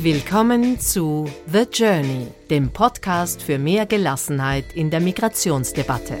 Willkommen 0.00 0.78
zu 0.78 1.28
The 1.50 1.64
Journey, 1.72 2.28
dem 2.50 2.70
Podcast 2.70 3.42
für 3.42 3.58
mehr 3.58 3.84
Gelassenheit 3.84 4.76
in 4.76 4.90
der 4.90 5.00
Migrationsdebatte. 5.00 6.14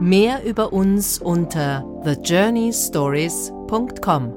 Mehr 0.00 0.42
über 0.46 0.72
uns 0.72 1.18
unter 1.18 1.84
thejourneystories.com. 2.04 4.32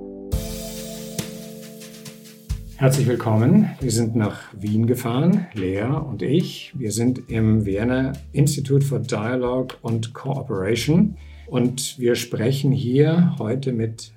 Herzlich 2.76 3.08
willkommen. 3.08 3.70
Wir 3.80 3.92
sind 3.92 4.18
nach 4.18 4.42
Wien 4.60 4.88
gefahren, 4.88 5.48
Lea 5.54 5.84
und 5.84 6.22
ich. 6.22 6.74
Wir 6.78 6.92
sind 6.92 7.30
im 7.30 7.66
Vienna 7.66 8.12
Institute 8.34 8.86
for 8.86 9.00
Dialogue 9.00 9.78
and 9.84 10.14
Cooperation 10.14 11.16
und 11.48 11.98
wir 11.98 12.16
sprechen 12.16 12.74
hier 12.74 13.38
heute 13.40 13.72
mit 13.72 14.12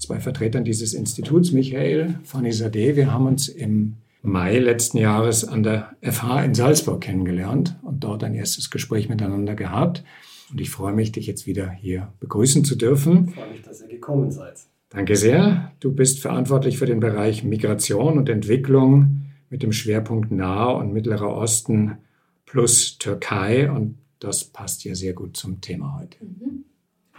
zwei 0.00 0.18
Vertretern 0.18 0.64
dieses 0.64 0.94
Instituts, 0.94 1.52
Michael 1.52 2.18
Fanizadeh. 2.24 2.96
Wir 2.96 3.12
haben 3.12 3.26
uns 3.26 3.48
im 3.48 3.96
Mai 4.22 4.58
letzten 4.58 4.98
Jahres 4.98 5.44
an 5.46 5.62
der 5.62 5.96
FH 6.02 6.44
in 6.44 6.54
Salzburg 6.54 7.00
kennengelernt 7.00 7.78
und 7.82 8.04
dort 8.04 8.24
ein 8.24 8.34
erstes 8.34 8.70
Gespräch 8.70 9.08
miteinander 9.08 9.54
gehabt. 9.54 10.04
Und 10.50 10.60
ich 10.60 10.70
freue 10.70 10.92
mich, 10.92 11.12
dich 11.12 11.26
jetzt 11.26 11.46
wieder 11.46 11.70
hier 11.70 12.12
begrüßen 12.20 12.64
zu 12.64 12.76
dürfen. 12.76 13.28
Ich 13.28 13.34
freue 13.34 13.50
mich, 13.50 13.62
dass 13.62 13.80
ihr 13.80 13.88
gekommen 13.88 14.30
seid. 14.30 14.58
Danke 14.90 15.16
sehr. 15.16 15.72
Du 15.80 15.92
bist 15.92 16.20
verantwortlich 16.20 16.76
für 16.76 16.86
den 16.86 17.00
Bereich 17.00 17.44
Migration 17.44 18.18
und 18.18 18.28
Entwicklung 18.28 19.22
mit 19.48 19.62
dem 19.62 19.72
Schwerpunkt 19.72 20.32
Nahe 20.32 20.76
und 20.76 20.92
Mittlerer 20.92 21.34
Osten 21.34 21.98
plus 22.44 22.98
Türkei. 22.98 23.70
Und 23.70 23.98
das 24.18 24.44
passt 24.44 24.84
ja 24.84 24.94
sehr 24.94 25.12
gut 25.12 25.36
zum 25.36 25.60
Thema 25.60 25.98
heute. 26.00 26.16
Mhm. 26.24 26.64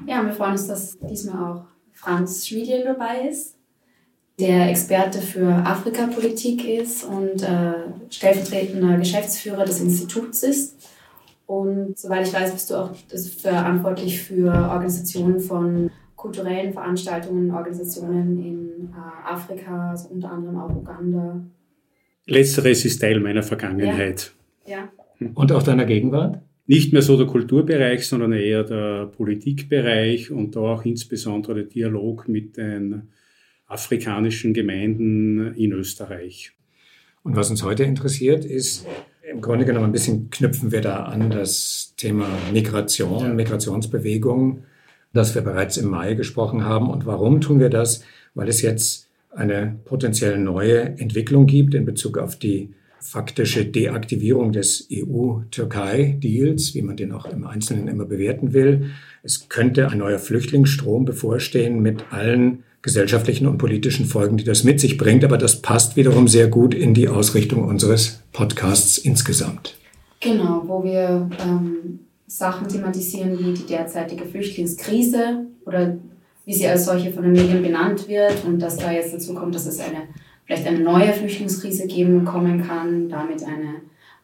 Ja, 0.08 0.26
wir 0.26 0.34
freuen 0.34 0.54
uns, 0.54 0.68
dass 0.68 1.00
diesmal 1.00 1.54
auch 1.54 1.71
Franz 2.02 2.48
Schwiedien 2.48 2.84
dabei 2.84 3.30
ist, 3.30 3.56
der 4.40 4.70
Experte 4.70 5.20
für 5.20 5.48
Afrikapolitik 5.48 6.68
ist 6.68 7.04
und 7.04 7.44
äh, 7.44 7.74
stellvertretender 8.10 8.98
Geschäftsführer 8.98 9.66
des 9.66 9.80
Instituts 9.82 10.42
ist. 10.42 10.90
Und 11.46 12.00
soweit 12.00 12.28
ich 12.28 12.34
weiß, 12.34 12.54
bist 12.54 12.72
du 12.72 12.76
auch 12.76 12.92
verantwortlich 13.40 14.20
für 14.20 14.52
Organisationen 14.52 15.40
von 15.40 15.92
kulturellen 16.16 16.74
Veranstaltungen, 16.74 17.52
Organisationen 17.52 18.44
in 18.44 18.90
äh, 18.94 19.32
Afrika, 19.32 19.92
also 19.92 20.10
unter 20.10 20.32
anderem 20.32 20.60
auch 20.60 20.76
Uganda. 20.76 21.42
Letzteres 22.26 22.84
ist 22.86 23.00
Teil 23.00 23.20
meiner 23.20 23.44
Vergangenheit. 23.44 24.32
Ja. 24.66 24.90
ja. 25.20 25.30
Und 25.36 25.52
auch 25.52 25.62
deiner 25.62 25.86
Gegenwart? 25.86 26.42
Nicht 26.72 26.94
mehr 26.94 27.02
so 27.02 27.18
der 27.18 27.28
Kulturbereich, 27.28 28.08
sondern 28.08 28.32
eher 28.32 28.64
der 28.64 29.08
Politikbereich 29.08 30.32
und 30.32 30.56
da 30.56 30.62
auch 30.62 30.86
insbesondere 30.86 31.56
der 31.56 31.64
Dialog 31.66 32.30
mit 32.30 32.56
den 32.56 33.10
afrikanischen 33.68 34.54
Gemeinden 34.54 35.54
in 35.56 35.74
Österreich. 35.74 36.54
Und 37.24 37.36
was 37.36 37.50
uns 37.50 37.62
heute 37.62 37.84
interessiert, 37.84 38.46
ist 38.46 38.88
im 39.30 39.42
Grunde 39.42 39.66
genommen 39.66 39.88
ein 39.88 39.92
bisschen 39.92 40.30
knüpfen 40.30 40.72
wir 40.72 40.80
da 40.80 41.04
an 41.04 41.30
das 41.30 41.94
Thema 41.98 42.30
Migration, 42.54 43.36
Migrationsbewegung, 43.36 44.64
das 45.12 45.36
wir 45.36 45.42
bereits 45.42 45.76
im 45.76 45.90
Mai 45.90 46.14
gesprochen 46.14 46.64
haben. 46.64 46.90
Und 46.90 47.06
warum 47.06 47.42
tun 47.42 47.60
wir 47.60 47.70
das? 47.70 48.06
Weil 48.34 48.48
es 48.48 48.62
jetzt 48.62 49.10
eine 49.30 49.78
potenziell 49.84 50.38
neue 50.38 50.98
Entwicklung 51.00 51.48
gibt 51.48 51.74
in 51.74 51.84
Bezug 51.84 52.18
auf 52.18 52.40
die 52.40 52.70
faktische 53.02 53.66
Deaktivierung 53.66 54.52
des 54.52 54.88
EU-Türkei-Deals, 54.92 56.76
wie 56.76 56.82
man 56.82 56.98
den 56.98 57.12
auch 57.12 57.26
im 57.26 57.46
Einzelnen 57.46 57.88
immer 57.88 58.06
bewerten 58.06 58.54
will. 58.54 58.92
Es 59.24 59.50
könnte 59.50 59.90
ein 59.90 59.98
neuer 59.98 60.20
Flüchtlingsstrom 60.20 61.06
bevorstehen 61.06 61.82
mit 61.82 62.06
allen 62.12 62.64
gesellschaftlichen 62.82 63.48
und 63.48 63.58
politischen 63.58 64.06
Folgen, 64.06 64.38
die 64.38 64.44
das 64.44 64.64
mit 64.64 64.80
sich 64.80 64.98
bringt. 64.98 65.24
Aber 65.24 65.38
das 65.38 65.62
passt 65.62 65.96
wiederum 65.96 66.28
sehr 66.28 66.48
gut 66.48 66.74
in 66.74 66.94
die 66.94 67.08
Ausrichtung 67.08 67.64
unseres 67.64 68.22
Podcasts 68.34 68.98
insgesamt. 68.98 69.78
Genau, 70.20 70.64
wo 70.68 70.84
wir 70.84 71.30
ähm, 71.44 72.00
Sachen 72.28 72.68
thematisieren 72.68 73.38
wie 73.40 73.54
die 73.54 73.66
derzeitige 73.66 74.26
Flüchtlingskrise 74.26 75.46
oder 75.66 75.98
wie 76.46 76.54
sie 76.54 76.68
als 76.68 76.86
solche 76.86 77.12
von 77.12 77.24
den 77.24 77.34
Medien 77.34 77.62
benannt 77.62 78.08
wird 78.08 78.44
und 78.46 78.60
dass 78.60 78.78
da 78.78 78.92
jetzt 78.92 79.14
dazu 79.14 79.34
kommt, 79.34 79.54
dass 79.54 79.66
es 79.66 79.80
eine 79.80 80.08
vielleicht 80.52 80.68
eine 80.68 80.80
neue 80.80 81.14
Flüchtlingskrise 81.14 81.88
geben 81.88 82.26
kommen 82.26 82.62
kann, 82.62 83.08
damit 83.08 83.42
eine 83.44 83.76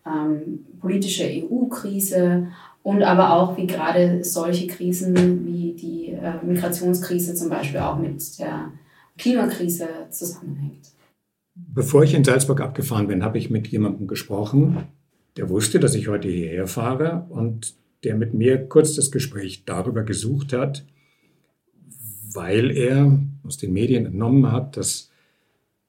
ähm, 0.05 0.65
politische 0.81 1.23
EU-Krise 1.23 2.47
und 2.83 3.01
aber 3.01 3.31
auch 3.31 3.55
wie 3.55 3.65
gerade 3.65 4.25
solche 4.25 4.67
Krisen 4.67 5.45
wie 5.45 5.71
die 5.71 6.11
äh, 6.11 6.33
Migrationskrise 6.45 7.33
zum 7.33 7.49
Beispiel 7.49 7.79
auch 7.79 7.97
mit 7.97 8.39
der 8.39 8.73
Klimakrise 9.17 9.87
zusammenhängt. 10.09 10.89
Bevor 11.55 12.03
ich 12.03 12.13
in 12.13 12.25
Salzburg 12.25 12.59
abgefahren 12.59 13.07
bin, 13.07 13.23
habe 13.23 13.37
ich 13.37 13.49
mit 13.49 13.67
jemandem 13.67 14.05
gesprochen, 14.07 14.83
der 15.37 15.49
wusste, 15.49 15.79
dass 15.79 15.95
ich 15.95 16.09
heute 16.09 16.27
hierher 16.27 16.67
fahre 16.67 17.25
und 17.29 17.73
der 18.03 18.15
mit 18.15 18.33
mir 18.33 18.67
kurz 18.67 18.95
das 18.95 19.11
Gespräch 19.11 19.63
darüber 19.65 20.03
gesucht 20.03 20.51
hat, 20.51 20.83
weil 22.33 22.75
er 22.75 23.17
aus 23.45 23.55
den 23.57 23.71
Medien 23.71 24.05
entnommen 24.05 24.51
hat, 24.51 24.75
dass 24.75 25.09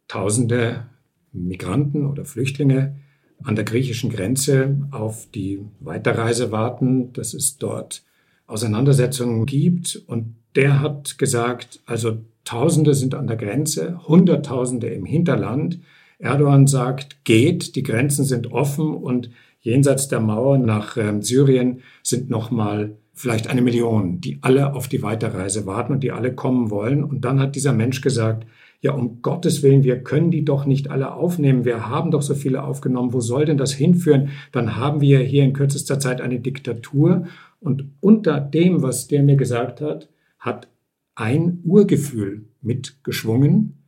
Tausende 0.09 0.87
Migranten 1.33 2.07
oder 2.07 2.25
Flüchtlinge 2.25 2.97
an 3.45 3.55
der 3.55 3.65
griechischen 3.65 4.11
Grenze 4.11 4.77
auf 4.91 5.29
die 5.33 5.61
Weiterreise 5.81 6.51
warten, 6.51 7.13
dass 7.13 7.35
es 7.35 7.59
dort 7.59 8.03
Auseinandersetzungen 8.47 9.47
gibt. 9.47 10.03
Und 10.07 10.35
der 10.57 10.81
hat 10.81 11.19
gesagt, 11.19 11.81
also 11.87 12.19
Tausende 12.49 12.95
sind 12.95 13.15
an 13.15 13.27
der 13.27 13.37
Grenze, 13.37 14.01
Hunderttausende 14.09 14.87
im 14.87 15.05
Hinterland. 15.05 15.81
Erdogan 16.19 16.67
sagt, 16.67 17.23
geht, 17.25 17.77
die 17.77 17.83
Grenzen 17.83 18.25
sind 18.25 18.51
offen 18.51 18.95
und 18.95 19.29
jenseits 19.61 20.09
der 20.09 20.21
Mauer 20.21 20.57
nach 20.57 20.97
äh, 20.97 21.21
Syrien 21.21 21.83
sind 22.03 22.31
nochmal 22.31 22.97
vielleicht 23.13 23.49
eine 23.49 23.61
Million, 23.61 24.23
die 24.23 24.39
alle 24.41 24.73
auf 24.75 24.89
die 24.89 25.03
Weiterreise 25.03 25.67
warten 25.67 25.93
und 25.93 26.03
die 26.03 26.11
alle 26.11 26.35
kommen 26.35 26.71
wollen. 26.71 27.05
Und 27.05 27.27
dann 27.27 27.39
hat 27.39 27.55
dieser 27.55 27.75
Mensch 27.75 28.01
gesagt, 28.01 28.47
ja, 28.81 28.93
um 28.93 29.23
Gottes 29.23 29.63
Willen, 29.63 29.83
wir 29.83 30.03
können 30.05 30.31
die 30.31 30.45
doch 30.45 30.65
nicht 30.65 30.89
alle 30.89 31.13
aufnehmen. 31.15 31.65
Wir 31.65 31.89
haben 31.89 32.13
doch 32.13 32.23
so 32.23 32.35
viele 32.35 32.63
aufgenommen. 32.63 33.13
Wo 33.13 33.21
soll 33.21 33.45
denn 33.45 33.57
das 33.57 33.73
hinführen? 33.73 34.31
Dann 34.53 34.77
haben 34.77 35.01
wir 35.01 35.19
hier 35.19 35.43
in 35.43 35.53
kürzester 35.53 35.99
Zeit 35.99 36.21
eine 36.21 36.39
Diktatur. 36.39 37.27
Und 37.59 37.91
unter 38.01 38.41
dem, 38.41 38.83
was 38.83 39.09
der 39.09 39.25
mir 39.25 39.37
gesagt 39.37 39.81
hat, 39.81 40.09
hat 40.39 40.69
ein 41.17 41.61
Urgefühl 41.65 42.47
mitgeschwungen, 42.61 43.83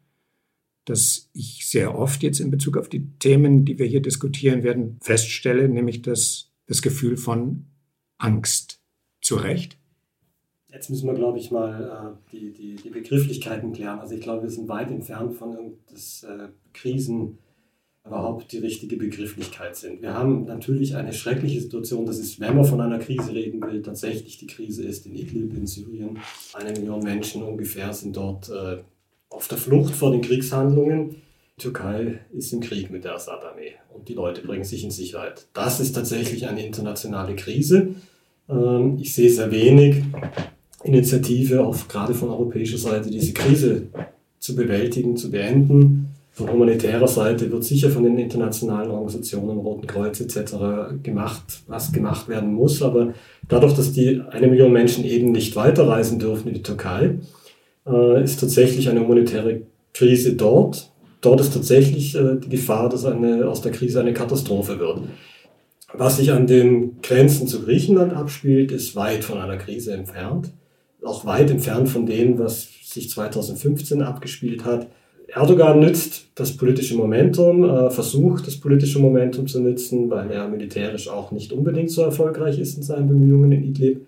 das 0.87 1.31
ich 1.33 1.69
sehr 1.69 1.97
oft 1.97 2.25
jetzt 2.25 2.41
in 2.41 2.51
Bezug 2.51 2.77
auf 2.77 2.89
die 2.89 3.13
Themen, 3.21 3.65
die 3.65 3.79
wir 3.79 3.87
hier 3.87 4.03
diskutieren 4.03 4.65
werden, 4.65 4.99
feststelle, 5.03 5.69
nämlich 5.69 6.03
das, 6.03 6.51
das 6.67 6.83
Gefühl 6.83 7.17
von 7.17 7.67
Angst. 8.19 8.81
Zu 9.21 9.37
Recht? 9.37 9.80
Jetzt 10.73 10.89
müssen 10.89 11.07
wir, 11.07 11.15
glaube 11.15 11.39
ich, 11.39 11.51
mal 11.51 12.17
äh, 12.31 12.33
die, 12.33 12.53
die, 12.53 12.77
die 12.77 12.91
Begrifflichkeiten 12.91 13.73
klären. 13.73 13.99
Also 13.99 14.15
ich 14.15 14.21
glaube, 14.21 14.43
wir 14.43 14.51
sind 14.51 14.69
weit 14.69 14.91
entfernt 14.91 15.35
von 15.35 15.75
dass 15.91 16.23
äh, 16.23 16.49
Krisen 16.73 17.39
überhaupt 18.07 18.53
die 18.53 18.59
richtige 18.59 18.97
Begrifflichkeit 18.97 19.77
sind. 19.77 20.01
Wir 20.01 20.15
haben 20.15 20.47
natürlich 20.47 20.97
eine 20.97 21.13
schreckliche 21.13 21.61
Situation, 21.61 22.07
das 22.07 22.19
ist, 22.19 22.41
wenn 22.41 22.57
man 22.57 22.65
von 22.65 22.81
einer 22.81 22.99
Krise 22.99 23.35
reden 23.35 23.61
will, 23.63 23.83
tatsächlich 23.83 24.39
die 24.39 24.47
Krise 24.47 24.85
ist 24.85 25.07
in 25.07 25.15
Idlib 25.15 25.55
in 25.55 25.67
Syrien. 25.67 26.19
Eine 26.55 26.73
Million 26.73 27.03
Menschen 27.03 27.43
ungefähr 27.43 27.93
sind 27.93 28.17
dort 28.17 28.49
äh, 28.49 28.79
auf 29.29 29.49
der 29.49 29.59
Flucht 29.59 29.95
vor 29.95 30.13
den 30.13 30.23
Kriegshandlungen. 30.23 31.17
Die 31.57 31.63
Türkei 31.63 32.21
ist 32.33 32.53
im 32.53 32.61
Krieg 32.61 32.91
mit 32.91 33.05
der 33.05 33.17
Assad-Armee 33.17 33.75
und 33.95 34.09
die 34.09 34.15
Leute 34.15 34.41
bringen 34.41 34.65
sich 34.65 34.83
in 34.83 34.91
Sicherheit. 34.91 35.47
Das 35.53 35.79
ist 35.79 35.93
tatsächlich 35.93 36.49
eine 36.49 36.65
internationale 36.65 37.37
Krise. 37.37 37.97
Ähm, 38.49 38.97
ich 38.99 39.15
sehe 39.15 39.31
sehr 39.31 39.51
wenig 39.51 40.03
Initiative, 40.85 41.65
auch 41.65 41.77
gerade 41.89 42.15
von 42.15 42.31
europäischer 42.31 42.79
Seite, 42.79 43.11
diese 43.11 43.33
Krise 43.33 43.89
zu 44.39 44.55
bewältigen, 44.55 45.17
zu 45.17 45.31
beenden. 45.31 46.07
Von 46.33 46.51
humanitärer 46.51 47.09
Seite 47.09 47.51
wird 47.51 47.65
sicher 47.65 47.91
von 47.91 48.05
den 48.05 48.17
internationalen 48.19 48.91
Organisationen, 48.91 49.59
Roten 49.59 49.87
Kreuz 49.87 50.21
etc. 50.21 50.55
gemacht, 51.03 51.43
was 51.67 51.93
gemacht 51.93 52.29
werden 52.29 52.55
muss. 52.55 52.83
Aber 52.83 53.13
dadurch, 53.49 53.75
dass 53.75 53.93
die 53.93 54.23
eine 54.31 54.47
Million 54.47 54.73
Menschen 54.73 55.05
eben 55.05 55.33
nicht 55.33 55.55
weiterreisen 55.57 56.19
dürfen 56.19 56.49
in 56.49 56.55
die 56.55 56.63
Türkei, 56.63 57.19
äh, 57.87 58.25
ist 58.25 58.41
tatsächlich 58.41 58.89
eine 58.89 59.01
humanitäre 59.01 59.63
Krise 59.93 60.35
dort. 60.35 60.91
Dort 61.21 61.41
ist 61.41 61.53
tatsächlich 61.53 62.15
äh, 62.15 62.37
die 62.37 62.49
Gefahr, 62.49 62.89
dass 62.89 63.05
eine, 63.05 63.47
aus 63.47 63.61
der 63.61 63.73
Krise 63.73 64.01
eine 64.01 64.15
Katastrophe 64.15 64.79
wird. 64.79 65.03
Was 65.93 66.19
sich 66.19 66.33
an 66.33 66.47
den 66.47 67.03
Grenzen 67.03 67.49
zu 67.49 67.63
Griechenland 67.65 68.15
abspielt, 68.15 68.71
ist 68.71 68.95
weit 68.95 69.25
von 69.25 69.39
einer 69.39 69.57
Krise 69.57 69.93
entfernt 69.93 70.53
auch 71.05 71.25
weit 71.25 71.51
entfernt 71.51 71.89
von 71.89 72.07
dem, 72.07 72.39
was 72.39 72.69
sich 72.83 73.11
2015 73.11 74.03
abgespielt 74.03 74.65
hat. 74.65 74.89
Erdogan 75.29 75.79
nützt 75.79 76.27
das 76.35 76.57
politische 76.57 76.97
Momentum, 76.97 77.65
äh, 77.65 77.91
versucht 77.91 78.47
das 78.47 78.57
politische 78.57 78.99
Momentum 78.99 79.47
zu 79.47 79.61
nutzen, 79.61 80.11
weil 80.11 80.31
er 80.31 80.49
militärisch 80.49 81.09
auch 81.09 81.31
nicht 81.31 81.53
unbedingt 81.53 81.91
so 81.91 82.03
erfolgreich 82.03 82.59
ist 82.59 82.77
in 82.77 82.83
seinen 82.83 83.09
Bemühungen 83.09 83.53
in 83.53 83.65
Idlib. 83.65 84.07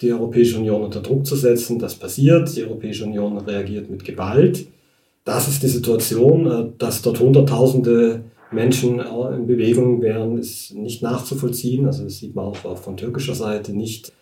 die 0.00 0.12
Europäische 0.12 0.58
Union 0.58 0.82
unter 0.82 1.00
Druck 1.00 1.24
zu 1.24 1.36
setzen. 1.36 1.78
Das 1.78 1.94
passiert. 1.94 2.56
Die 2.56 2.64
Europäische 2.64 3.04
Union 3.04 3.38
reagiert 3.38 3.88
mit 3.88 4.04
Gewalt. 4.04 4.66
Das 5.22 5.46
ist 5.46 5.62
die 5.62 5.68
Situation, 5.68 6.46
äh, 6.46 6.72
dass 6.78 7.00
dort 7.02 7.20
Hunderttausende 7.20 8.24
Menschen 8.50 9.00
in 9.00 9.46
Bewegung 9.46 10.00
wären, 10.00 10.38
ist 10.38 10.74
nicht 10.74 11.02
nachzuvollziehen. 11.02 11.86
Also 11.86 12.04
das 12.04 12.18
sieht 12.18 12.34
man 12.34 12.46
auch 12.46 12.76
von 12.76 12.96
türkischer 12.96 13.34
Seite 13.34 13.72
nicht. 13.72 14.12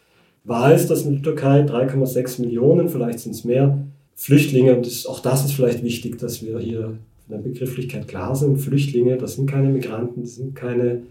Wahr 0.44 0.74
ist, 0.74 0.88
dass 0.88 1.02
in 1.02 1.14
der 1.14 1.22
Türkei 1.22 1.60
3,6 1.60 2.40
Millionen, 2.40 2.88
vielleicht 2.88 3.20
sind 3.20 3.32
es 3.32 3.44
mehr, 3.44 3.78
Flüchtlinge, 4.14 4.76
und 4.76 4.86
das, 4.86 5.06
auch 5.06 5.20
das 5.20 5.44
ist 5.44 5.52
vielleicht 5.52 5.82
wichtig, 5.82 6.18
dass 6.18 6.42
wir 6.42 6.58
hier 6.58 6.98
in 7.28 7.36
der 7.36 7.38
Begrifflichkeit 7.38 8.08
klar 8.08 8.34
sind. 8.34 8.58
Flüchtlinge, 8.58 9.16
das 9.16 9.36
sind 9.36 9.48
keine 9.48 9.68
Migranten, 9.68 10.22
das 10.22 10.36
sind 10.36 10.54
keine 10.54 11.02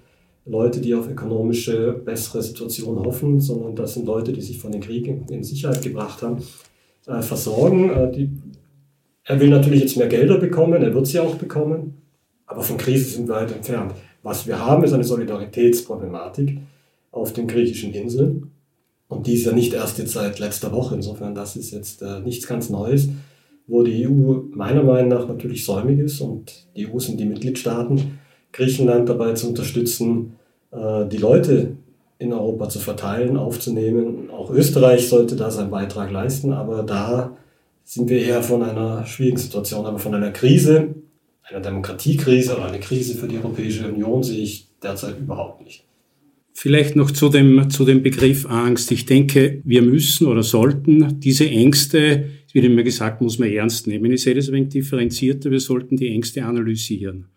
Leute, 0.46 0.82
die 0.82 0.94
auf 0.94 1.10
ökonomische 1.10 1.94
bessere 1.94 2.42
Situationen 2.42 3.04
hoffen, 3.06 3.40
sondern 3.40 3.76
das 3.76 3.94
sind 3.94 4.06
Leute, 4.06 4.34
die 4.34 4.42
sich 4.42 4.60
von 4.60 4.72
den 4.72 4.82
Kriegen 4.82 5.26
in 5.30 5.44
Sicherheit 5.44 5.82
gebracht 5.82 6.22
haben, 6.22 6.38
äh, 7.08 7.22
versorgen. 7.22 7.90
Äh, 7.90 8.12
die, 8.12 8.30
er 9.24 9.40
will 9.40 9.50
natürlich 9.50 9.82
jetzt 9.82 9.98
mehr 9.98 10.08
Gelder 10.08 10.38
bekommen, 10.38 10.82
er 10.82 10.94
wird 10.94 11.08
sie 11.08 11.20
auch 11.20 11.36
bekommen, 11.36 12.02
aber 12.48 12.62
von 12.62 12.78
Krise 12.78 13.06
sind 13.06 13.28
wir 13.28 13.36
weit 13.36 13.52
entfernt. 13.52 13.94
Was 14.24 14.48
wir 14.48 14.60
haben, 14.64 14.84
ist 14.84 14.94
eine 14.94 15.04
Solidaritätsproblematik 15.04 16.58
auf 17.12 17.34
den 17.34 17.48
griechischen 17.48 17.94
Inseln. 17.94 18.51
Und 19.12 19.28
die 19.28 19.34
ist 19.34 19.46
ja 19.46 19.52
nicht 19.52 19.74
erst 19.74 19.98
jetzt 19.98 20.14
seit 20.14 20.40
letzter 20.40 20.72
Woche. 20.72 20.96
Insofern, 20.96 21.36
das 21.36 21.58
ist 21.58 21.72
jetzt 21.72 22.02
äh, 22.02 22.22
nichts 22.22 22.48
ganz 22.48 22.70
Neues, 22.70 23.10
wo 23.68 23.84
die 23.84 24.08
EU 24.08 24.44
meiner 24.54 24.84
Meinung 24.84 25.10
nach 25.10 25.28
natürlich 25.28 25.66
säumig 25.66 26.00
ist. 26.00 26.22
Und 26.22 26.66
die 26.78 26.88
EU 26.88 26.98
sind 26.98 27.20
die 27.20 27.26
Mitgliedstaaten, 27.26 28.20
Griechenland 28.54 29.10
dabei 29.10 29.34
zu 29.34 29.50
unterstützen, 29.50 30.38
äh, 30.72 31.06
die 31.08 31.18
Leute 31.18 31.76
in 32.20 32.32
Europa 32.32 32.70
zu 32.70 32.80
verteilen, 32.80 33.36
aufzunehmen. 33.36 34.30
Auch 34.30 34.50
Österreich 34.50 35.10
sollte 35.10 35.36
da 35.36 35.52
seinen 35.52 35.72
Beitrag 35.72 36.10
leisten, 36.10 36.54
aber 36.54 36.84
da 36.84 37.36
sind 37.84 38.10
wir 38.10 38.22
eher 38.22 38.42
von 38.42 38.64
einer 38.64 39.06
schwierigen 39.06 39.38
Situation, 39.38 39.86
aber 39.86 40.00
von 40.00 40.16
einer 40.16 40.32
Krise, 40.32 40.96
einer 41.44 41.60
Demokratiekrise 41.60 42.56
oder 42.56 42.68
eine 42.68 42.80
Krise 42.80 43.16
für 43.16 43.28
die 43.28 43.40
Europäische 43.40 43.90
Union 43.90 44.24
sehe 44.24 44.42
ich 44.42 44.70
derzeit 44.82 45.20
überhaupt 45.20 45.66
nicht. 45.66 45.84
Vielleicht 46.54 46.96
noch 46.96 47.12
zu 47.12 47.30
dem, 47.30 47.70
zu 47.70 47.86
dem 47.86 48.04
Begriff 48.04 48.46
Angst. 48.46 48.92
Ich 48.92 49.06
denke, 49.06 49.62
wir 49.64 49.82
müssen 49.82 50.28
oder 50.28 50.44
sollten 50.44 51.20
diese 51.20 51.50
Ängste, 51.50 52.26
es 52.48 52.54
wird 52.54 52.66
immer 52.66 52.84
gesagt, 52.84 53.22
muss 53.22 53.40
man 53.40 53.50
ernst 53.50 53.88
nehmen. 53.88 54.12
Ich 54.12 54.24
sehe 54.24 54.36
das 54.36 54.50
ein 54.50 54.54
wenig 54.54 54.70
differenzierter. 54.70 55.50
Wir 55.50 55.62
sollten 55.62 55.96
die 55.96 56.10
Ängste 56.10 56.44
analysieren. 56.44 57.28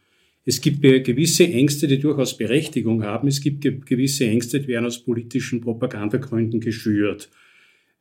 Es 0.44 0.60
gibt 0.60 0.82
gewisse 0.82 1.44
Ängste, 1.44 1.86
die 1.86 1.98
durchaus 1.98 2.36
Berechtigung 2.36 3.02
haben. 3.02 3.28
Es 3.28 3.40
gibt 3.40 3.62
gewisse 3.86 4.26
Ängste, 4.26 4.60
die 4.60 4.68
werden 4.68 4.84
aus 4.84 5.02
politischen 5.02 5.60
Propagandagründen 5.60 6.60
geschürt. 6.60 7.30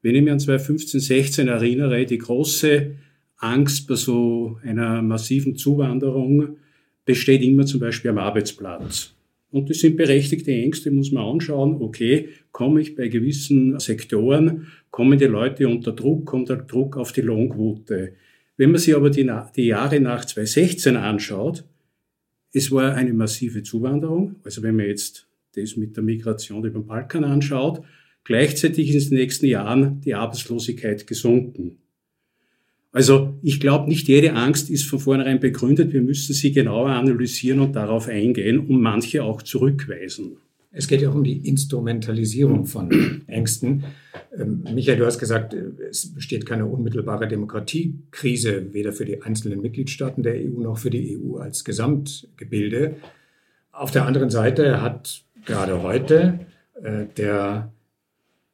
Wenn 0.01 0.15
ich 0.15 0.23
mir 0.23 0.33
an 0.33 0.39
2015, 0.39 0.99
16 0.99 1.47
erinnere, 1.47 2.05
die 2.05 2.17
große 2.17 2.95
Angst 3.37 3.87
bei 3.87 3.95
so 3.95 4.57
einer 4.63 5.01
massiven 5.01 5.55
Zuwanderung 5.55 6.57
besteht 7.05 7.41
immer 7.41 7.65
zum 7.65 7.79
Beispiel 7.79 8.11
am 8.11 8.17
Arbeitsplatz. 8.17 9.12
Und 9.53 9.69
das 9.69 9.81
sind 9.81 9.97
berechtigte 9.97 10.51
Ängste, 10.51 10.89
muss 10.89 11.11
man 11.11 11.25
anschauen. 11.25 11.79
Okay, 11.79 12.29
komme 12.51 12.81
ich 12.81 12.95
bei 12.95 13.07
gewissen 13.07 13.79
Sektoren, 13.79 14.65
kommen 14.89 15.19
die 15.19 15.25
Leute 15.25 15.67
unter 15.67 15.91
Druck, 15.91 16.25
kommt 16.25 16.49
der 16.49 16.57
Druck 16.57 16.97
auf 16.97 17.11
die 17.11 17.21
Lohnquote. 17.21 18.13
Wenn 18.57 18.71
man 18.71 18.79
sich 18.79 18.95
aber 18.95 19.11
die, 19.11 19.29
die 19.55 19.67
Jahre 19.67 19.99
nach 19.99 20.25
2016 20.25 20.97
anschaut, 20.97 21.65
es 22.51 22.71
war 22.71 22.95
eine 22.95 23.13
massive 23.13 23.61
Zuwanderung. 23.61 24.37
Also 24.43 24.63
wenn 24.63 24.75
man 24.75 24.87
jetzt 24.87 25.27
das 25.55 25.77
mit 25.77 25.95
der 25.95 26.03
Migration 26.03 26.65
über 26.65 26.79
den 26.79 26.87
Balkan 26.87 27.23
anschaut, 27.23 27.83
gleichzeitig 28.23 28.95
ist 28.95 29.11
in 29.11 29.17
den 29.17 29.19
nächsten 29.19 29.45
Jahren 29.45 30.01
die 30.01 30.15
Arbeitslosigkeit 30.15 31.05
gesunken. 31.05 31.77
Also 32.93 33.33
ich 33.41 33.59
glaube, 33.59 33.89
nicht 33.89 34.07
jede 34.07 34.33
Angst 34.33 34.69
ist 34.69 34.85
von 34.85 34.99
vornherein 34.99 35.39
begründet. 35.39 35.91
Wir 35.91 36.01
müssen 36.01 36.33
sie 36.33 36.51
genauer 36.51 36.91
analysieren 36.91 37.59
und 37.59 37.75
darauf 37.75 38.07
eingehen 38.07 38.59
und 38.59 38.81
manche 38.81 39.23
auch 39.23 39.41
zurückweisen. 39.41 40.37
Es 40.71 40.87
geht 40.87 41.01
ja 41.01 41.09
auch 41.09 41.15
um 41.15 41.23
die 41.23 41.47
Instrumentalisierung 41.47 42.65
von 42.65 43.23
Ängsten. 43.27 43.83
Ähm, 44.37 44.63
Michael, 44.73 44.97
du 44.97 45.05
hast 45.05 45.17
gesagt, 45.17 45.53
es 45.53 46.13
besteht 46.13 46.45
keine 46.45 46.65
unmittelbare 46.67 47.27
Demokratiekrise, 47.27 48.73
weder 48.73 48.91
für 48.91 49.05
die 49.05 49.21
einzelnen 49.23 49.61
Mitgliedstaaten 49.61 50.23
der 50.23 50.35
EU 50.35 50.61
noch 50.61 50.77
für 50.77 50.89
die 50.91 51.17
EU 51.17 51.37
als 51.37 51.63
Gesamtgebilde. 51.63 52.95
Auf 53.71 53.89
der 53.89 54.05
anderen 54.05 54.29
Seite 54.29 54.81
hat 54.81 55.23
gerade 55.45 55.81
heute 55.81 56.39
äh, 56.81 57.05
der 57.17 57.71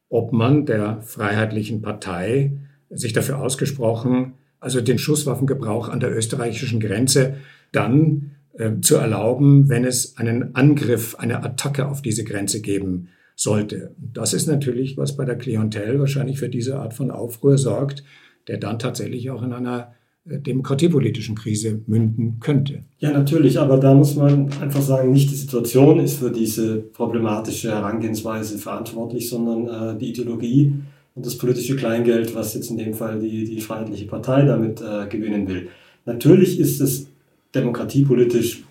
Obmann 0.07 0.65
der 0.65 1.01
Freiheitlichen 1.01 1.81
Partei 1.81 2.53
sich 2.89 3.13
dafür 3.13 3.39
ausgesprochen, 3.39 4.33
also 4.59 4.81
den 4.81 4.97
Schusswaffengebrauch 4.97 5.89
an 5.89 5.99
der 5.99 6.15
österreichischen 6.15 6.79
Grenze 6.79 7.35
dann 7.71 8.31
äh, 8.53 8.81
zu 8.81 8.95
erlauben, 8.95 9.69
wenn 9.69 9.85
es 9.85 10.17
einen 10.17 10.55
Angriff, 10.55 11.15
eine 11.15 11.43
Attacke 11.43 11.87
auf 11.87 12.01
diese 12.01 12.23
Grenze 12.23 12.61
geben 12.61 13.09
sollte. 13.35 13.95
Das 13.97 14.33
ist 14.33 14.47
natürlich, 14.47 14.97
was 14.97 15.15
bei 15.15 15.23
der 15.23 15.37
Klientel 15.37 15.99
wahrscheinlich 15.99 16.39
für 16.39 16.49
diese 16.49 16.77
Art 16.77 16.93
von 16.93 17.09
Aufruhr 17.09 17.57
sorgt, 17.57 18.03
der 18.47 18.57
dann 18.57 18.79
tatsächlich 18.79 19.29
auch 19.29 19.43
in 19.43 19.53
einer 19.53 19.93
äh, 20.25 20.39
demokratiepolitischen 20.39 21.35
Krise 21.35 21.81
münden 21.87 22.39
könnte. 22.41 22.83
Ja, 22.97 23.11
natürlich, 23.11 23.57
aber 23.57 23.77
da 23.77 23.93
muss 23.93 24.15
man 24.15 24.51
einfach 24.59 24.81
sagen, 24.81 25.13
nicht 25.13 25.31
die 25.31 25.35
Situation 25.35 25.99
ist 25.99 26.19
für 26.19 26.31
diese 26.31 26.77
problematische 26.77 27.71
Herangehensweise 27.71 28.57
verantwortlich, 28.57 29.29
sondern 29.29 29.95
äh, 29.95 29.97
die 29.97 30.09
Ideologie 30.09 30.73
und 31.19 31.25
das 31.25 31.37
politische 31.37 31.75
Kleingeld, 31.75 32.33
was 32.33 32.53
jetzt 32.53 32.71
in 32.71 32.77
dem 32.77 32.93
Fall 32.93 33.19
die, 33.19 33.43
die 33.43 33.59
Freiheitliche 33.59 34.05
Partei 34.05 34.43
damit 34.43 34.79
äh, 34.79 35.05
gewinnen 35.09 35.49
will. 35.49 35.67
Natürlich 36.05 36.57
ist 36.57 36.79
es 36.79 37.07
demokratiepolitisch 37.53 38.63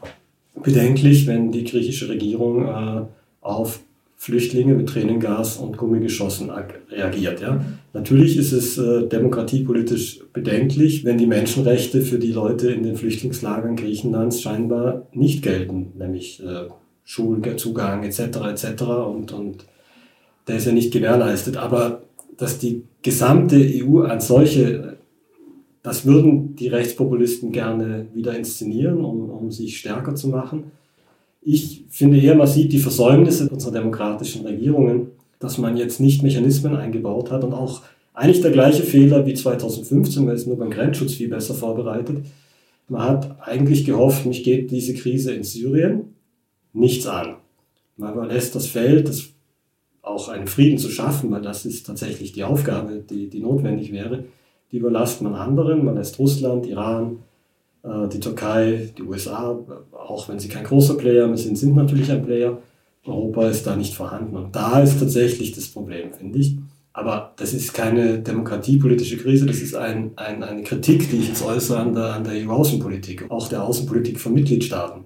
bedenklich, 0.55 1.27
wenn 1.27 1.53
die 1.53 1.65
griechische 1.65 2.09
Regierung 2.09 2.67
äh, 2.67 3.03
auf 3.43 3.81
Flüchtlinge 4.17 4.73
mit 4.73 4.89
Tränengas 4.89 5.59
und 5.59 5.77
Gummigeschossen 5.77 6.50
reagiert. 6.91 7.43
Ja? 7.43 7.62
Natürlich 7.93 8.39
ist 8.39 8.53
es 8.53 8.79
äh, 8.79 9.06
demokratiepolitisch 9.06 10.21
bedenklich, 10.33 11.05
wenn 11.05 11.19
die 11.19 11.27
Menschenrechte 11.27 12.01
für 12.01 12.19
die 12.19 12.33
Leute 12.33 12.71
in 12.71 12.83
den 12.83 12.97
Flüchtlingslagern 12.97 13.77
Griechenlands 13.77 14.41
scheinbar 14.41 15.06
nicht 15.12 15.43
gelten, 15.43 15.93
nämlich 15.99 16.43
äh, 16.43 16.69
Schulzugang 17.05 18.05
etc. 18.05 18.21
etc. 18.21 18.83
Und, 18.85 19.33
und 19.33 19.67
der 20.47 20.56
ist 20.56 20.65
ja 20.65 20.73
nicht 20.73 20.94
gewährleistet. 20.94 21.59
Aber 21.59 22.07
dass 22.38 22.58
die 22.58 22.85
gesamte 23.02 23.56
EU 23.56 24.00
als 24.00 24.29
solche, 24.29 24.96
das 25.82 26.06
würden 26.06 26.56
die 26.56 26.69
Rechtspopulisten 26.69 27.53
gerne 27.53 28.06
wieder 28.15 28.36
inszenieren, 28.36 29.05
um, 29.05 29.29
um 29.29 29.51
sich 29.51 29.79
stärker 29.79 30.15
zu 30.15 30.29
machen. 30.29 30.70
Ich 31.43 31.84
finde 31.91 32.19
eher, 32.19 32.36
man 32.36 32.46
sieht 32.46 32.72
die 32.72 32.79
Versäumnisse 32.79 33.48
unserer 33.48 33.72
demokratischen 33.72 34.46
Regierungen, 34.46 35.08
dass 35.41 35.58
man 35.58 35.77
jetzt 35.77 36.01
nicht 36.01 36.22
Mechanismen 36.22 36.77
eingebaut 36.77 37.31
hat 37.31 37.44
und 37.44 37.53
auch 37.53 37.82
eigentlich 38.15 38.41
der 38.41 38.51
gleiche 38.51 38.82
Fehler 38.82 39.27
wie 39.27 39.34
2015, 39.34 40.24
man 40.24 40.34
ist 40.34 40.46
nur 40.46 40.58
beim 40.58 40.70
Grenzschutz 40.70 41.15
viel 41.15 41.29
besser 41.29 41.55
vorbereitet. 41.55 42.24
Man 42.89 43.03
hat 43.03 43.36
eigentlich 43.46 43.84
gehofft, 43.84 44.27
mich 44.27 44.43
geht 44.43 44.70
diese 44.70 44.94
Krise 44.94 45.32
in 45.32 45.44
Syrien 45.44 46.15
nichts 46.72 47.06
an. 47.06 47.36
Man 47.96 48.15
überlässt 48.15 48.55
das 48.55 48.67
Feld, 48.67 49.08
das 49.08 49.29
auch 50.08 50.29
einen 50.29 50.46
Frieden 50.46 50.79
zu 50.79 50.88
schaffen, 50.88 51.31
weil 51.31 51.43
das 51.43 51.67
ist 51.67 51.86
tatsächlich 51.86 52.32
die 52.32 52.44
Aufgabe, 52.44 53.03
die, 53.08 53.29
die 53.29 53.41
notwendig 53.41 53.93
wäre, 53.93 54.24
die 54.72 54.79
überlasst 54.79 55.22
man 55.22 55.34
anderen. 55.34 55.84
Man 55.84 55.96
lässt 55.96 56.19
Russland, 56.19 56.67
Iran, 56.67 57.19
äh, 57.82 58.08
die 58.08 58.20
Türkei, 58.20 58.91
die 58.96 59.03
USA, 59.03 59.58
auch 59.93 60.29
wenn 60.29 60.38
sie 60.38 60.48
kein 60.48 60.65
großer 60.65 60.96
Player 60.96 61.34
sind, 61.36 61.56
sind 61.56 61.77
natürlich 61.77 62.10
ein 62.10 62.24
Player. 62.24 62.58
Europa 63.05 63.48
ist 63.48 63.67
da 63.67 63.77
nicht 63.77 63.94
vorhanden. 63.94 64.36
Und 64.36 64.55
da 64.55 64.81
ist 64.81 64.98
tatsächlich 64.98 65.53
das 65.53 65.69
Problem, 65.69 66.12
finde 66.12 66.38
ich. 66.38 66.58
Aber 66.93 67.32
das 67.36 67.55
ist 67.55 67.74
keine 67.74 68.19
demokratiepolitische 68.19 69.19
Krise, 69.19 69.46
das 69.46 69.58
ist 69.58 69.77
ein, 69.77 70.10
ein, 70.17 70.43
eine 70.43 70.62
Kritik, 70.65 71.08
die 71.10 71.19
ich 71.19 71.29
jetzt 71.29 71.44
äußere 71.44 71.79
an 71.79 71.94
der, 71.94 72.15
an 72.15 72.24
der 72.24 72.32
EU-Außenpolitik, 72.44 73.31
auch 73.31 73.48
der 73.48 73.62
Außenpolitik 73.62 74.19
von 74.19 74.34
Mitgliedstaaten. 74.34 75.05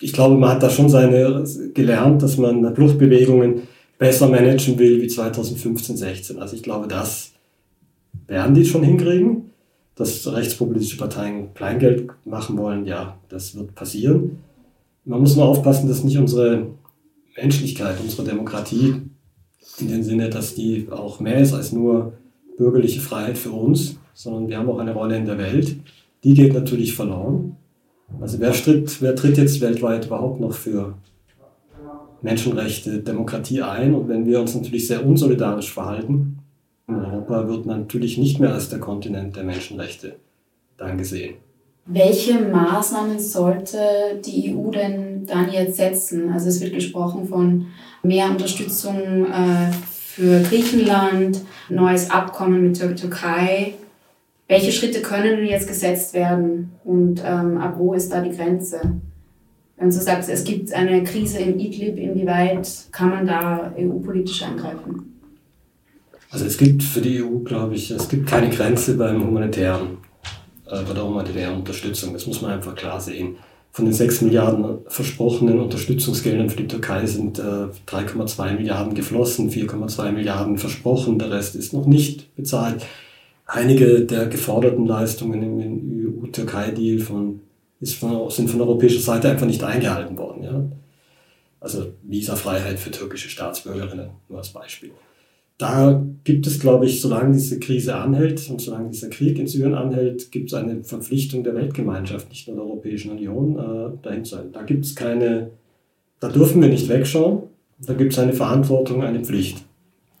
Ich 0.00 0.12
glaube, 0.12 0.36
man 0.36 0.50
hat 0.50 0.62
da 0.62 0.70
schon 0.70 0.88
seine 0.88 1.44
gelernt, 1.74 2.22
dass 2.22 2.36
man 2.36 2.72
Fluchtbewegungen 2.72 3.62
besser 3.98 4.28
managen 4.28 4.78
will 4.78 5.02
wie 5.02 5.08
2015, 5.08 5.96
16. 5.96 6.38
Also 6.38 6.56
ich 6.56 6.62
glaube, 6.62 6.88
das 6.88 7.32
werden 8.26 8.54
die 8.54 8.64
schon 8.64 8.84
hinkriegen. 8.84 9.44
Dass 9.96 10.32
rechtspopulistische 10.32 10.96
Parteien 10.96 11.52
Kleingeld 11.54 12.08
machen 12.24 12.56
wollen, 12.56 12.86
ja, 12.86 13.18
das 13.28 13.56
wird 13.56 13.74
passieren. 13.74 14.38
Man 15.04 15.20
muss 15.20 15.34
nur 15.34 15.46
aufpassen, 15.46 15.88
dass 15.88 16.04
nicht 16.04 16.18
unsere 16.18 16.68
Menschlichkeit, 17.36 17.96
unsere 18.00 18.22
Demokratie, 18.22 18.94
in 19.78 19.88
dem 19.88 20.04
Sinne, 20.04 20.30
dass 20.30 20.54
die 20.54 20.86
auch 20.88 21.18
mehr 21.18 21.40
ist 21.40 21.52
als 21.52 21.72
nur 21.72 22.12
bürgerliche 22.56 23.00
Freiheit 23.00 23.38
für 23.38 23.50
uns, 23.50 23.96
sondern 24.14 24.48
wir 24.48 24.58
haben 24.58 24.68
auch 24.68 24.78
eine 24.78 24.94
Rolle 24.94 25.16
in 25.16 25.26
der 25.26 25.38
Welt. 25.38 25.76
Die 26.22 26.34
geht 26.34 26.54
natürlich 26.54 26.94
verloren. 26.94 27.56
Also 28.20 28.38
wer 28.38 28.52
tritt, 28.52 29.02
wer 29.02 29.16
tritt 29.16 29.36
jetzt 29.36 29.60
weltweit 29.60 30.06
überhaupt 30.06 30.40
noch 30.40 30.52
für 30.52 30.94
Menschenrechte, 32.22 32.98
Demokratie 32.98 33.62
ein. 33.62 33.94
Und 33.94 34.08
wenn 34.08 34.26
wir 34.26 34.40
uns 34.40 34.54
natürlich 34.54 34.86
sehr 34.86 35.04
unsolidarisch 35.04 35.72
verhalten, 35.72 36.38
Europa 36.88 37.48
wird 37.48 37.66
natürlich 37.66 38.18
nicht 38.18 38.40
mehr 38.40 38.52
als 38.52 38.68
der 38.70 38.78
Kontinent 38.78 39.36
der 39.36 39.44
Menschenrechte 39.44 40.16
dann 40.76 40.96
gesehen. 40.96 41.34
Welche 41.90 42.38
Maßnahmen 42.38 43.18
sollte 43.18 43.78
die 44.24 44.54
EU 44.54 44.70
denn 44.70 45.24
dann 45.26 45.50
jetzt 45.50 45.76
setzen? 45.76 46.30
Also 46.32 46.48
es 46.48 46.60
wird 46.60 46.74
gesprochen 46.74 47.26
von 47.26 47.66
mehr 48.02 48.30
Unterstützung 48.30 49.26
äh, 49.26 49.72
für 49.72 50.42
Griechenland, 50.42 51.40
neues 51.68 52.10
Abkommen 52.10 52.62
mit 52.62 52.80
der 52.80 52.94
Türkei. 52.94 53.74
Welche 54.48 54.72
Schritte 54.72 55.00
können 55.00 55.46
jetzt 55.46 55.68
gesetzt 55.68 56.14
werden 56.14 56.72
und 56.84 57.22
ähm, 57.24 57.58
ab 57.58 57.74
wo 57.78 57.94
ist 57.94 58.12
da 58.12 58.20
die 58.20 58.36
Grenze? 58.36 58.80
Wenn 59.78 59.90
du 59.90 59.94
sagst, 59.94 60.28
es 60.28 60.42
gibt 60.42 60.72
eine 60.72 61.04
Krise 61.04 61.38
in 61.38 61.58
Idlib, 61.58 61.98
inwieweit 61.98 62.68
kann 62.90 63.10
man 63.10 63.26
da 63.26 63.72
EU-politisch 63.78 64.42
eingreifen? 64.42 65.20
Also 66.30 66.44
es 66.44 66.58
gibt 66.58 66.82
für 66.82 67.00
die 67.00 67.22
EU, 67.22 67.38
glaube 67.38 67.76
ich, 67.76 67.90
es 67.90 68.08
gibt 68.08 68.26
keine 68.26 68.50
Grenze 68.50 68.96
beim 68.96 69.24
humanitären, 69.24 69.98
äh, 70.66 70.82
bei 70.82 70.92
der 70.92 71.04
humanitären 71.04 71.56
Unterstützung. 71.56 72.12
Das 72.12 72.26
muss 72.26 72.42
man 72.42 72.50
einfach 72.50 72.74
klar 72.74 73.00
sehen. 73.00 73.36
Von 73.70 73.84
den 73.84 73.94
6 73.94 74.22
Milliarden 74.22 74.78
versprochenen 74.88 75.60
Unterstützungsgeldern 75.60 76.50
für 76.50 76.56
die 76.56 76.66
Türkei 76.66 77.06
sind 77.06 77.38
äh, 77.38 77.68
3,2 77.86 78.54
Milliarden 78.54 78.94
geflossen, 78.94 79.50
4,2 79.50 80.10
Milliarden 80.10 80.58
versprochen, 80.58 81.18
der 81.18 81.30
Rest 81.30 81.54
ist 81.54 81.72
noch 81.72 81.86
nicht 81.86 82.34
bezahlt. 82.34 82.84
Einige 83.46 84.00
der 84.00 84.26
geforderten 84.26 84.84
Leistungen 84.84 85.42
im 85.42 86.22
EU-Türkei-Deal 86.24 86.98
von, 86.98 87.40
von, 87.84 88.30
sind 88.30 88.50
von 88.50 88.60
europäischer 88.60 89.00
Seite 89.00 89.30
einfach 89.30 89.46
nicht 89.46 89.62
eingehalten 89.62 90.16
worden. 90.16 90.42
Ja? 90.42 90.64
Also 91.60 91.86
Visafreiheit 92.02 92.78
für 92.78 92.90
türkische 92.90 93.28
Staatsbürgerinnen, 93.28 94.10
nur 94.28 94.38
als 94.38 94.48
Beispiel 94.50 94.90
da 95.58 96.00
gibt 96.22 96.46
es, 96.46 96.60
glaube 96.60 96.86
ich, 96.86 97.00
solange 97.00 97.32
diese 97.32 97.58
Krise 97.58 97.96
anhält 97.96 98.48
und 98.48 98.60
solange 98.60 98.90
dieser 98.90 99.10
Krieg 99.10 99.38
in 99.40 99.48
Syrien 99.48 99.74
anhält, 99.74 100.30
gibt 100.30 100.50
es 100.50 100.54
eine 100.54 100.84
Verpflichtung 100.84 101.42
der 101.42 101.56
Weltgemeinschaft, 101.56 102.28
nicht 102.28 102.46
nur 102.46 102.56
der 102.56 102.64
Europäischen 102.64 103.10
Union, 103.10 103.58
äh, 103.58 104.02
dahin 104.02 104.24
zu 104.24 104.36
sein. 104.36 104.52
Da 104.52 104.62
gibt 104.62 104.84
es 104.84 104.94
keine, 104.94 105.50
da 106.20 106.28
dürfen 106.28 106.62
wir 106.62 106.68
nicht 106.68 106.88
wegschauen. 106.88 107.42
Da 107.84 107.94
gibt 107.94 108.12
es 108.12 108.18
eine 108.20 108.32
Verantwortung, 108.32 109.02
eine 109.02 109.20
Pflicht. 109.20 109.64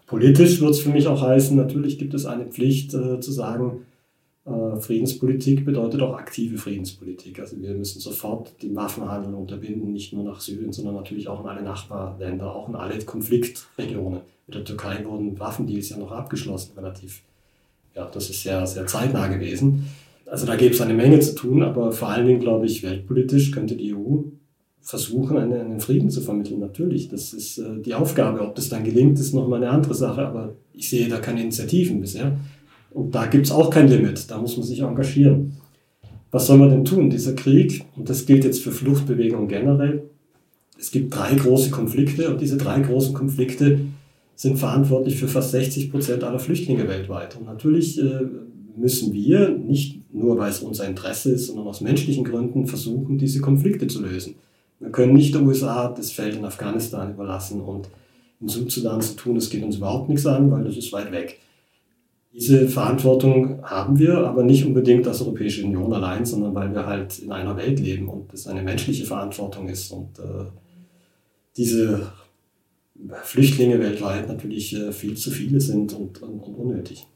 Politisch 0.08 0.60
wird 0.60 0.70
es 0.72 0.80
für 0.80 0.90
mich 0.90 1.06
auch 1.06 1.22
heißen, 1.22 1.56
natürlich 1.56 1.98
gibt 1.98 2.14
es 2.14 2.26
eine 2.26 2.46
Pflicht 2.46 2.94
äh, 2.94 3.20
zu 3.20 3.30
sagen, 3.30 3.82
Friedenspolitik 4.80 5.64
bedeutet 5.64 6.00
auch 6.00 6.16
aktive 6.16 6.58
Friedenspolitik. 6.58 7.38
Also 7.40 7.60
wir 7.60 7.74
müssen 7.74 8.00
sofort 8.00 8.62
den 8.62 8.74
Waffenhandel 8.76 9.34
unterbinden, 9.34 9.92
nicht 9.92 10.12
nur 10.12 10.24
nach 10.24 10.40
Syrien, 10.40 10.72
sondern 10.72 10.94
natürlich 10.94 11.28
auch 11.28 11.40
in 11.42 11.48
alle 11.48 11.62
Nachbarländer, 11.62 12.54
auch 12.54 12.68
in 12.68 12.74
alle 12.74 12.98
Konfliktregionen. 12.98 14.20
Mit 14.46 14.54
der 14.54 14.64
Türkei 14.64 15.04
wurden 15.04 15.38
Waffendeals 15.38 15.90
ja 15.90 15.98
noch 15.98 16.12
abgeschlossen, 16.12 16.72
relativ. 16.76 17.22
Ja, 17.94 18.08
das 18.12 18.30
ist 18.30 18.42
sehr, 18.42 18.66
sehr 18.66 18.86
zeitnah 18.86 19.26
gewesen. 19.28 19.86
Also 20.26 20.46
da 20.46 20.56
gäbe 20.56 20.74
es 20.74 20.80
eine 20.80 20.94
Menge 20.94 21.20
zu 21.20 21.34
tun, 21.34 21.62
aber 21.62 21.92
vor 21.92 22.08
allen 22.08 22.26
Dingen, 22.26 22.40
glaube 22.40 22.66
ich, 22.66 22.82
weltpolitisch 22.82 23.50
könnte 23.50 23.76
die 23.76 23.94
EU 23.94 24.22
versuchen, 24.80 25.36
einen, 25.36 25.52
einen 25.52 25.80
Frieden 25.80 26.08
zu 26.08 26.22
vermitteln. 26.22 26.60
Natürlich, 26.60 27.08
das 27.08 27.34
ist 27.34 27.58
äh, 27.58 27.80
die 27.84 27.94
Aufgabe. 27.94 28.40
Ob 28.40 28.54
das 28.54 28.70
dann 28.70 28.84
gelingt, 28.84 29.18
ist 29.18 29.34
nochmal 29.34 29.62
eine 29.62 29.70
andere 29.70 29.94
Sache, 29.94 30.26
aber 30.26 30.54
ich 30.72 30.88
sehe 30.88 31.08
da 31.08 31.18
keine 31.18 31.42
Initiativen 31.42 32.00
bisher. 32.00 32.38
Und 32.90 33.14
da 33.14 33.26
gibt 33.26 33.46
es 33.46 33.52
auch 33.52 33.70
kein 33.70 33.88
Limit, 33.88 34.30
da 34.30 34.38
muss 34.38 34.56
man 34.56 34.66
sich 34.66 34.80
engagieren. 34.80 35.56
Was 36.30 36.46
soll 36.46 36.58
man 36.58 36.70
denn 36.70 36.84
tun? 36.84 37.10
Dieser 37.10 37.34
Krieg, 37.34 37.84
und 37.96 38.08
das 38.08 38.26
gilt 38.26 38.44
jetzt 38.44 38.62
für 38.62 38.72
Fluchtbewegungen 38.72 39.48
generell, 39.48 40.02
es 40.78 40.90
gibt 40.90 41.14
drei 41.14 41.34
große 41.34 41.70
Konflikte 41.70 42.30
und 42.30 42.40
diese 42.40 42.56
drei 42.56 42.80
großen 42.80 43.12
Konflikte 43.12 43.80
sind 44.36 44.58
verantwortlich 44.58 45.16
für 45.16 45.26
fast 45.26 45.50
60 45.50 45.90
Prozent 45.90 46.22
aller 46.22 46.38
Flüchtlinge 46.38 46.86
weltweit. 46.86 47.36
Und 47.36 47.46
natürlich 47.46 47.98
äh, 47.98 48.20
müssen 48.76 49.12
wir, 49.12 49.48
nicht 49.48 50.00
nur 50.14 50.38
weil 50.38 50.50
es 50.50 50.60
unser 50.60 50.86
Interesse 50.86 51.32
ist, 51.32 51.48
sondern 51.48 51.66
aus 51.66 51.80
menschlichen 51.80 52.22
Gründen 52.22 52.66
versuchen, 52.66 53.18
diese 53.18 53.40
Konflikte 53.40 53.88
zu 53.88 54.00
lösen. 54.00 54.36
Wir 54.78 54.90
können 54.90 55.14
nicht 55.14 55.34
der 55.34 55.42
USA 55.42 55.88
das 55.88 56.12
Feld 56.12 56.36
in 56.36 56.44
Afghanistan 56.44 57.10
überlassen 57.10 57.60
und 57.60 57.88
in 58.40 58.48
Südsudan 58.48 59.00
zu 59.00 59.16
tun, 59.16 59.34
das 59.34 59.50
geht 59.50 59.64
uns 59.64 59.76
überhaupt 59.76 60.08
nichts 60.08 60.24
an, 60.26 60.50
weil 60.52 60.62
das 60.62 60.76
ist 60.76 60.92
weit 60.92 61.10
weg. 61.10 61.40
Diese 62.38 62.68
Verantwortung 62.68 63.64
haben 63.64 63.98
wir, 63.98 64.18
aber 64.18 64.44
nicht 64.44 64.64
unbedingt 64.64 65.08
als 65.08 65.20
Europäische 65.22 65.64
Union 65.64 65.92
allein, 65.92 66.24
sondern 66.24 66.54
weil 66.54 66.72
wir 66.72 66.86
halt 66.86 67.18
in 67.18 67.32
einer 67.32 67.56
Welt 67.56 67.80
leben 67.80 68.08
und 68.08 68.32
das 68.32 68.46
eine 68.46 68.62
menschliche 68.62 69.06
Verantwortung 69.06 69.68
ist 69.68 69.90
und 69.90 70.20
äh, 70.20 70.44
diese 71.56 72.12
Flüchtlinge 73.24 73.80
weltweit 73.80 74.28
natürlich 74.28 74.72
äh, 74.76 74.92
viel 74.92 75.16
zu 75.16 75.32
viele 75.32 75.60
sind 75.60 75.92
und, 75.94 76.22
und, 76.22 76.40
und 76.44 76.54
unnötig. 76.54 77.08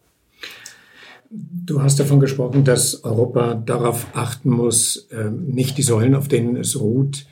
Du 1.30 1.80
hast 1.80 2.00
davon 2.00 2.18
gesprochen, 2.18 2.64
dass 2.64 3.04
Europa 3.04 3.54
darauf 3.54 4.08
achten 4.14 4.50
muss, 4.50 5.06
ähm, 5.12 5.50
nicht 5.50 5.78
die 5.78 5.82
Säulen, 5.82 6.16
auf 6.16 6.26
denen 6.26 6.56
es 6.56 6.80
ruht, 6.80 7.26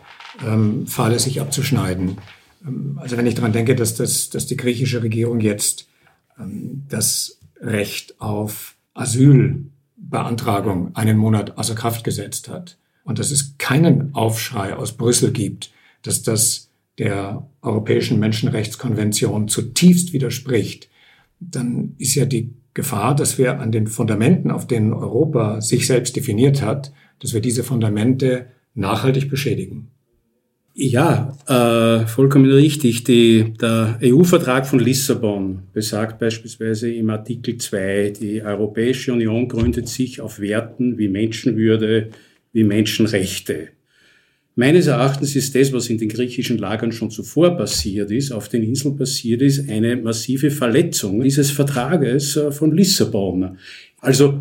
ähm, 0.47 0.87
fahrlässig 0.87 1.41
abzuschneiden. 1.41 2.19
Ähm, 2.65 3.01
also 3.03 3.17
wenn 3.17 3.27
ich 3.27 3.35
daran 3.35 3.53
denke, 3.53 3.75
dass, 3.75 3.97
das, 3.97 4.31
dass 4.31 4.47
die 4.47 4.57
griechische 4.57 5.03
Regierung 5.03 5.41
jetzt 5.41 5.89
das 6.89 7.40
Recht 7.61 8.21
auf 8.21 8.76
Asylbeantragung 8.95 10.97
einen 10.97 11.19
Monat 11.19 11.59
außer 11.59 11.75
Kraft 11.75 12.05
gesetzt 12.05 12.49
hat 12.49 12.79
und 13.05 13.19
dass 13.19 13.31
es 13.31 13.57
keinen 13.59 14.14
Aufschrei 14.14 14.75
aus 14.75 14.97
Brüssel 14.97 15.33
gibt, 15.33 15.73
dass 16.02 16.23
das 16.23 16.71
der 16.99 17.47
Europäischen 17.62 18.19
Menschenrechtskonvention 18.19 19.49
zutiefst 19.49 20.12
widerspricht, 20.12 20.88
dann 21.40 21.95
ist 21.99 22.14
ja 22.14 22.26
die 22.26 22.52
Gefahr, 22.75 23.17
dass 23.17 23.38
wir 23.38 23.59
an 23.59 23.73
den 23.73 23.87
Fundamenten, 23.87 24.50
auf 24.50 24.67
denen 24.67 24.93
Europa 24.93 25.61
sich 25.61 25.87
selbst 25.87 26.14
definiert 26.14 26.62
hat, 26.62 26.93
dass 27.19 27.33
wir 27.33 27.40
diese 27.40 27.64
Fundamente 27.64 28.47
nachhaltig 28.75 29.31
beschädigen. 29.31 29.88
Ja, 30.83 31.37
äh, 31.47 32.07
vollkommen 32.07 32.51
richtig. 32.51 33.05
Die, 33.05 33.53
der 33.61 33.99
EU-Vertrag 34.03 34.67
von 34.67 34.79
Lissabon 34.79 35.65
besagt 35.75 36.19
beispielsweise 36.19 36.91
im 36.91 37.11
Artikel 37.11 37.59
2, 37.59 38.15
die 38.19 38.43
Europäische 38.43 39.13
Union 39.13 39.47
gründet 39.47 39.89
sich 39.89 40.23
auf 40.23 40.41
Werten 40.41 40.97
wie 40.97 41.09
Menschenwürde, 41.09 42.09
wie 42.55 42.65
Menschenrechte. 42.65 43.69
Meines 44.55 44.87
Erachtens 44.87 45.37
ist 45.37 45.55
das, 45.55 45.71
was 45.75 45.91
in 45.91 45.99
den 45.99 46.09
griechischen 46.09 46.57
Lagern 46.57 46.93
schon 46.93 47.11
zuvor 47.11 47.59
passiert 47.59 48.11
ist, 48.11 48.33
auf 48.33 48.49
den 48.49 48.63
Inseln 48.63 48.97
passiert 48.97 49.43
ist, 49.43 49.69
eine 49.69 49.97
massive 49.97 50.51
Verletzung 50.51 51.21
dieses 51.21 51.51
Vertrages 51.51 52.39
äh, 52.39 52.51
von 52.53 52.75
Lissabon. 52.75 53.59
Also 53.99 54.41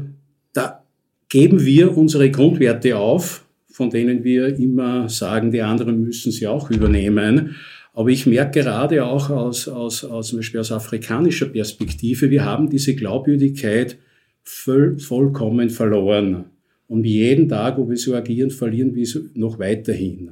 da 0.54 0.86
geben 1.28 1.66
wir 1.66 1.98
unsere 1.98 2.32
Grundwerte 2.32 2.96
auf, 2.96 3.44
von 3.80 3.90
denen 3.90 4.26
wir 4.26 4.60
immer 4.60 5.08
sagen, 5.08 5.52
die 5.52 5.62
anderen 5.62 6.02
müssen 6.02 6.34
sie 6.34 6.48
auch 6.48 6.70
übernehmen. 6.70 7.56
Aber 7.94 8.10
ich 8.10 8.26
merke 8.26 8.60
gerade 8.60 9.06
auch 9.06 9.30
aus, 9.30 9.70
aus, 9.70 10.04
aus, 10.04 10.28
zum 10.28 10.40
Beispiel 10.40 10.60
aus 10.60 10.74
afrikanischer 10.74 11.46
Perspektive, 11.46 12.30
wir 12.30 12.44
haben 12.44 12.70
diese 12.70 12.94
Glaubwürdigkeit 12.94 13.98
voll, 14.44 15.00
vollkommen 15.00 15.70
verloren. 15.70 16.44
Und 16.90 17.06
jeden 17.06 17.48
Tag, 17.48 17.78
wo 17.78 17.90
wir 17.90 17.96
so 17.96 18.14
agieren, 18.16 18.52
verlieren 18.52 18.94
wir 18.96 19.04
es 19.04 19.18
noch 19.34 19.60
weiterhin. 19.60 20.32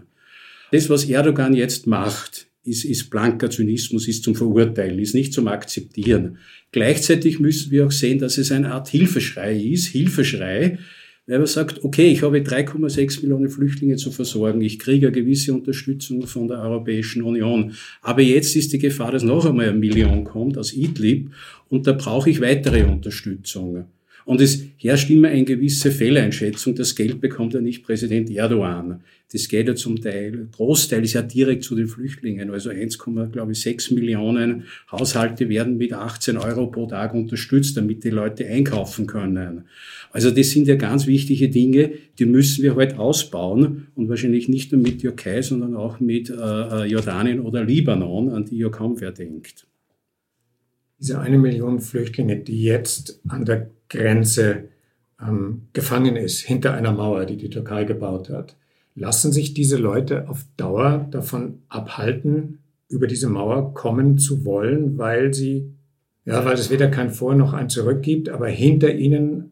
Das, 0.74 0.90
was 0.90 1.06
Erdogan 1.06 1.54
jetzt 1.54 1.88
macht, 1.88 2.48
ist, 2.66 2.84
ist 2.84 3.10
blanker 3.10 3.50
Zynismus, 3.50 4.10
ist 4.10 4.26
zum 4.26 4.36
Verurteilen, 4.36 5.00
ist 5.00 5.16
nicht 5.16 5.32
zum 5.32 5.48
Akzeptieren. 5.48 6.38
Gleichzeitig 6.74 7.40
müssen 7.40 7.72
wir 7.72 7.86
auch 7.86 7.94
sehen, 7.94 8.20
dass 8.20 8.38
es 8.38 8.52
eine 8.52 8.74
Art 8.74 8.90
Hilfeschrei 8.90 9.56
ist, 9.56 9.88
Hilfeschrei, 9.88 10.80
weil 11.28 11.40
man 11.40 11.48
sagt, 11.48 11.84
okay, 11.84 12.08
ich 12.08 12.24
habe 12.24 12.38
3,6 12.38 13.22
Millionen 13.22 13.50
Flüchtlinge 13.50 13.98
zu 13.98 14.12
versorgen, 14.12 14.62
ich 14.62 14.80
kriege 14.80 15.08
eine 15.08 15.16
gewisse 15.16 15.54
Unterstützung 15.54 16.26
von 16.26 16.48
der 16.48 16.60
Europäischen 16.60 17.22
Union. 17.22 17.74
Aber 18.02 18.22
jetzt 18.22 18.56
ist 18.56 18.72
die 18.72 18.80
Gefahr, 18.80 19.12
dass 19.12 19.24
noch 19.24 19.46
einmal 19.46 19.70
eine 19.70 19.78
Million 19.78 20.24
kommt 20.24 20.58
aus 20.58 20.74
Idlib 20.74 21.32
und 21.70 21.86
da 21.86 21.92
brauche 21.92 22.30
ich 22.30 22.40
weitere 22.40 22.86
Unterstützung. 22.86 23.86
Und 24.28 24.42
es 24.42 24.62
herrscht 24.78 25.10
immer 25.10 25.30
eine 25.30 25.46
gewisse 25.46 25.90
Fehleinschätzung. 25.90 26.76
Das 26.76 26.96
Geld 26.96 27.22
bekommt 27.22 27.54
ja 27.54 27.62
nicht 27.62 27.82
Präsident 27.82 28.30
Erdogan. 28.30 29.00
Das 29.32 29.48
geht 29.48 29.70
ja 29.70 29.76
zum 29.76 30.02
Teil, 30.02 30.50
Großteil 30.52 31.02
ist 31.06 31.14
ja 31.14 31.22
direkt 31.22 31.64
zu 31.64 31.76
den 31.76 31.88
Flüchtlingen. 31.88 32.52
Also 32.52 32.70
1,6 32.70 33.94
Millionen 33.94 34.66
Haushalte 34.92 35.48
werden 35.48 35.78
mit 35.78 35.94
18 35.94 36.36
Euro 36.36 36.68
pro 36.68 36.88
Tag 36.88 37.14
unterstützt, 37.14 37.78
damit 37.78 38.04
die 38.04 38.10
Leute 38.10 38.46
einkaufen 38.46 39.08
können. 39.08 39.64
Also 40.12 40.30
das 40.30 40.52
sind 40.52 40.68
ja 40.68 40.76
ganz 40.76 41.08
wichtige 41.08 41.48
Dinge, 41.48 41.92
die 42.20 42.26
müssen 42.26 42.64
wir 42.64 42.76
halt 42.76 42.98
ausbauen 42.98 43.88
und 43.96 44.10
wahrscheinlich 44.10 44.50
nicht 44.50 44.74
nur 44.74 44.82
mit 44.82 45.00
Türkei, 45.00 45.42
sondern 45.42 45.74
auch 45.74 46.02
mit 46.02 46.30
äh, 46.30 46.34
äh 46.34 46.86
Jordanien 46.86 47.40
oder 47.40 47.64
Libanon, 47.64 48.28
an 48.28 48.44
die 48.44 48.58
ja 48.58 48.68
kaum 48.68 49.00
wer 49.00 49.14
denkt. 49.14 49.67
Diese 51.00 51.20
eine 51.20 51.38
Million 51.38 51.80
Flüchtlinge, 51.80 52.38
die 52.38 52.64
jetzt 52.64 53.22
an 53.28 53.46
der 53.46 53.70
Grenze 53.90 54.70
ähm, 55.22 55.64
gefangen 55.74 56.16
ist, 56.16 56.42
hinter 56.42 56.74
einer 56.74 56.92
Mauer, 56.92 57.26
die 57.26 57.38
die 57.38 57.50
Türkei 57.50 57.84
gebaut 57.84 58.30
hat. 58.30 58.56
Lassen 58.96 59.32
sich 59.32 59.54
diese 59.54 59.78
Leute 59.78 60.28
auf 60.28 60.46
Dauer 60.58 61.08
davon 61.12 61.60
abhalten, 61.70 62.60
über 62.90 63.08
diese 63.08 63.30
Mauer 63.30 63.74
kommen 63.74 64.18
zu 64.18 64.46
wollen, 64.46 64.98
weil 64.98 65.34
sie, 65.34 65.74
ja, 66.26 66.44
weil 66.46 66.56
es 66.56 66.70
weder 66.70 66.88
kein 66.88 67.12
Vor 67.12 67.36
noch 67.36 67.54
ein 67.54 67.70
Zurück 67.70 68.02
gibt, 68.02 68.30
aber 68.30 68.48
hinter 68.48 68.94
ihnen 68.94 69.52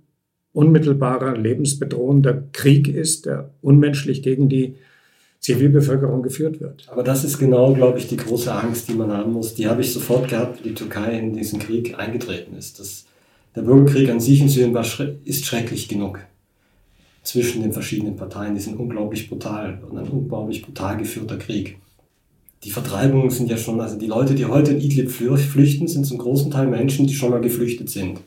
unmittelbarer, 0.54 1.38
lebensbedrohender 1.38 2.46
Krieg 2.54 2.88
ist, 2.88 3.26
der 3.26 3.52
unmenschlich 3.62 4.24
gegen 4.24 4.48
die 4.48 4.76
Zivilbevölkerung 5.46 6.24
geführt 6.24 6.60
wird. 6.60 6.88
Aber 6.90 7.04
das 7.04 7.24
ist 7.24 7.38
genau, 7.38 7.72
glaube 7.72 8.00
ich, 8.00 8.08
die 8.08 8.18
große 8.18 8.52
Angst, 8.52 8.90
die 8.90 8.96
man 8.96 9.12
haben 9.12 9.32
muss. 9.32 9.54
Die 9.54 9.68
habe 9.68 9.82
ich 9.82 9.94
sofort 9.94 10.28
gehabt, 10.28 10.64
wie 10.64 10.70
die 10.70 10.74
Türkei 10.74 11.20
in 11.20 11.34
diesen 11.34 11.60
Krieg 11.60 12.00
eingetreten 12.00 12.58
ist. 12.58 12.80
Das, 12.80 13.06
der 13.56 13.62
Bürgerkrieg 13.62 14.10
an 14.10 14.20
sich 14.20 14.42
in 14.42 14.50
Syrien 14.50 14.74
war, 14.74 14.86
ist 15.24 15.46
schrecklich 15.46 15.88
genug 15.88 16.20
zwischen 17.22 17.62
den 17.62 17.74
verschiedenen 17.74 18.16
Parteien. 18.16 18.56
Die 18.56 18.62
sind 18.62 18.80
unglaublich 18.80 19.30
brutal 19.30 19.84
und 19.88 19.96
ein 20.00 20.08
unglaublich 20.08 20.64
brutal 20.64 20.98
geführter 20.98 21.38
Krieg. 21.38 21.78
Die 22.64 22.72
Vertreibungen 22.72 23.30
sind 23.30 23.48
ja 23.48 23.58
schon, 23.58 23.80
also 23.80 24.00
die 24.00 24.08
Leute, 24.08 24.34
die 24.34 24.46
heute 24.46 24.72
in 24.72 24.82
Idlib 24.82 25.12
flüchten, 25.12 25.88
sind 25.88 26.06
zum 26.06 26.18
großen 26.18 26.50
Teil 26.50 26.66
Menschen, 26.66 27.06
die 27.06 27.14
schon 27.14 27.30
mal 27.30 27.42
geflüchtet 27.42 27.92
sind. 27.92 28.20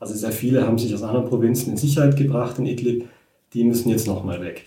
Also 0.00 0.14
sehr 0.14 0.32
viele 0.32 0.66
haben 0.66 0.78
sich 0.78 0.92
aus 0.92 1.04
anderen 1.04 1.28
Provinzen 1.28 1.70
in 1.70 1.76
Sicherheit 1.76 2.16
gebracht 2.16 2.58
in 2.58 2.66
Idlib, 2.66 3.08
die 3.54 3.62
müssen 3.62 3.88
jetzt 3.88 4.08
nochmal 4.08 4.40
weg. 4.40 4.64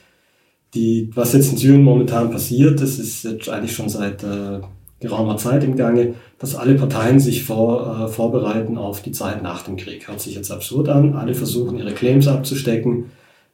Die, 0.73 1.09
was 1.15 1.33
jetzt 1.33 1.51
in 1.51 1.57
Syrien 1.57 1.83
momentan 1.83 2.29
passiert, 2.29 2.79
das 2.79 2.99
ist 2.99 3.23
jetzt 3.23 3.49
eigentlich 3.49 3.75
schon 3.75 3.89
seit 3.89 4.23
äh, 4.23 4.59
geraumer 4.99 5.37
Zeit 5.37 5.63
im 5.63 5.75
Gange, 5.75 6.15
dass 6.37 6.55
alle 6.55 6.75
Parteien 6.75 7.19
sich 7.19 7.43
vor, 7.43 8.05
äh, 8.05 8.07
vorbereiten 8.07 8.77
auf 8.77 9.01
die 9.01 9.11
Zeit 9.11 9.41
nach 9.41 9.63
dem 9.63 9.77
Krieg. 9.77 10.07
Hört 10.07 10.21
sich 10.21 10.35
jetzt 10.35 10.51
absurd 10.51 10.89
an. 10.89 11.15
Alle 11.15 11.33
versuchen 11.33 11.77
ihre 11.77 11.93
Claims 11.93 12.27
abzustecken, 12.27 13.05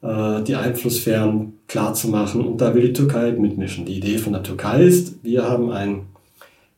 äh, 0.01 0.41
die 0.43 0.55
Einflusssphären 0.55 1.53
klarzumachen 1.67 2.41
und 2.45 2.59
da 2.59 2.73
will 2.73 2.87
die 2.87 2.93
Türkei 2.93 3.31
mitmischen. 3.31 3.85
Die 3.85 3.97
Idee 3.97 4.17
von 4.17 4.33
der 4.33 4.43
Türkei 4.43 4.83
ist, 4.83 5.23
wir 5.23 5.43
haben 5.43 5.71
ein, 5.71 6.01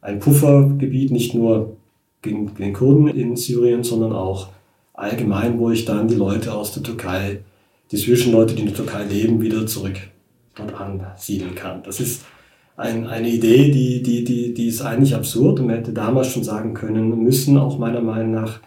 ein 0.01 0.19
Puffergebiet 0.19 1.11
nicht 1.11 1.33
nur 1.33 1.77
gegen 2.21 2.53
den 2.55 2.73
Kurden 2.73 3.07
in 3.07 3.35
Syrien, 3.35 3.83
sondern 3.83 4.13
auch 4.13 4.49
allgemein, 4.93 5.57
wo 5.59 5.71
ich 5.71 5.85
dann 5.85 6.07
die 6.07 6.15
Leute 6.15 6.53
aus 6.53 6.73
der 6.73 6.83
Türkei, 6.83 7.39
die 7.91 7.97
Zwischenleute, 7.97 8.53
die 8.53 8.61
in 8.61 8.67
der 8.67 8.75
Türkei 8.75 9.03
leben, 9.05 9.41
wieder 9.41 9.65
zurück 9.65 9.97
dort 10.57 10.79
ansiedeln 10.79 11.55
kann. 11.55 11.83
Das 11.83 11.99
ist 11.99 12.25
ein, 12.75 13.07
eine 13.07 13.29
Idee, 13.29 13.71
die, 13.71 14.03
die, 14.03 14.23
die, 14.23 14.53
die 14.53 14.67
ist 14.67 14.81
eigentlich 14.81 15.15
absurd 15.15 15.59
und 15.59 15.67
man 15.67 15.77
hätte 15.77 15.93
damals 15.93 16.27
schon 16.27 16.43
sagen 16.43 16.73
können, 16.73 17.23
müssen 17.23 17.57
auch 17.57 17.79
meiner 17.79 18.01
Meinung 18.01 18.31
nach 18.31 18.59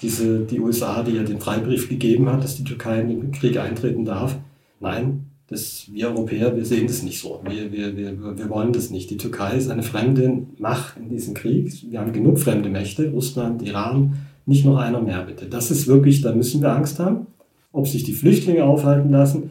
diese, 0.00 0.40
die 0.40 0.60
USA, 0.60 1.02
die 1.02 1.12
ja 1.12 1.22
den 1.22 1.40
Freibrief 1.40 1.88
gegeben 1.88 2.30
hat, 2.30 2.44
dass 2.44 2.56
die 2.56 2.64
Türkei 2.64 3.00
in 3.00 3.08
den 3.08 3.32
Krieg 3.32 3.58
eintreten 3.58 4.04
darf. 4.04 4.36
Nein, 4.78 5.26
das, 5.48 5.86
wir 5.92 6.08
Europäer, 6.08 6.56
wir 6.56 6.64
sehen 6.64 6.86
das 6.86 7.02
nicht 7.02 7.20
so. 7.20 7.40
Wir, 7.48 7.72
wir, 7.72 7.96
wir, 7.96 8.38
wir 8.38 8.50
wollen 8.50 8.72
das 8.72 8.90
nicht. 8.90 9.10
Die 9.10 9.16
Türkei 9.16 9.56
ist 9.56 9.70
eine 9.70 9.82
fremde 9.82 10.42
Macht 10.58 10.96
in 10.98 11.08
diesem 11.08 11.34
Krieg. 11.34 11.72
Wir 11.90 12.00
haben 12.00 12.12
genug 12.12 12.38
fremde 12.38 12.68
Mächte, 12.68 13.10
Russland, 13.10 13.62
Iran, 13.62 14.18
nicht 14.44 14.64
noch 14.64 14.76
einer 14.76 15.00
mehr 15.00 15.22
bitte. 15.22 15.46
Das 15.46 15.70
ist 15.70 15.86
wirklich, 15.86 16.20
da 16.20 16.34
müssen 16.34 16.62
wir 16.62 16.72
Angst 16.72 16.98
haben. 16.98 17.26
Ob 17.72 17.88
sich 17.88 18.04
die 18.04 18.12
Flüchtlinge 18.12 18.64
aufhalten 18.64 19.10
lassen, 19.10 19.50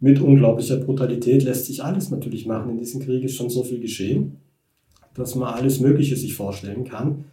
mit 0.00 0.20
unglaublicher 0.20 0.76
Brutalität 0.76 1.44
lässt 1.44 1.66
sich 1.66 1.84
alles 1.84 2.10
natürlich 2.10 2.46
machen. 2.46 2.70
In 2.70 2.78
diesem 2.78 3.00
Krieg 3.00 3.22
ist 3.22 3.36
schon 3.36 3.50
so 3.50 3.62
viel 3.62 3.80
geschehen, 3.80 4.38
dass 5.14 5.34
man 5.34 5.54
alles 5.54 5.80
Mögliche 5.80 6.16
sich 6.16 6.34
vorstellen 6.34 6.84
kann. 6.84 7.26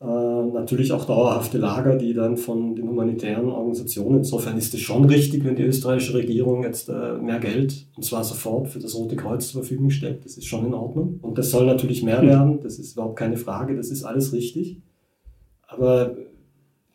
Äh, 0.00 0.04
natürlich 0.04 0.92
auch 0.92 1.06
dauerhafte 1.06 1.56
Lager, 1.56 1.96
die 1.96 2.12
dann 2.12 2.36
von 2.36 2.74
den 2.74 2.88
humanitären 2.88 3.48
Organisationen, 3.48 4.18
insofern 4.18 4.58
ist 4.58 4.74
es 4.74 4.80
schon 4.80 5.06
richtig, 5.06 5.44
wenn 5.44 5.56
die 5.56 5.62
österreichische 5.62 6.14
Regierung 6.14 6.64
jetzt 6.64 6.88
äh, 6.90 7.16
mehr 7.18 7.38
Geld, 7.38 7.86
und 7.96 8.02
zwar 8.02 8.22
sofort, 8.22 8.68
für 8.68 8.78
das 8.78 8.94
Rote 8.94 9.16
Kreuz 9.16 9.48
zur 9.48 9.62
Verfügung 9.62 9.90
stellt. 9.90 10.24
Das 10.24 10.36
ist 10.36 10.46
schon 10.46 10.66
in 10.66 10.74
Ordnung. 10.74 11.18
Und 11.22 11.38
das 11.38 11.50
soll 11.50 11.64
natürlich 11.66 12.02
mehr 12.02 12.22
werden, 12.22 12.60
das 12.62 12.78
ist 12.78 12.92
überhaupt 12.92 13.16
keine 13.16 13.38
Frage, 13.38 13.74
das 13.74 13.90
ist 13.90 14.04
alles 14.04 14.34
richtig. 14.34 14.82
Aber 15.66 16.16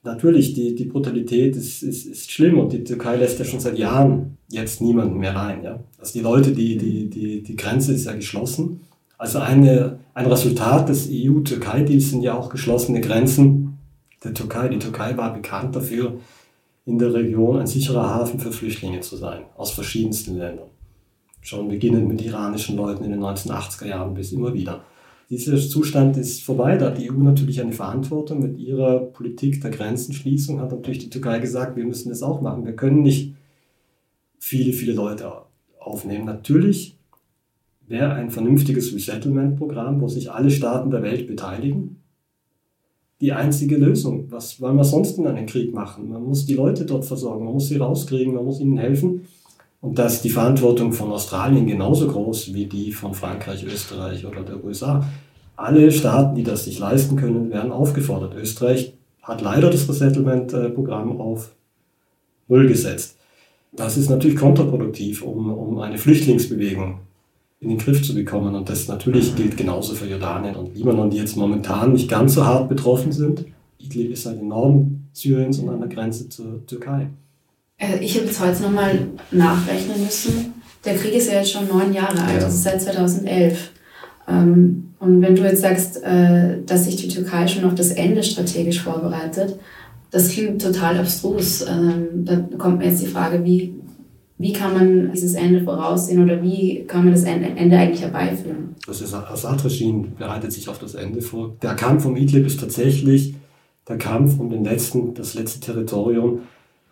natürlich, 0.04 0.54
die, 0.54 0.76
die 0.76 0.86
Brutalität 0.86 1.56
ist, 1.56 1.84
ist, 1.84 2.06
ist 2.06 2.32
schlimm 2.32 2.60
und 2.60 2.74
die 2.74 2.84
Türkei 2.84 3.18
lässt 3.18 3.40
ja 3.40 3.46
schon 3.46 3.60
seit 3.60 3.78
Jahren 3.78 4.38
jetzt 4.50 4.82
niemanden 4.82 5.18
mehr 5.18 5.36
rein. 5.36 5.64
Ja? 5.64 5.80
Also 6.00 6.14
die 6.14 6.22
Leute, 6.22 6.52
die, 6.52 6.78
die, 6.78 7.10
die, 7.10 7.44
die 7.44 7.56
Grenze 7.56 7.94
ist 7.94 8.06
ja 8.06 8.14
geschlossen. 8.14 8.82
Also 9.18 9.40
eine, 9.40 10.00
ein 10.14 10.26
Resultat 10.26 10.90
des 10.90 11.08
EU-Türkei-Deals 11.12 12.10
sind 12.10 12.24
ja 12.24 12.36
auch 12.38 12.50
geschlossene 12.50 13.02
Grenzen 13.02 13.78
der 14.24 14.34
Türkei. 14.34 14.70
Die 14.70 14.80
Türkei 14.80 15.16
war 15.18 15.34
bekannt 15.34 15.76
dafür, 15.76 16.20
in 16.86 16.98
der 16.98 17.14
Region 17.14 17.60
ein 17.60 17.68
sicherer 17.68 18.10
Hafen 18.10 18.40
für 18.40 18.52
Flüchtlinge 18.52 19.02
zu 19.02 19.16
sein, 19.16 19.44
aus 19.56 19.72
verschiedensten 19.72 20.38
Ländern. 20.38 20.70
Schon 21.42 21.68
beginnend 21.68 22.08
mit 22.08 22.22
iranischen 22.22 22.76
Leuten 22.76 23.04
in 23.04 23.12
den 23.12 23.22
1980er 23.22 23.88
Jahren 23.88 24.14
bis 24.14 24.32
immer 24.32 24.54
wieder. 24.54 24.84
Dieser 25.32 25.58
Zustand 25.58 26.18
ist 26.18 26.44
vorbei. 26.44 26.76
Da 26.76 26.88
hat 26.88 26.98
die 26.98 27.10
EU 27.10 27.16
natürlich 27.16 27.62
eine 27.62 27.72
Verantwortung. 27.72 28.42
Mit 28.42 28.60
ihrer 28.60 29.00
Politik 29.00 29.62
der 29.62 29.72
Grenzenschließung 29.72 30.60
hat 30.60 30.72
natürlich 30.72 31.00
die 31.00 31.10
Türkei 31.10 31.40
gesagt, 31.40 31.78
wir 31.78 31.86
müssen 31.86 32.10
das 32.10 32.22
auch 32.22 32.42
machen. 32.42 32.66
Wir 32.66 32.76
können 32.76 33.02
nicht 33.02 33.34
viele, 34.40 34.74
viele 34.74 34.92
Leute 34.92 35.32
aufnehmen. 35.80 36.26
Natürlich 36.26 36.98
wäre 37.88 38.12
ein 38.12 38.30
vernünftiges 38.30 38.94
Resettlement-Programm, 38.94 40.02
wo 40.02 40.10
sich 40.10 40.30
alle 40.30 40.52
Staaten 40.52 40.92
der 40.92 41.02
Welt 41.02 41.28
beteiligen, 41.28 42.02
die 43.22 43.32
einzige 43.32 43.78
Lösung. 43.78 44.30
Was 44.32 44.60
wollen 44.60 44.76
wir 44.76 44.84
sonst 44.84 45.18
in 45.18 45.28
einem 45.28 45.46
Krieg 45.46 45.74
machen? 45.74 46.10
Man 46.10 46.24
muss 46.24 46.46
die 46.46 46.56
Leute 46.56 46.86
dort 46.86 47.06
versorgen, 47.06 47.46
man 47.46 47.54
muss 47.54 47.70
sie 47.70 47.78
rauskriegen, 47.78 48.34
man 48.34 48.44
muss 48.44 48.60
ihnen 48.60 48.78
helfen. 48.78 49.28
Und 49.82 49.98
dass 49.98 50.22
die 50.22 50.30
Verantwortung 50.30 50.94
von 50.94 51.12
Australien 51.12 51.66
genauso 51.66 52.08
groß 52.08 52.54
wie 52.54 52.68
die 52.68 52.92
von 52.92 53.14
Frankreich, 53.14 53.66
Österreich 53.66 54.26
oder 54.26 54.42
der 54.44 54.64
USA. 54.64 55.04
Alle 55.56 55.92
Staaten, 55.92 56.36
die 56.36 56.44
das 56.44 56.66
sich 56.66 56.78
leisten 56.80 57.16
können, 57.16 57.50
werden 57.52 57.72
aufgefordert. 57.72 58.36
Österreich 58.36 58.94
hat 59.24 59.42
leider 59.42 59.70
das 59.70 59.90
Resettlement-Programm 59.90 61.20
auf 61.20 61.52
Null 62.48 62.68
gesetzt. 62.68 63.18
Das 63.72 63.98
ist 63.98 64.10
natürlich 64.10 64.38
kontraproduktiv, 64.38 65.22
um, 65.24 65.52
um 65.52 65.80
eine 65.80 65.98
Flüchtlingsbewegung 65.98 67.00
in 67.60 67.70
den 67.70 67.78
Griff 67.78 68.04
zu 68.04 68.14
bekommen. 68.14 68.54
Und 68.56 68.70
das 68.70 68.88
natürlich 68.88 69.36
gilt 69.36 69.56
genauso 69.56 69.94
für 69.94 70.08
Jordanien 70.08 70.56
und 70.56 70.76
Libanon, 70.76 71.10
die 71.10 71.18
jetzt 71.18 71.38
momentan 71.38 71.94
nicht 71.94 72.10
ganz 72.10 72.34
so 72.34 72.46
hart 72.46 72.68
betroffen 72.68 73.12
sind. 73.12 73.46
Idlib 73.80 74.12
ist 74.12 74.26
halt 74.26 74.42
im 74.42 74.50
Norden 74.50 75.10
Syriens 75.14 75.60
und 75.60 75.70
an 75.70 75.80
der 75.80 75.90
Grenze 75.90 76.28
zur 76.28 76.66
Türkei. 76.66 77.10
Also 77.82 77.98
ich 78.00 78.16
habe 78.16 78.28
jetzt 78.28 78.40
heute 78.40 78.62
nochmal 78.62 79.08
nachrechnen 79.32 80.04
müssen. 80.04 80.54
Der 80.86 80.96
Krieg 80.96 81.16
ist 81.16 81.32
ja 81.32 81.40
jetzt 81.40 81.52
schon 81.52 81.68
neun 81.68 81.94
Jahre 81.94 82.22
alt, 82.22 82.40
ja. 82.40 82.46
also 82.46 82.58
seit 82.58 82.82
2011. 82.82 83.72
Ähm, 84.28 84.94
und 85.00 85.22
wenn 85.22 85.36
du 85.36 85.42
jetzt 85.42 85.62
sagst, 85.62 86.02
äh, 86.04 86.62
dass 86.64 86.86
sich 86.86 86.96
die 86.96 87.08
Türkei 87.08 87.48
schon 87.48 87.66
auf 87.66 87.74
das 87.74 87.92
Ende 87.92 88.22
strategisch 88.22 88.82
vorbereitet, 88.82 89.58
das 90.12 90.30
klingt 90.30 90.62
total 90.62 90.98
abstrus. 91.00 91.66
Ähm, 91.68 92.24
da 92.24 92.38
kommt 92.58 92.80
mir 92.80 92.86
jetzt 92.86 93.02
die 93.02 93.08
Frage, 93.08 93.44
wie, 93.44 93.74
wie 94.38 94.54
kann 94.54 94.74
man 94.74 95.12
dieses 95.12 95.34
Ende 95.34 95.64
voraussehen 95.64 96.24
oder 96.24 96.42
wie 96.44 96.84
kann 96.88 97.06
man 97.06 97.14
das 97.14 97.24
Ende 97.24 97.78
eigentlich 97.78 98.02
herbeiführen? 98.02 98.76
Das 98.86 99.02
Assad-Regime 99.14 100.10
bereitet 100.20 100.52
sich 100.52 100.70
auf 100.70 100.78
das 100.78 100.94
Ende 100.94 101.22
vor. 101.22 101.56
Der 101.64 101.74
Kampf 101.74 102.06
um 102.06 102.16
Idlib 102.16 102.46
ist 102.46 102.60
tatsächlich 102.60 103.36
der 103.88 103.98
Kampf 103.98 104.40
um 104.40 104.50
den 104.50 104.64
letzten, 104.64 105.16
das 105.16 105.34
letzte 105.34 105.60
Territorium, 105.62 106.42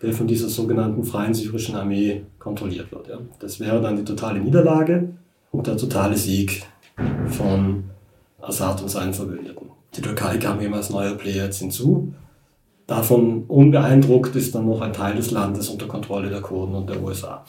der 0.01 0.13
von 0.13 0.27
dieser 0.27 0.49
sogenannten 0.49 1.03
Freien 1.03 1.33
Syrischen 1.33 1.75
Armee 1.75 2.23
kontrolliert 2.37 2.91
wird. 2.91 3.07
Ja. 3.07 3.17
Das 3.39 3.59
wäre 3.59 3.81
dann 3.81 3.97
die 3.97 4.05
totale 4.05 4.39
Niederlage 4.39 5.09
und 5.51 5.67
der 5.67 5.77
totale 5.77 6.15
Sieg 6.15 6.63
von 7.27 7.83
Assad 8.41 8.81
und 8.81 8.89
seinen 8.89 9.13
Verbündeten. 9.13 9.67
Die 9.95 10.01
Türkei 10.01 10.37
kam 10.37 10.61
eben 10.61 10.73
als 10.73 10.89
neuer 10.89 11.15
Player 11.15 11.45
jetzt 11.45 11.59
hinzu. 11.59 12.13
Davon 12.87 13.43
unbeeindruckt 13.47 14.35
ist 14.35 14.55
dann 14.55 14.65
noch 14.65 14.81
ein 14.81 14.93
Teil 14.93 15.15
des 15.15 15.31
Landes 15.31 15.69
unter 15.69 15.87
Kontrolle 15.87 16.29
der 16.29 16.41
Kurden 16.41 16.75
und 16.75 16.89
der 16.89 17.03
USA. 17.03 17.43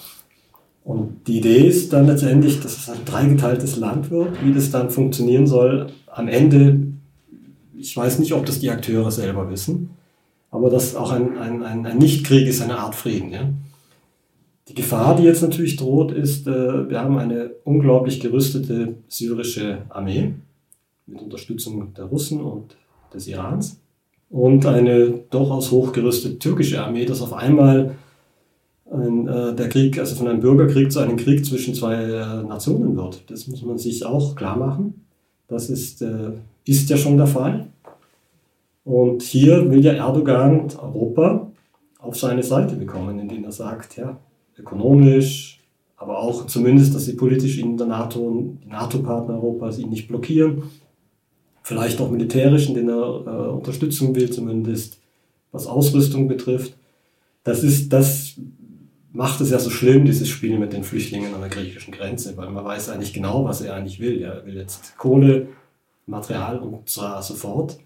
Und 0.85 1.27
die 1.27 1.39
Idee 1.39 1.69
ist 1.69 1.93
dann 1.93 2.07
letztendlich, 2.07 2.61
dass 2.61 2.77
es 2.77 2.91
ein 2.91 3.05
dreigeteiltes 3.05 3.77
Land 3.77 4.11
wird. 4.11 4.45
Wie 4.45 4.53
das 4.53 4.71
dann 4.71 4.91
funktionieren 4.91 5.47
soll, 5.47 5.89
am 6.07 6.27
Ende, 6.27 6.89
ich 7.77 7.97
weiß 7.97 8.19
nicht, 8.19 8.33
ob 8.33 8.45
das 8.47 8.61
die 8.61 8.71
Akteure 8.71 9.11
selber 9.11 9.51
wissen 9.51 9.91
aber 10.51 10.71
dass 10.71 10.97
auch 10.97 11.13
ein, 11.13 11.39
ein, 11.39 11.63
ein, 11.63 11.87
ein 11.87 11.99
Nichtkrieg 11.99 12.47
ist 12.47 12.61
eine 12.61 12.79
Art 12.79 12.95
Frieden. 12.95 13.33
Ja? 13.33 13.49
Die 14.69 14.75
Gefahr, 14.75 15.17
die 15.17 15.25
jetzt 15.25 15.43
natürlich 15.43 15.77
droht, 15.77 16.13
ist, 16.13 16.47
äh, 16.47 16.89
wir 16.89 17.01
haben 17.01 17.19
eine 17.19 17.51
unglaublich 17.65 18.21
gerüstete 18.21 18.95
syrische 19.09 19.83
Armee 19.89 20.35
mit 21.07 21.21
Unterstützung 21.21 21.93
der 21.95 22.05
Russen 22.05 22.41
und 22.41 22.77
des 23.13 23.27
Irans 23.27 23.81
und 24.31 24.65
eine 24.67 25.11
durchaus 25.31 25.73
hochgerüstete 25.73 26.39
türkische 26.39 26.83
Armee, 26.83 27.05
dass 27.05 27.21
auf 27.21 27.33
einmal 27.33 27.97
ein, 28.93 29.27
äh, 29.29 29.55
der 29.55 29.69
Krieg, 29.69 29.99
also 29.99 30.17
von 30.17 30.29
einem 30.29 30.41
Bürgerkrieg 30.41 30.91
zu 30.91 31.01
einem 31.01 31.17
Krieg 31.17 31.45
zwischen 31.45 31.75
zwei 31.75 31.95
äh, 31.95 32.43
Nationen 32.43 32.97
wird. 32.97 33.23
Das 33.29 33.47
muss 33.49 33.63
man 33.63 33.79
sich 33.79 34.05
auch 34.05 34.35
klar 34.37 34.57
machen. 34.57 35.05
Das 35.49 35.69
ist, 35.69 36.03
äh, 36.03 36.31
ist 36.65 36.89
ja 36.91 36.97
schon 36.97 37.17
der 37.17 37.27
Fall. 37.27 37.67
Und 38.85 39.23
hier 39.23 39.71
will 39.71 39.85
ja 39.85 39.93
Erdogan 39.93 40.69
Europa 40.81 41.51
auf 41.99 42.19
seine 42.19 42.43
Seite 42.43 42.77
bekommen, 42.77 43.19
indem 43.19 43.45
er 43.45 43.53
sagt, 43.53 43.97
ja, 43.97 44.19
ökonomisch, 44.59 45.61
aber 45.97 46.19
auch 46.19 46.47
zumindest, 46.47 46.95
dass 46.95 47.05
sie 47.05 47.15
politisch 47.15 47.59
in 47.59 47.77
der 47.77 47.87
NATO, 47.87 48.57
die 48.65 48.69
NATO-Partner 48.69 49.35
Europas 49.35 49.79
ihn 49.79 49.91
nicht 49.91 50.09
blockieren. 50.09 50.63
vielleicht 51.63 52.01
auch 52.01 52.11
militärischen, 52.11 52.75
den 52.75 52.89
er 52.89 53.25
äh, 53.27 53.51
unterstützen 53.51 54.15
will, 54.15 54.31
zumindest 54.31 54.99
was 55.53 55.67
Ausrüstung 55.67 56.27
betrifft. 56.27 56.75
Das 57.45 57.63
ist, 57.63 57.93
das 57.93 58.41
macht 59.13 59.41
es 59.41 59.51
ja 59.51 59.59
so 59.59 59.71
schlimm, 59.71 60.05
dieses 60.05 60.29
Spiel 60.29 60.59
mit 60.59 60.73
den 60.73 60.85
Flüchtlingen 60.85 61.35
an 61.35 61.41
der 61.41 61.51
griechischen 61.51 61.93
Grenze, 61.93 62.37
weil 62.37 62.51
man 62.51 62.65
weiß 62.65 62.89
eigentlich 62.89 63.13
genau, 63.13 63.45
was 63.45 63.61
er 63.61 63.75
eigentlich 63.75 64.01
will. 64.01 64.23
Er 64.23 64.45
will 64.47 64.57
jetzt 64.57 64.97
Kohle, 64.97 65.49
Material 66.07 66.59
und 66.59 66.89
zwar 66.89 67.23
sofort. 67.23 67.79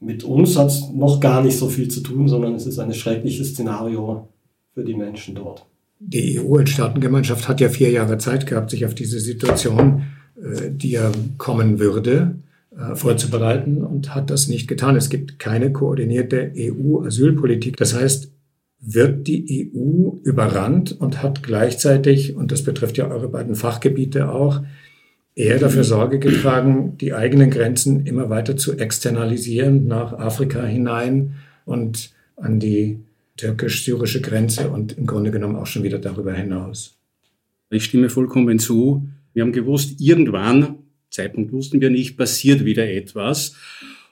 Mit 0.00 0.24
uns 0.24 0.56
hat 0.56 0.68
es 0.68 0.90
noch 0.94 1.20
gar 1.20 1.42
nicht 1.42 1.58
so 1.58 1.68
viel 1.68 1.88
zu 1.88 2.00
tun, 2.00 2.28
sondern 2.28 2.54
es 2.54 2.66
ist 2.66 2.78
ein 2.78 2.94
schreckliches 2.94 3.50
Szenario 3.50 4.28
für 4.74 4.84
die 4.84 4.94
Menschen 4.94 5.34
dort. 5.34 5.66
Die 6.00 6.38
EU 6.38 6.56
als 6.56 6.70
Staatengemeinschaft 6.70 7.48
hat 7.48 7.60
ja 7.60 7.68
vier 7.68 7.90
Jahre 7.90 8.18
Zeit 8.18 8.46
gehabt, 8.46 8.70
sich 8.70 8.86
auf 8.86 8.94
diese 8.94 9.18
Situation, 9.18 10.04
äh, 10.36 10.70
die 10.70 10.92
ja 10.92 11.10
kommen 11.36 11.80
würde, 11.80 12.36
äh, 12.70 12.94
vorzubereiten 12.94 13.82
und 13.82 14.14
hat 14.14 14.30
das 14.30 14.46
nicht 14.46 14.68
getan. 14.68 14.94
Es 14.94 15.10
gibt 15.10 15.40
keine 15.40 15.72
koordinierte 15.72 16.52
EU-Asylpolitik. 16.56 17.76
Das 17.76 17.94
heißt, 17.94 18.30
wird 18.80 19.26
die 19.26 19.72
EU 19.74 20.18
überrannt 20.22 20.92
und 21.00 21.20
hat 21.20 21.42
gleichzeitig, 21.42 22.36
und 22.36 22.52
das 22.52 22.62
betrifft 22.62 22.96
ja 22.96 23.08
eure 23.08 23.28
beiden 23.28 23.56
Fachgebiete 23.56 24.30
auch, 24.30 24.62
eher 25.38 25.58
dafür 25.60 25.84
Sorge 25.84 26.18
getragen, 26.18 26.98
die 26.98 27.14
eigenen 27.14 27.50
Grenzen 27.50 28.04
immer 28.06 28.28
weiter 28.28 28.56
zu 28.56 28.76
externalisieren 28.76 29.86
nach 29.86 30.12
Afrika 30.12 30.64
hinein 30.64 31.36
und 31.64 32.10
an 32.34 32.58
die 32.58 32.98
türkisch-syrische 33.36 34.20
Grenze 34.20 34.68
und 34.68 34.98
im 34.98 35.06
Grunde 35.06 35.30
genommen 35.30 35.54
auch 35.54 35.66
schon 35.66 35.84
wieder 35.84 36.00
darüber 36.00 36.32
hinaus. 36.32 36.98
Ich 37.70 37.84
stimme 37.84 38.10
vollkommen 38.10 38.58
zu. 38.58 39.08
Wir 39.32 39.44
haben 39.44 39.52
gewusst, 39.52 40.00
irgendwann, 40.00 40.78
Zeitpunkt 41.08 41.52
wussten 41.52 41.80
wir 41.80 41.90
nicht, 41.90 42.16
passiert 42.16 42.64
wieder 42.64 42.90
etwas. 42.90 43.54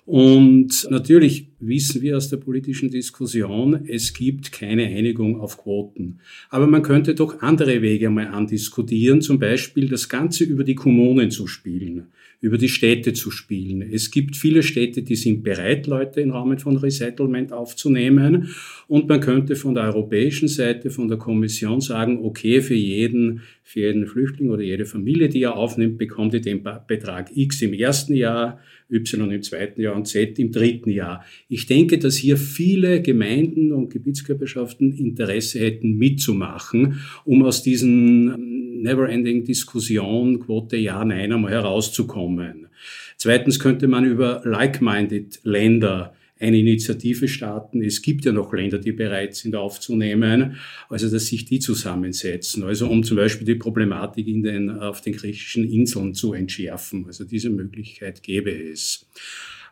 Und 0.06 0.86
natürlich 0.88 1.48
wissen 1.58 2.00
wir 2.00 2.16
aus 2.16 2.28
der 2.28 2.36
politischen 2.36 2.92
Diskussion, 2.92 3.86
es 3.88 4.14
gibt 4.14 4.52
keine 4.52 4.84
Einigung 4.86 5.40
auf 5.40 5.58
Quoten. 5.58 6.20
Aber 6.48 6.68
man 6.68 6.82
könnte 6.82 7.16
doch 7.16 7.42
andere 7.42 7.82
Wege 7.82 8.08
mal 8.08 8.28
andiskutieren, 8.28 9.20
zum 9.20 9.40
Beispiel 9.40 9.88
das 9.88 10.08
Ganze 10.08 10.44
über 10.44 10.62
die 10.62 10.76
Kommunen 10.76 11.32
zu 11.32 11.48
spielen 11.48 12.06
über 12.40 12.58
die 12.58 12.68
Städte 12.68 13.12
zu 13.12 13.30
spielen. 13.30 13.82
Es 13.82 14.10
gibt 14.10 14.36
viele 14.36 14.62
Städte, 14.62 15.02
die 15.02 15.16
sind 15.16 15.42
bereit, 15.42 15.86
Leute 15.86 16.20
im 16.20 16.30
Rahmen 16.30 16.58
von 16.58 16.76
Resettlement 16.76 17.52
aufzunehmen. 17.52 18.54
Und 18.88 19.08
man 19.08 19.20
könnte 19.20 19.56
von 19.56 19.74
der 19.74 19.84
europäischen 19.84 20.48
Seite, 20.48 20.90
von 20.90 21.08
der 21.08 21.18
Kommission 21.18 21.80
sagen, 21.80 22.20
okay, 22.22 22.60
für 22.60 22.74
jeden, 22.74 23.42
für 23.62 23.80
jeden 23.80 24.06
Flüchtling 24.06 24.50
oder 24.50 24.62
jede 24.62 24.84
Familie, 24.84 25.28
die 25.28 25.42
er 25.42 25.56
aufnimmt, 25.56 25.98
bekommt 25.98 26.34
ihr 26.34 26.40
den 26.40 26.62
Betrag 26.86 27.34
X 27.34 27.62
im 27.62 27.72
ersten 27.72 28.14
Jahr, 28.14 28.60
Y 28.90 29.32
im 29.32 29.42
zweiten 29.42 29.80
Jahr 29.80 29.96
und 29.96 30.06
Z 30.06 30.38
im 30.38 30.52
dritten 30.52 30.90
Jahr. 30.90 31.24
Ich 31.48 31.66
denke, 31.66 31.98
dass 31.98 32.16
hier 32.16 32.36
viele 32.36 33.02
Gemeinden 33.02 33.72
und 33.72 33.90
Gebietskörperschaften 33.90 34.96
Interesse 34.96 35.60
hätten 35.60 35.96
mitzumachen, 35.96 37.00
um 37.24 37.42
aus 37.42 37.62
diesen 37.62 38.82
never-ending 38.82 39.44
Diskussion, 39.44 40.40
Quote 40.40 40.76
ja, 40.76 41.04
nein, 41.04 41.32
einmal 41.32 41.52
herauszukommen. 41.52 42.68
Zweitens 43.16 43.58
könnte 43.58 43.88
man 43.88 44.04
über 44.04 44.42
like-minded 44.44 45.40
Länder 45.42 46.14
eine 46.38 46.58
Initiative 46.58 47.28
starten. 47.28 47.82
Es 47.82 48.02
gibt 48.02 48.24
ja 48.24 48.32
noch 48.32 48.52
Länder, 48.52 48.78
die 48.78 48.92
bereit 48.92 49.34
sind 49.34 49.56
aufzunehmen, 49.56 50.56
also 50.88 51.08
dass 51.08 51.26
sich 51.26 51.46
die 51.46 51.60
zusammensetzen. 51.60 52.62
Also 52.62 52.88
um 52.88 53.02
zum 53.02 53.16
Beispiel 53.16 53.46
die 53.46 53.54
Problematik 53.54 54.26
in 54.26 54.42
den, 54.42 54.70
auf 54.70 55.00
den 55.00 55.14
griechischen 55.14 55.64
Inseln 55.64 56.14
zu 56.14 56.34
entschärfen. 56.34 57.06
Also 57.06 57.24
diese 57.24 57.48
Möglichkeit 57.50 58.22
gäbe 58.22 58.50
es. 58.50 59.06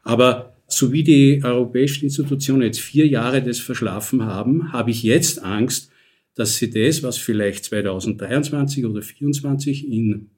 Aber 0.02 0.56
so 0.66 0.92
wie 0.92 1.02
die 1.02 1.40
europäischen 1.42 2.04
Institutionen 2.04 2.62
jetzt 2.62 2.80
vier 2.80 3.06
Jahre 3.06 3.42
das 3.42 3.58
verschlafen 3.58 4.24
haben, 4.24 4.72
habe 4.72 4.90
ich 4.90 5.02
jetzt 5.02 5.42
Angst, 5.42 5.90
dass 6.34 6.56
sie 6.56 6.70
das, 6.70 7.02
was 7.02 7.18
vielleicht 7.18 7.64
2023 7.66 8.84
oder 8.84 9.00
2024 9.00 9.88
in 9.88 10.30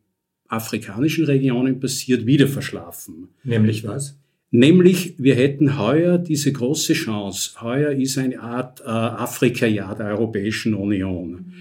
afrikanischen 0.49 1.25
Regionen 1.25 1.81
passiert, 1.81 2.27
wieder 2.27 2.49
verschlafen. 2.49 3.29
Nämlich 3.45 3.85
was? 3.85 4.19
Nämlich, 4.50 5.14
wir 5.18 5.35
hätten 5.35 5.78
heuer 5.78 6.18
diese 6.18 6.52
große 6.52 6.92
Chance. 6.92 7.61
Heuer 7.61 7.90
ist 7.90 8.16
eine 8.16 8.40
Art 8.40 8.80
äh, 8.80 8.85
Afrika-Jahr 8.85 9.96
der 9.96 10.06
Europäischen 10.06 10.74
Union. 10.74 11.52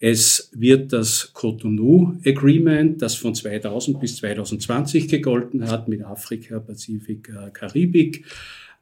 Es 0.00 0.50
wird 0.52 0.92
das 0.92 1.32
Cotonou 1.32 2.16
Agreement, 2.26 3.00
das 3.00 3.14
von 3.14 3.34
2000 3.34 4.00
bis 4.00 4.16
2020 4.16 5.08
gegolten 5.08 5.70
hat, 5.70 5.86
mit 5.88 6.02
Afrika, 6.04 6.58
Pazifik, 6.58 7.28
äh, 7.28 7.50
Karibik, 7.50 8.24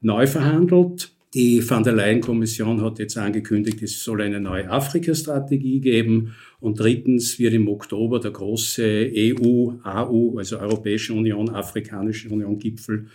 neu 0.01 0.27
verhandelt. 0.27 1.11
Die 1.35 1.69
Van 1.69 1.85
der 1.85 1.93
Leyen-Kommission 1.93 2.81
hat 2.81 2.99
jetzt 2.99 3.19
angekündigt, 3.19 3.83
es 3.83 4.03
soll 4.03 4.23
eine 4.23 4.41
neue 4.41 4.71
Afrika-Strategie 4.71 5.81
geben. 5.81 6.35
Und 6.61 6.81
drittens 6.81 7.39
wird 7.39 7.55
im 7.55 7.69
Oktober 7.69 8.19
der 8.19 8.31
große 8.31 9.11
EU-AU, 9.15 10.39
also 10.39 10.59
Europäische 10.59 11.13
Union, 11.13 11.51
Afrikanische 11.51 12.31
Union-Gipfel 12.31 13.09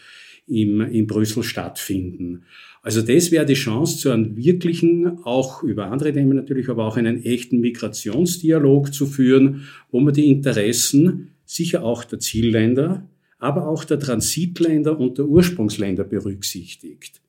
im, 0.48 0.82
in 0.82 1.08
Brüssel 1.08 1.44
stattfinden. 1.44 2.44
Also 2.82 3.02
das 3.02 3.32
wäre 3.32 3.46
die 3.46 3.56
Chance 3.56 3.98
zu 3.98 4.12
einem 4.12 4.38
wirklichen, 4.38 5.20
auch 5.24 5.64
über 5.64 5.92
andere 5.92 6.14
Themen 6.14 6.36
natürlich, 6.36 6.70
aber 6.70 6.86
auch 6.86 6.98
einen 6.98 7.24
echten 7.24 7.60
Migrationsdialog 7.60 8.94
zu 8.94 9.08
führen, 9.08 9.64
wo 9.90 10.00
man 10.00 10.14
die 10.14 10.28
Interessen 10.28 11.32
sicher 11.46 11.84
auch 11.84 12.04
der 12.04 12.20
Zielländer, 12.20 13.08
aber 13.40 13.68
auch 13.68 13.84
der 13.86 14.00
Transitländer 14.00 15.00
und 15.00 15.18
der 15.18 15.26
Ursprungsländer 15.26 16.04
berücksichtigt. 16.04 17.22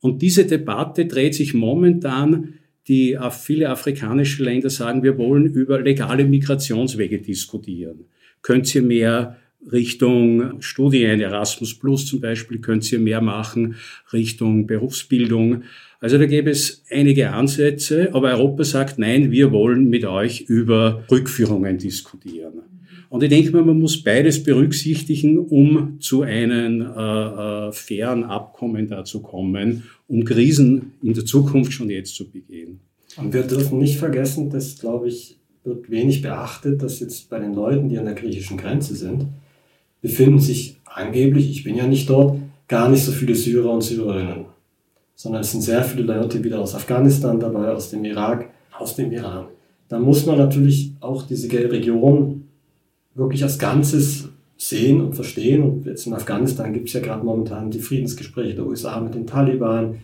Und 0.00 0.20
diese 0.20 0.44
Debatte 0.44 1.06
dreht 1.06 1.34
sich 1.34 1.54
momentan, 1.54 2.54
die 2.88 3.16
viele 3.30 3.70
afrikanische 3.70 4.42
Länder 4.42 4.68
sagen, 4.68 5.02
wir 5.02 5.16
wollen 5.16 5.46
über 5.46 5.80
legale 5.80 6.24
Migrationswege 6.24 7.20
diskutieren. 7.20 8.06
Könnt 8.42 8.74
ihr 8.74 8.82
mehr 8.82 9.38
Richtung 9.70 10.60
Studien, 10.60 11.20
Erasmus 11.20 11.74
Plus 11.74 12.06
zum 12.06 12.20
Beispiel, 12.20 12.58
könnt 12.58 12.90
ihr 12.90 12.98
mehr 12.98 13.20
machen, 13.20 13.76
Richtung 14.12 14.66
Berufsbildung. 14.66 15.62
Also 16.00 16.18
da 16.18 16.26
gäbe 16.26 16.50
es 16.50 16.84
einige 16.90 17.30
Ansätze, 17.30 18.10
aber 18.12 18.32
Europa 18.32 18.64
sagt, 18.64 18.98
nein, 18.98 19.30
wir 19.30 19.52
wollen 19.52 19.88
mit 19.88 20.04
euch 20.04 20.40
über 20.42 21.04
Rückführungen 21.10 21.78
diskutieren. 21.78 22.62
Und 23.08 23.22
ich 23.22 23.28
denke 23.28 23.52
mal, 23.52 23.62
man 23.62 23.78
muss 23.78 24.02
beides 24.02 24.42
berücksichtigen, 24.42 25.38
um 25.38 26.00
zu 26.00 26.22
einem 26.22 26.80
äh, 26.80 27.68
äh, 27.68 27.72
fairen 27.72 28.24
Abkommen 28.24 28.88
dazu 28.88 29.20
kommen, 29.20 29.82
um 30.08 30.24
Krisen 30.24 30.92
in 31.02 31.12
der 31.12 31.26
Zukunft 31.26 31.74
schon 31.74 31.90
jetzt 31.90 32.14
zu 32.14 32.30
begehen. 32.30 32.80
Und 33.18 33.34
wir 33.34 33.42
dürfen 33.42 33.78
nicht 33.78 33.98
vergessen, 33.98 34.48
dass, 34.48 34.78
glaube 34.78 35.08
ich, 35.08 35.36
wird 35.62 35.90
wenig 35.90 36.22
beachtet, 36.22 36.82
dass 36.82 37.00
jetzt 37.00 37.28
bei 37.28 37.38
den 37.38 37.52
Leuten, 37.52 37.90
die 37.90 37.98
an 37.98 38.06
der 38.06 38.14
griechischen 38.14 38.56
Grenze 38.56 38.96
sind, 38.96 39.26
befinden 40.02 40.38
sich 40.38 40.80
angeblich, 40.84 41.50
ich 41.50 41.64
bin 41.64 41.76
ja 41.76 41.86
nicht 41.86 42.10
dort, 42.10 42.38
gar 42.68 42.88
nicht 42.90 43.04
so 43.04 43.12
viele 43.12 43.34
Syrer 43.34 43.72
und 43.72 43.82
Syrerinnen, 43.82 44.44
sondern 45.14 45.40
es 45.40 45.52
sind 45.52 45.62
sehr 45.62 45.82
viele 45.82 46.02
Leute 46.02 46.44
wieder 46.44 46.60
aus 46.60 46.74
Afghanistan 46.74 47.40
dabei, 47.40 47.70
aus 47.70 47.90
dem 47.90 48.04
Irak, 48.04 48.50
aus 48.78 48.96
dem 48.96 49.10
Iran. 49.12 49.46
Da 49.88 49.98
muss 49.98 50.26
man 50.26 50.38
natürlich 50.38 50.92
auch 51.00 51.22
diese 51.22 51.50
Region 51.50 52.48
wirklich 53.14 53.42
als 53.42 53.58
Ganzes 53.58 54.28
sehen 54.56 55.00
und 55.00 55.14
verstehen. 55.14 55.62
Und 55.62 55.86
jetzt 55.86 56.06
in 56.06 56.14
Afghanistan 56.14 56.72
gibt 56.72 56.88
es 56.88 56.94
ja 56.94 57.00
gerade 57.00 57.24
momentan 57.24 57.70
die 57.70 57.80
Friedensgespräche 57.80 58.54
der 58.54 58.66
USA 58.66 59.00
mit 59.00 59.14
den 59.14 59.26
Taliban. 59.26 59.96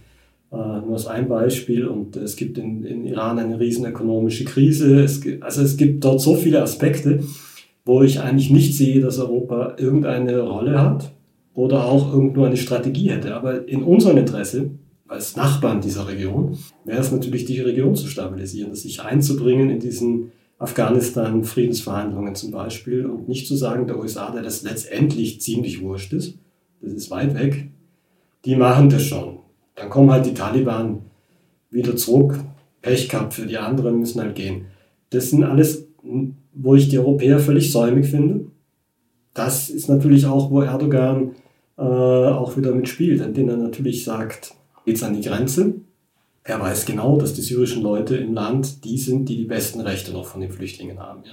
Äh, 0.51 0.57
nur 0.57 0.93
als 0.93 1.07
ein 1.07 1.29
Beispiel. 1.29 1.87
Und 1.87 2.17
es 2.17 2.37
gibt 2.37 2.59
in, 2.59 2.85
in 2.85 3.07
Iran 3.07 3.39
eine 3.39 3.61
riesen 3.61 3.87
ökonomische 3.87 4.45
Krise. 4.45 5.03
Es 5.03 5.23
also 5.41 5.63
es 5.63 5.77
gibt 5.77 6.05
dort 6.05 6.21
so 6.21 6.35
viele 6.35 6.63
Aspekte, 6.63 7.23
wo 7.89 8.03
ich 8.03 8.21
eigentlich 8.21 8.51
nicht 8.51 8.77
sehe, 8.77 9.01
dass 9.01 9.19
Europa 9.19 9.77
irgendeine 9.79 10.41
Rolle 10.41 10.79
hat 10.79 11.11
oder 11.55 11.87
auch 11.87 12.13
irgendwo 12.13 12.45
eine 12.45 12.59
Strategie 12.59 13.09
hätte. 13.09 13.35
Aber 13.35 13.67
in 13.67 13.83
unserem 13.83 14.19
Interesse, 14.19 14.73
als 15.07 15.37
Nachbarn 15.37 15.81
dieser 15.81 16.07
Region, 16.07 16.59
wäre 16.85 17.01
es 17.01 17.11
natürlich, 17.11 17.47
die 17.47 17.59
Region 17.61 17.97
zu 17.97 18.07
stabilisieren, 18.07 18.75
sich 18.75 19.01
einzubringen 19.01 19.71
in 19.71 19.81
diesen 19.81 20.33
Afghanistan-Friedensverhandlungen 20.59 22.35
zum 22.35 22.51
Beispiel 22.51 23.07
und 23.07 23.27
nicht 23.27 23.47
zu 23.47 23.57
sagen, 23.57 23.87
der 23.87 23.99
USA, 23.99 24.33
der 24.33 24.43
das 24.43 24.63
letztendlich 24.63 25.41
ziemlich 25.41 25.81
wurscht 25.81 26.13
ist, 26.13 26.37
das 26.83 26.93
ist 26.93 27.11
weit 27.11 27.33
weg, 27.33 27.69
die 28.45 28.57
machen 28.57 28.91
das 28.91 29.05
schon. 29.05 29.39
Dann 29.77 29.89
kommen 29.89 30.11
halt 30.11 30.27
die 30.27 30.35
Taliban 30.35 31.05
wieder 31.71 31.97
zurück, 31.97 32.39
Pech 32.83 33.09
gehabt 33.09 33.33
für 33.33 33.47
die 33.47 33.57
anderen, 33.57 33.99
müssen 33.99 34.21
halt 34.21 34.35
gehen. 34.35 34.67
Das 35.09 35.31
sind 35.31 35.43
alles, 35.43 35.89
wo 36.61 36.75
ich 36.75 36.89
die 36.89 36.99
Europäer 36.99 37.39
völlig 37.39 37.73
säumig 37.73 38.07
finde. 38.07 38.47
Das 39.35 39.71
ist 39.71 39.89
natürlich 39.89 40.27
auch, 40.27 40.51
wo 40.51 40.63
Erdogan 40.63 41.33
äh, 41.77 41.83
auch 41.83 42.57
wieder 42.57 42.75
mitspielt, 42.75 43.23
indem 43.23 43.49
er 43.49 43.57
natürlich 43.57 44.05
sagt, 44.05 44.55
geht's 44.85 45.03
an 45.03 45.15
die 45.15 45.27
Grenze, 45.27 45.75
er 46.49 46.61
weiß 46.61 46.87
genau, 46.87 47.19
dass 47.19 47.35
die 47.35 47.43
syrischen 47.43 47.83
Leute 47.83 48.17
im 48.17 48.33
Land 48.33 48.85
die 48.85 48.97
sind, 48.97 49.29
die 49.29 49.37
die 49.37 49.45
besten 49.45 49.81
Rechte 49.81 50.13
noch 50.13 50.25
von 50.25 50.41
den 50.41 50.51
Flüchtlingen 50.51 50.99
haben. 50.99 51.21
Ja. 51.25 51.33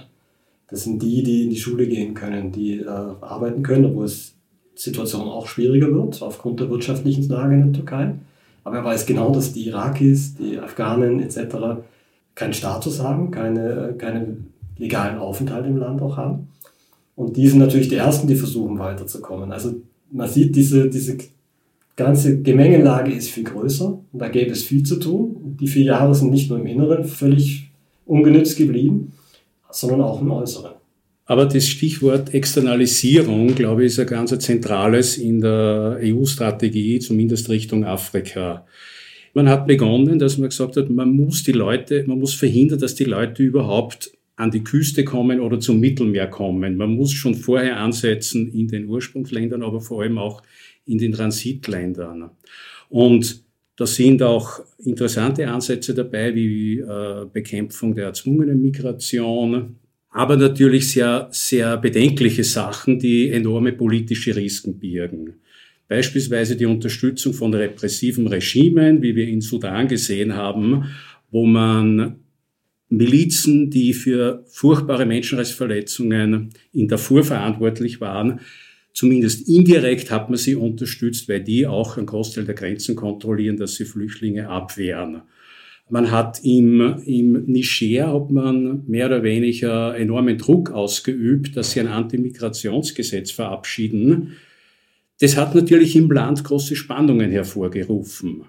Das 0.68 0.84
sind 0.84 1.02
die, 1.02 1.22
die 1.22 1.44
in 1.44 1.50
die 1.50 1.56
Schule 1.56 1.86
gehen 1.86 2.14
können, 2.14 2.52
die 2.52 2.80
äh, 2.80 2.86
arbeiten 2.86 3.62
können, 3.62 3.86
obwohl 3.86 4.04
es 4.04 4.34
Situation 4.74 5.22
auch 5.22 5.46
schwieriger 5.46 5.92
wird, 5.92 6.20
aufgrund 6.20 6.60
der 6.60 6.68
wirtschaftlichen 6.68 7.26
Lage 7.28 7.54
in 7.54 7.72
der 7.72 7.72
Türkei. 7.72 8.14
Aber 8.62 8.76
er 8.76 8.84
weiß 8.84 9.06
genau, 9.06 9.32
dass 9.32 9.52
die 9.52 9.66
Irakis, 9.68 10.34
die 10.34 10.58
Afghanen 10.58 11.20
etc. 11.20 11.80
keinen 12.34 12.52
Status 12.52 13.00
haben, 13.02 13.30
keine, 13.30 13.94
keinen 13.96 14.52
legalen 14.78 15.18
Aufenthalt 15.18 15.66
im 15.66 15.76
Land 15.76 16.00
auch 16.02 16.16
haben. 16.16 16.48
Und 17.14 17.36
die 17.36 17.48
sind 17.48 17.58
natürlich 17.58 17.88
die 17.88 17.96
Ersten, 17.96 18.26
die 18.26 18.36
versuchen 18.36 18.78
weiterzukommen. 18.78 19.52
Also 19.52 19.74
man 20.10 20.28
sieht, 20.28 20.54
diese, 20.54 20.88
diese 20.88 21.16
ganze 21.96 22.42
Gemengelage 22.42 23.12
ist 23.12 23.30
viel 23.30 23.44
größer 23.44 23.98
und 24.12 24.18
da 24.18 24.28
gäbe 24.28 24.52
es 24.52 24.62
viel 24.62 24.82
zu 24.82 24.96
tun. 24.96 25.56
Die 25.58 25.66
vier 25.66 25.84
Jahre 25.84 26.14
sind 26.14 26.30
nicht 26.30 26.50
nur 26.50 26.58
im 26.58 26.66
Inneren 26.66 27.04
völlig 27.04 27.70
ungenützt 28.04 28.56
geblieben, 28.56 29.12
sondern 29.70 30.02
auch 30.02 30.20
im 30.20 30.30
Äußeren. 30.30 30.72
Aber 31.24 31.46
das 31.46 31.66
Stichwort 31.66 32.32
Externalisierung, 32.34 33.54
glaube 33.54 33.84
ich, 33.84 33.92
ist 33.92 33.98
ein 33.98 34.06
ganz 34.06 34.38
zentrales 34.38 35.18
in 35.18 35.40
der 35.40 35.98
EU-Strategie, 36.00 37.00
zumindest 37.00 37.48
Richtung 37.48 37.84
Afrika. 37.84 38.64
Man 39.34 39.48
hat 39.48 39.66
begonnen, 39.66 40.20
dass 40.20 40.38
man 40.38 40.48
gesagt 40.48 40.76
hat, 40.76 40.88
man 40.88 41.10
muss 41.10 41.42
die 41.42 41.52
Leute, 41.52 42.04
man 42.06 42.20
muss 42.20 42.34
verhindern, 42.34 42.78
dass 42.78 42.94
die 42.94 43.04
Leute 43.04 43.42
überhaupt 43.42 44.15
an 44.36 44.50
die 44.50 44.62
Küste 44.62 45.04
kommen 45.04 45.40
oder 45.40 45.58
zum 45.58 45.80
Mittelmeer 45.80 46.28
kommen. 46.28 46.76
Man 46.76 46.94
muss 46.94 47.12
schon 47.12 47.34
vorher 47.34 47.78
ansetzen 47.78 48.52
in 48.52 48.68
den 48.68 48.86
Ursprungsländern, 48.86 49.62
aber 49.62 49.80
vor 49.80 50.02
allem 50.02 50.18
auch 50.18 50.42
in 50.84 50.98
den 50.98 51.12
Transitländern. 51.12 52.30
Und 52.88 53.42
da 53.76 53.86
sind 53.86 54.22
auch 54.22 54.60
interessante 54.84 55.48
Ansätze 55.48 55.94
dabei, 55.94 56.34
wie 56.34 56.78
äh, 56.78 57.26
Bekämpfung 57.32 57.94
der 57.94 58.06
erzwungenen 58.06 58.62
Migration, 58.62 59.76
aber 60.10 60.36
natürlich 60.36 60.92
sehr, 60.92 61.28
sehr 61.30 61.76
bedenkliche 61.76 62.44
Sachen, 62.44 62.98
die 62.98 63.30
enorme 63.30 63.72
politische 63.72 64.34
Risiken 64.34 64.78
birgen. 64.78 65.34
Beispielsweise 65.88 66.56
die 66.56 66.64
Unterstützung 66.64 67.34
von 67.34 67.52
repressiven 67.52 68.26
Regimen, 68.26 69.02
wie 69.02 69.14
wir 69.14 69.28
in 69.28 69.40
Sudan 69.40 69.86
gesehen 69.86 70.34
haben, 70.34 70.84
wo 71.30 71.44
man 71.44 72.16
Milizen, 72.88 73.70
die 73.70 73.92
für 73.92 74.44
furchtbare 74.48 75.06
Menschenrechtsverletzungen 75.06 76.50
in 76.72 76.88
Darfur 76.88 77.24
verantwortlich 77.24 78.00
waren, 78.00 78.40
zumindest 78.92 79.48
indirekt 79.48 80.10
hat 80.10 80.30
man 80.30 80.38
sie 80.38 80.54
unterstützt, 80.54 81.28
weil 81.28 81.42
die 81.42 81.66
auch 81.66 81.96
einen 81.96 82.06
Großteil 82.06 82.44
der 82.44 82.54
Grenzen 82.54 82.94
kontrollieren, 82.94 83.56
dass 83.56 83.74
sie 83.74 83.84
Flüchtlinge 83.84 84.48
abwehren. 84.48 85.22
Man 85.88 86.10
hat 86.10 86.40
im, 86.42 86.96
im 87.04 87.44
Niger 87.44 88.12
hat 88.12 88.30
man 88.30 88.82
mehr 88.88 89.06
oder 89.06 89.22
weniger 89.22 89.96
enormen 89.96 90.36
Druck 90.36 90.70
ausgeübt, 90.70 91.56
dass 91.56 91.72
sie 91.72 91.80
ein 91.80 91.86
Antimigrationsgesetz 91.86 93.30
verabschieden. 93.30 94.32
Das 95.20 95.36
hat 95.36 95.54
natürlich 95.54 95.94
im 95.94 96.10
Land 96.10 96.42
große 96.42 96.74
Spannungen 96.74 97.30
hervorgerufen. 97.30 98.42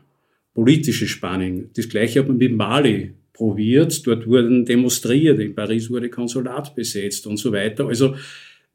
Politische 0.55 1.07
Spannung. 1.07 1.69
Das 1.75 1.87
gleiche 1.87 2.21
hat 2.21 2.27
man 2.27 2.37
mit 2.37 2.55
Mali 2.55 3.13
probiert. 3.37 4.05
Dort 4.05 4.27
wurden 4.27 4.65
demonstriert. 4.65 5.39
In 5.39 5.55
Paris 5.55 5.89
wurde 5.89 6.09
Konsulat 6.09 6.75
besetzt 6.75 7.27
und 7.27 7.37
so 7.37 7.51
weiter. 7.51 7.87
Also 7.87 8.15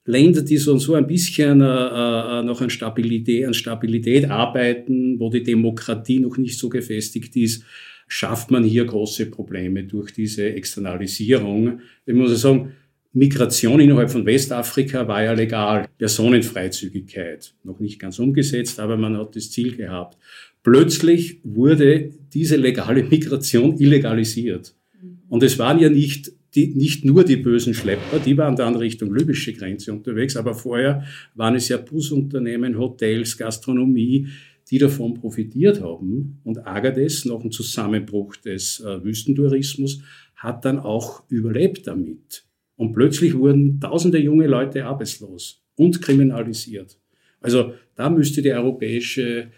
Länder, 0.05 0.43
die 0.43 0.57
so, 0.57 0.77
so 0.79 0.95
ein 0.95 1.07
bisschen 1.07 1.61
äh, 1.61 1.65
äh, 1.65 2.43
noch 2.43 2.61
an 2.61 2.71
Stabilität, 2.71 3.47
an 3.47 3.55
Stabilität 3.55 4.29
arbeiten, 4.31 5.19
wo 5.21 5.31
die 5.31 5.43
Demokratie 5.43 6.19
noch 6.19 6.37
nicht 6.39 6.59
so 6.59 6.69
gefestigt 6.69 7.37
ist, 7.37 7.65
schafft 8.09 8.51
man 8.51 8.65
hier 8.65 8.85
große 8.85 9.27
Probleme 9.27 9.85
durch 9.85 10.13
diese 10.13 10.53
Externalisierung. 10.55 11.81
Ich 12.05 12.15
muss 12.15 12.41
sagen, 12.41 12.73
Migration 13.15 13.79
innerhalb 13.81 14.11
von 14.11 14.25
Westafrika 14.25 15.07
war 15.07 15.23
ja 15.23 15.33
legal. 15.33 15.87
Personenfreizügigkeit. 15.99 17.55
Noch 17.63 17.79
nicht 17.79 17.99
ganz 17.99 18.19
umgesetzt, 18.19 18.81
aber 18.81 18.97
man 18.97 19.19
hat 19.19 19.37
das 19.37 19.51
Ziel 19.51 19.77
gehabt. 19.77 20.17
Plötzlich 20.63 21.41
wurde 21.43 22.11
diese 22.33 22.57
legale 22.57 23.05
Migration 23.05 23.79
illegalisiert. 23.79 24.75
Und 25.29 25.43
es 25.43 25.59
waren 25.59 25.79
ja 25.79 25.91
nicht, 25.91 26.33
die, 26.55 26.69
nicht 26.69 27.05
nur 27.05 27.25
die 27.25 27.37
bösen 27.37 27.75
Schlepper, 27.75 28.19
die 28.19 28.37
waren 28.39 28.57
dann 28.57 28.77
Richtung 28.77 29.15
libysche 29.15 29.53
Grenze 29.53 29.93
unterwegs, 29.93 30.37
aber 30.37 30.55
vorher 30.55 31.05
waren 31.35 31.55
es 31.55 31.69
ja 31.69 31.79
Busunternehmen, 31.79 32.79
Hotels, 32.79 33.37
Gastronomie, 33.37 34.29
die 34.71 34.79
davon 34.79 35.15
profitiert 35.15 35.83
haben. 35.83 36.41
Und 36.45 36.67
Agadez, 36.67 37.25
nach 37.25 37.41
dem 37.41 37.51
Zusammenbruch 37.51 38.37
des 38.37 38.81
äh, 38.81 39.05
Wüstentourismus, 39.05 40.01
hat 40.37 40.65
dann 40.65 40.79
auch 40.79 41.25
überlebt 41.29 41.87
damit. 41.87 42.45
Und 42.83 42.95
plötzlich 42.95 43.39
wurden 43.39 43.79
tausende 43.79 44.19
junge 44.19 44.49
Leute 44.49 44.85
arbeitslos 44.85 45.63
und 45.77 46.03
kriminalisiert. 46.03 46.99
Also 47.41 47.75
da 47.95 48.11
müsste 48.11 48.43
die 48.43 48.51
europäische, 48.51 49.53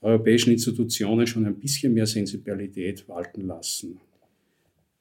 europäischen 0.00 0.52
Institutionen 0.52 1.26
schon 1.26 1.44
ein 1.44 1.58
bisschen 1.58 1.92
mehr 1.92 2.06
Sensibilität 2.06 3.08
walten 3.08 3.48
lassen 3.48 4.00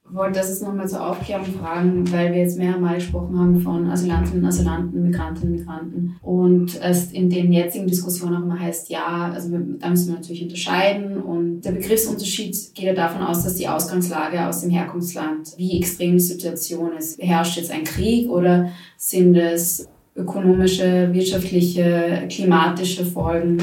wollte 0.09 0.39
das 0.39 0.49
jetzt 0.49 0.63
nochmal 0.63 0.87
zur 0.87 1.05
Aufklärung 1.05 1.45
fragen, 1.45 2.11
weil 2.11 2.33
wir 2.33 2.41
jetzt 2.41 2.57
mehrere 2.57 2.79
Mal 2.79 2.95
gesprochen 2.95 3.37
haben 3.37 3.59
von 3.59 3.89
Asylantinnen, 3.89 4.45
Asylanten, 4.45 5.03
Migrantinnen, 5.03 5.55
Migranten. 5.55 6.15
Und 6.21 6.79
es 6.81 7.11
in 7.11 7.29
den 7.29 7.51
jetzigen 7.51 7.87
Diskussionen 7.87 8.35
auch 8.35 8.43
immer 8.43 8.59
heißt, 8.59 8.89
ja, 8.89 9.31
also 9.33 9.49
da 9.79 9.89
müssen 9.89 10.07
wir 10.07 10.15
natürlich 10.15 10.43
unterscheiden. 10.43 11.17
Und 11.21 11.61
der 11.61 11.71
Begriffsunterschied 11.71 12.73
geht 12.73 12.85
ja 12.85 12.93
davon 12.93 13.21
aus, 13.21 13.43
dass 13.43 13.55
die 13.55 13.67
Ausgangslage 13.67 14.47
aus 14.47 14.61
dem 14.61 14.69
Herkunftsland, 14.69 15.53
wie 15.57 15.77
extrem 15.77 16.13
die 16.13 16.19
Situation 16.19 16.95
ist. 16.97 17.21
Herrscht 17.21 17.57
jetzt 17.57 17.71
ein 17.71 17.83
Krieg 17.83 18.29
oder 18.29 18.69
sind 18.97 19.35
es 19.35 19.87
ökonomische, 20.15 21.09
wirtschaftliche, 21.13 22.27
klimatische 22.29 23.05
Folgen? 23.05 23.57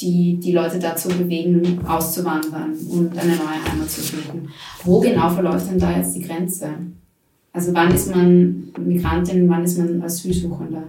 Die 0.00 0.38
die 0.38 0.52
Leute 0.52 0.78
dazu 0.78 1.08
bewegen, 1.08 1.80
auszuwandern 1.86 2.74
und 2.90 3.16
eine 3.18 3.36
neue 3.36 3.64
Heimat 3.64 3.90
zu 3.90 4.02
suchen. 4.02 4.48
Wo 4.84 5.00
genau 5.00 5.30
verläuft 5.30 5.70
denn 5.70 5.78
da 5.78 5.96
jetzt 5.96 6.14
die 6.14 6.22
Grenze? 6.22 6.68
Also 7.52 7.72
wann 7.72 7.94
ist 7.94 8.14
man 8.14 8.68
Migrantin, 8.78 9.48
wann 9.48 9.64
ist 9.64 9.78
man 9.78 10.02
Asylsuchender? 10.02 10.84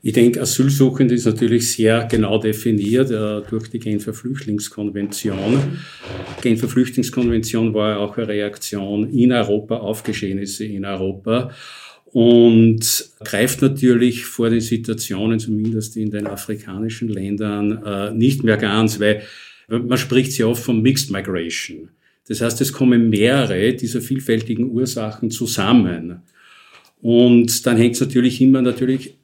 Ich 0.00 0.12
denke, 0.12 0.40
Asylsuchend 0.40 1.10
ist 1.10 1.24
natürlich 1.24 1.72
sehr 1.72 2.06
genau 2.06 2.38
definiert 2.38 3.10
äh, 3.10 3.40
durch 3.48 3.68
die 3.68 3.80
Genfer 3.80 4.14
Flüchtlingskonvention. 4.14 5.78
Genfer 6.40 6.68
Flüchtlingskonvention 6.68 7.74
war 7.74 7.90
ja 7.90 7.96
auch 7.96 8.16
eine 8.16 8.28
Reaktion 8.28 9.10
in 9.10 9.32
Europa 9.32 9.78
auf 9.78 10.04
Geschehnisse 10.04 10.66
in 10.66 10.84
Europa 10.84 11.50
und 12.12 13.10
greift 13.20 13.62
natürlich 13.62 14.24
vor 14.24 14.50
den 14.50 14.60
Situationen, 14.60 15.38
zumindest 15.38 15.96
in 15.96 16.10
den 16.10 16.26
afrikanischen 16.26 17.08
Ländern, 17.08 17.82
äh, 17.84 18.10
nicht 18.12 18.44
mehr 18.44 18.56
ganz, 18.56 18.98
weil 18.98 19.22
man 19.68 19.98
spricht 19.98 20.32
sehr 20.32 20.48
oft 20.48 20.62
von 20.62 20.80
Mixed 20.80 21.10
Migration. 21.10 21.90
Das 22.28 22.40
heißt, 22.40 22.60
es 22.60 22.72
kommen 22.72 23.10
mehrere 23.10 23.74
dieser 23.74 24.00
vielfältigen 24.00 24.70
Ursachen 24.70 25.30
zusammen. 25.30 26.22
Und 27.00 27.66
dann 27.66 27.76
hängt 27.76 27.94
es 27.94 28.00
natürlich 28.00 28.40
immer 28.40 28.62
natürlich 28.62 29.14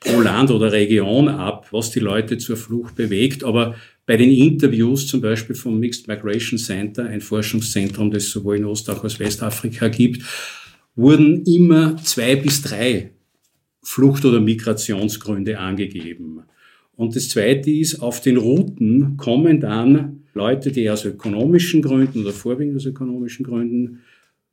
pro 0.00 0.20
Land 0.20 0.50
oder 0.50 0.72
Region 0.72 1.28
ab, 1.28 1.68
was 1.70 1.90
die 1.90 2.00
Leute 2.00 2.38
zur 2.38 2.56
Flucht 2.56 2.94
bewegt. 2.94 3.44
Aber 3.44 3.74
bei 4.06 4.16
den 4.16 4.30
Interviews 4.30 5.06
zum 5.06 5.20
Beispiel 5.20 5.56
vom 5.56 5.80
Mixed 5.80 6.08
Migration 6.08 6.58
Center, 6.58 7.06
ein 7.06 7.20
Forschungszentrum, 7.20 8.10
das 8.10 8.30
sowohl 8.30 8.56
in 8.56 8.64
Ost- 8.64 8.88
als 8.88 9.18
Westafrika 9.18 9.88
gibt, 9.88 10.22
wurden 10.96 11.44
immer 11.44 11.96
zwei 11.98 12.36
bis 12.36 12.62
drei 12.62 13.10
Flucht- 13.82 14.24
oder 14.24 14.40
Migrationsgründe 14.40 15.58
angegeben. 15.58 16.42
Und 16.96 17.14
das 17.14 17.28
Zweite 17.28 17.70
ist, 17.70 18.00
auf 18.00 18.20
den 18.20 18.38
Routen 18.38 19.16
kommen 19.16 19.60
dann 19.60 20.24
Leute, 20.34 20.72
die 20.72 20.90
aus 20.90 21.04
ökonomischen 21.04 21.82
Gründen 21.82 22.22
oder 22.22 22.32
vorwiegend 22.32 22.76
aus 22.76 22.86
ökonomischen 22.86 23.44
Gründen 23.44 24.00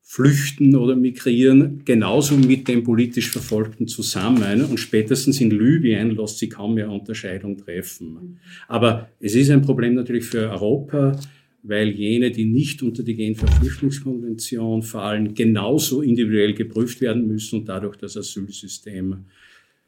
flüchten 0.01 0.75
oder 0.75 0.97
migrieren, 0.97 1.82
genauso 1.86 2.36
mit 2.36 2.67
den 2.67 2.84
politisch 2.84 3.29
Verfolgten 3.29 3.88
zusammen. 3.88 4.65
Und 4.65 4.77
spätestens 4.77 5.39
in 5.39 5.49
Libyen 5.49 6.12
lässt 6.12 6.39
sich 6.39 6.49
kaum 6.49 6.73
mehr 6.73 6.91
Unterscheidung 6.91 7.58
treffen. 7.58 8.39
Aber 8.67 9.10
es 9.21 9.34
ist 9.34 9.49
ein 9.49 9.62
Problem 9.62 9.95
natürlich 9.95 10.25
für 10.25 10.49
Europa, 10.49 11.17
weil 11.63 11.89
jene, 11.89 12.32
die 12.32 12.45
nicht 12.45 12.84
unter 12.84 13.04
die 13.04 13.15
Genfer 13.15 13.47
Flüchtlingskonvention 13.47 14.84
fallen, 14.84 15.34
genauso 15.34 16.02
individuell 16.02 16.54
geprüft 16.54 16.99
werden 17.02 17.26
müssen 17.28 17.62
und 17.62 17.69
dadurch 17.69 17.95
das 17.95 18.17
Asylsystem 18.17 19.26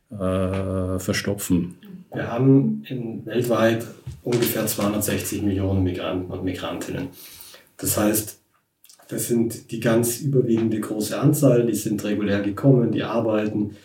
äh, 0.10 1.00
verstopfen. 1.00 1.76
Wir 2.14 2.32
haben 2.32 2.84
in, 2.88 3.26
weltweit 3.26 3.86
ungefähr 4.24 4.66
260 4.66 5.42
Millionen 5.42 5.84
Migranten 5.84 6.32
und 6.32 6.46
Migrantinnen. 6.46 7.10
Das 7.78 7.98
heißt, 7.98 8.40
das 9.10 9.28
sind 9.28 9.72
die 9.72 9.80
ganz 9.82 10.22
überwiegende 10.22 10.80
große 10.80 11.20
Anzahl, 11.20 11.66
die 11.66 11.76
sind 11.76 12.04
regulär 12.04 12.42
gekommen, 12.42 12.92
die 12.92 13.04
arbeiten, 13.04 13.76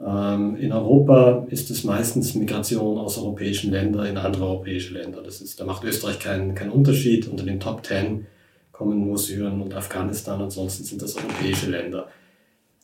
in 0.00 0.72
Europa 0.72 1.46
ist 1.50 1.70
es 1.70 1.82
meistens 1.82 2.36
Migration 2.36 2.98
aus 2.98 3.18
europäischen 3.18 3.72
Ländern 3.72 4.06
in 4.06 4.16
andere 4.16 4.44
europäische 4.44 4.94
Länder. 4.94 5.22
Das 5.22 5.40
ist, 5.40 5.58
da 5.58 5.64
macht 5.64 5.82
Österreich 5.82 6.20
keinen, 6.20 6.54
keinen 6.54 6.70
Unterschied. 6.70 7.26
Unter 7.26 7.44
den 7.44 7.58
Top 7.58 7.82
Ten 7.82 8.26
kommen 8.70 9.04
nur 9.04 9.18
Syrien 9.18 9.60
und 9.60 9.74
Afghanistan, 9.74 10.40
ansonsten 10.40 10.84
sind 10.84 11.02
das 11.02 11.16
europäische 11.16 11.70
Länder. 11.70 12.06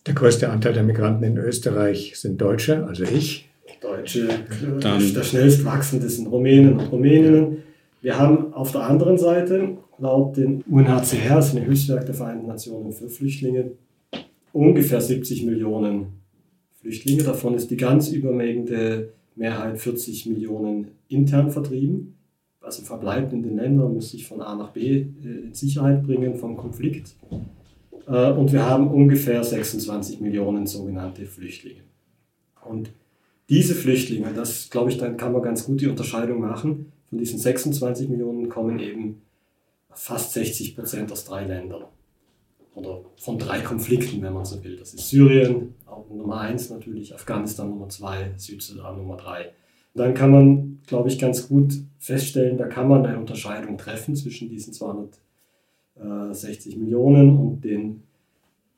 Der 0.07 0.15
größte 0.15 0.51
Anteil 0.51 0.73
der 0.73 0.83
Migranten 0.83 1.23
in 1.23 1.39
Österreich 1.39 2.19
sind 2.19 2.41
Deutsche, 2.41 2.85
also 2.85 3.05
ich. 3.05 3.49
Deutsche, 3.81 4.29
Dann, 4.81 5.15
der 5.15 5.23
schnellst 5.23 5.65
wachsende 5.65 6.09
sind 6.09 6.27
Rumänen 6.27 6.79
und 6.79 6.91
Rumäninnen. 6.91 7.59
Wir 8.01 8.19
haben 8.19 8.53
auf 8.55 8.73
der 8.73 8.83
anderen 8.83 9.19
Seite 9.19 9.77
laut 9.99 10.37
dem 10.37 10.65
UNHCR, 10.69 11.37
das 11.37 11.49
ist 11.49 11.57
ein 11.57 11.65
Hilfswerk 11.65 12.07
der 12.07 12.15
Vereinten 12.15 12.49
Nationen 12.49 12.93
für 12.93 13.09
Flüchtlinge, 13.09 13.73
ungefähr 14.53 15.01
70 15.01 15.45
Millionen 15.45 16.24
Flüchtlinge. 16.85 17.23
Davon 17.23 17.55
ist 17.55 17.71
die 17.71 17.79
ganz 17.79 18.11
übermägende 18.11 19.15
Mehrheit 19.37 19.79
40 19.79 20.27
Millionen 20.27 20.89
intern 21.09 21.51
vertrieben. 21.51 22.15
Also 22.61 22.83
verbleibt 22.83 23.33
in 23.33 23.43
den 23.43 23.57
Ländern, 23.57 23.95
muss 23.95 24.11
sich 24.11 24.27
von 24.27 24.43
A 24.43 24.55
nach 24.55 24.73
B 24.73 24.81
äh, 24.91 25.47
in 25.47 25.55
Sicherheit 25.55 26.03
bringen 26.03 26.35
vom 26.35 26.59
Konflikt. 26.59 27.15
Äh, 28.07 28.33
und 28.33 28.53
wir 28.53 28.67
haben 28.67 28.89
ungefähr 28.89 29.43
26 29.43 30.21
Millionen 30.21 30.67
sogenannte 30.67 31.25
Flüchtlinge. 31.25 31.81
Und 32.67 32.91
diese 33.49 33.75
Flüchtlinge, 33.75 34.33
das 34.35 34.69
glaube 34.69 34.91
ich, 34.91 34.99
dann 34.99 35.17
kann 35.17 35.33
man 35.33 35.43
ganz 35.43 35.65
gut 35.65 35.81
die 35.81 35.87
Unterscheidung 35.87 36.41
machen. 36.41 36.93
Von 37.09 37.19
diesen 37.19 37.39
26 37.39 38.11
Millionen 38.11 38.51
kommen 38.51 38.79
eben 38.79 39.23
fast 39.91 40.35
60 40.35 40.77
Prozent 40.77 41.13
aus 41.13 41.25
drei 41.25 41.45
Ländern. 41.47 41.85
Oder 42.75 43.03
von 43.17 43.39
drei 43.39 43.61
Konflikten, 43.61 44.21
wenn 44.23 44.33
man 44.33 44.45
so 44.45 44.65
will. 44.65 44.77
Das 44.77 44.95
ist 44.95 45.09
Syrien, 45.09 45.75
Nummer 46.11 46.41
eins 46.41 46.71
natürlich, 46.71 47.15
Afghanistan 47.15 47.71
Nummer 47.71 47.89
zwei, 47.89 48.33
Südsudan 48.37 48.97
Nummer 48.97 49.17
drei. 49.17 49.53
Dann 49.95 50.15
kann 50.15 50.33
man, 50.33 50.81
glaube 50.87 51.09
ich, 51.09 51.21
ganz 51.21 51.49
gut 51.49 51.75
feststellen, 51.99 52.59
da 52.59 52.67
kann 52.67 52.89
man 52.89 53.07
eine 53.07 53.19
Unterscheidung 53.19 53.79
treffen 53.79 54.15
zwischen 54.17 54.49
diesen 54.49 54.73
260 54.73 56.77
Millionen 56.77 57.39
und 57.39 57.65
den 57.65 58.03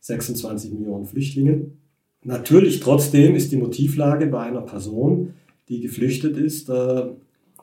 26 0.00 0.72
Millionen 0.72 1.06
Flüchtlingen. 1.06 1.78
Natürlich 2.22 2.80
trotzdem 2.80 3.34
ist 3.34 3.50
die 3.50 3.56
Motivlage 3.56 4.26
bei 4.26 4.42
einer 4.42 4.60
Person, 4.60 5.32
die 5.68 5.80
geflüchtet 5.80 6.36
ist 6.36 6.68
äh, 6.68 7.06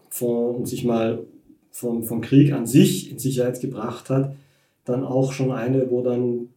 von, 0.10 0.56
und 0.56 0.68
sich 0.68 0.84
mal 0.84 1.28
vom, 1.70 2.04
vom 2.04 2.22
Krieg 2.22 2.54
an 2.54 2.66
sich 2.66 3.12
in 3.12 3.20
Sicherheit 3.20 3.62
gebracht 3.62 4.10
hat, 4.10 4.36
dann 4.86 5.04
auch 5.04 5.32
schon 5.32 5.52
eine, 5.52 5.90
wo 5.90 6.02
dann 6.02 6.50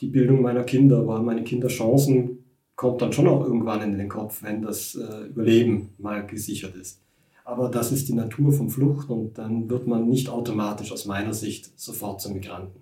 die 0.00 0.08
Bildung 0.08 0.42
meiner 0.42 0.64
Kinder, 0.64 1.06
wo 1.06 1.16
meine 1.18 1.44
Kinder 1.44 1.68
Chancen, 1.68 2.44
kommt 2.76 3.02
dann 3.02 3.12
schon 3.12 3.28
auch 3.28 3.44
irgendwann 3.44 3.82
in 3.82 3.98
den 3.98 4.08
Kopf, 4.08 4.42
wenn 4.42 4.62
das 4.62 4.94
äh, 4.94 5.26
Überleben 5.26 5.90
mal 5.98 6.26
gesichert 6.26 6.74
ist. 6.76 7.00
Aber 7.44 7.68
das 7.68 7.92
ist 7.92 8.08
die 8.08 8.14
Natur 8.14 8.52
von 8.52 8.70
Flucht 8.70 9.10
und 9.10 9.36
dann 9.36 9.68
wird 9.68 9.86
man 9.86 10.08
nicht 10.08 10.28
automatisch 10.28 10.92
aus 10.92 11.04
meiner 11.04 11.34
Sicht 11.34 11.78
sofort 11.78 12.20
zum 12.20 12.34
Migranten. 12.34 12.80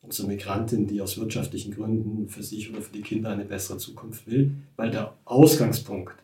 Und 0.00 0.12
zur 0.12 0.28
Migrantin, 0.28 0.86
die 0.86 1.02
aus 1.02 1.18
wirtschaftlichen 1.18 1.74
Gründen 1.74 2.28
für 2.28 2.42
sich 2.42 2.70
oder 2.70 2.80
für 2.80 2.92
die 2.92 3.02
Kinder 3.02 3.30
eine 3.30 3.44
bessere 3.44 3.78
Zukunft 3.78 4.26
will, 4.26 4.52
weil 4.76 4.90
der 4.90 5.14
Ausgangspunkt, 5.24 6.14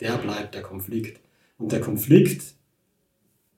der 0.00 0.16
bleibt 0.18 0.54
der 0.54 0.62
Konflikt. 0.62 1.20
Und 1.58 1.72
der 1.72 1.80
Konflikt 1.80 2.54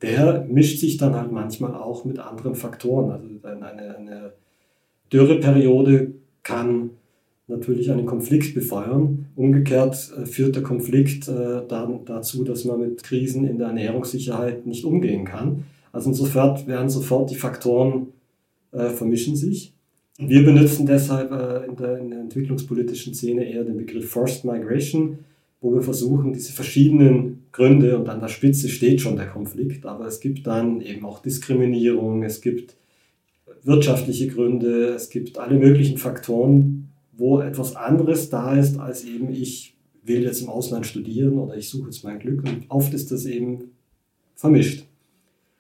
der 0.03 0.47
mischt 0.49 0.81
sich 0.81 0.97
dann 0.97 1.15
halt 1.15 1.33
manchmal 1.33 1.75
auch 1.75 2.05
mit 2.05 2.19
anderen 2.19 2.55
Faktoren. 2.55 3.11
Also 3.11 3.27
eine, 3.43 3.97
eine 3.97 4.33
Dürreperiode 5.13 6.13
kann 6.43 6.91
natürlich 7.49 7.91
einen 7.91 8.07
Konflikt 8.07 8.55
befeuern. 8.55 9.27
Umgekehrt 9.37 10.13
äh, 10.17 10.27
führt 10.27 10.57
der 10.57 10.63
Konflikt 10.63 11.29
äh, 11.29 11.63
dann 11.67 12.05
dazu, 12.05 12.45
dass 12.45 12.65
man 12.65 12.81
mit 12.81 13.03
Krisen 13.03 13.47
in 13.47 13.59
der 13.59 13.69
Ernährungssicherheit 13.69 14.67
nicht 14.67 14.85
umgehen 14.85 15.25
kann. 15.25 15.65
Also 15.93 16.11
insofern 16.11 16.67
werden 16.67 16.91
sofort 16.91 17.31
die 17.31 17.37
Faktoren 17.37 18.09
äh, 18.73 18.91
vermischen 18.91 19.37
sich. 19.37 19.73
Wir 20.19 20.45
benutzen 20.45 20.87
deshalb 20.87 21.31
in, 21.69 21.77
der, 21.77 21.99
in 21.99 22.11
der 22.11 22.21
entwicklungspolitischen 22.21 23.13
Szene 23.13 23.45
eher 23.45 23.65
den 23.65 23.77
Begriff 23.77 24.09
Forced 24.09 24.47
Migration, 24.47 25.19
wo 25.61 25.75
wir 25.75 25.83
versuchen, 25.83 26.33
diese 26.33 26.53
verschiedenen 26.53 27.45
Gründe 27.53 27.99
und 27.99 28.09
an 28.09 28.21
der 28.21 28.29
Spitze 28.29 28.69
steht 28.69 29.01
schon 29.01 29.16
der 29.16 29.29
Konflikt, 29.29 29.87
aber 29.87 30.07
es 30.07 30.21
gibt 30.21 30.47
dann 30.47 30.81
eben 30.81 31.05
auch 31.05 31.21
Diskriminierung, 31.23 32.23
es 32.23 32.40
gibt 32.40 32.77
wirtschaftliche 33.62 34.29
Gründe, 34.29 34.90
es 34.90 35.09
gibt 35.09 35.38
alle 35.38 35.59
möglichen 35.59 35.99
Faktoren, 35.99 36.88
wo 37.16 37.40
etwas 37.40 37.75
anderes 37.75 38.29
da 38.29 38.57
ist, 38.57 38.79
als 38.79 39.05
eben 39.05 39.33
ich 39.33 39.75
will 40.05 40.23
jetzt 40.23 40.42
im 40.42 40.49
Ausland 40.49 40.87
studieren 40.87 41.38
oder 41.38 41.57
ich 41.57 41.69
suche 41.69 41.87
jetzt 41.87 42.05
mein 42.05 42.19
Glück 42.19 42.45
und 42.45 42.64
oft 42.69 42.95
ist 42.95 43.11
das 43.11 43.25
eben 43.25 43.73
vermischt. 44.35 44.85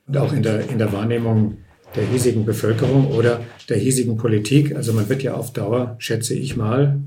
Und 0.06 0.16
auch 0.18 0.32
in 0.32 0.42
der, 0.42 0.68
in 0.70 0.78
der 0.78 0.92
Wahrnehmung 0.92 1.56
der 1.96 2.06
hiesigen 2.06 2.44
Bevölkerung 2.44 3.10
oder 3.12 3.40
der 3.68 3.78
hiesigen 3.78 4.16
Politik, 4.16 4.76
also 4.76 4.92
man 4.92 5.08
wird 5.08 5.22
ja 5.22 5.34
auf 5.34 5.52
Dauer, 5.52 5.96
schätze 5.98 6.34
ich 6.34 6.56
mal, 6.56 7.00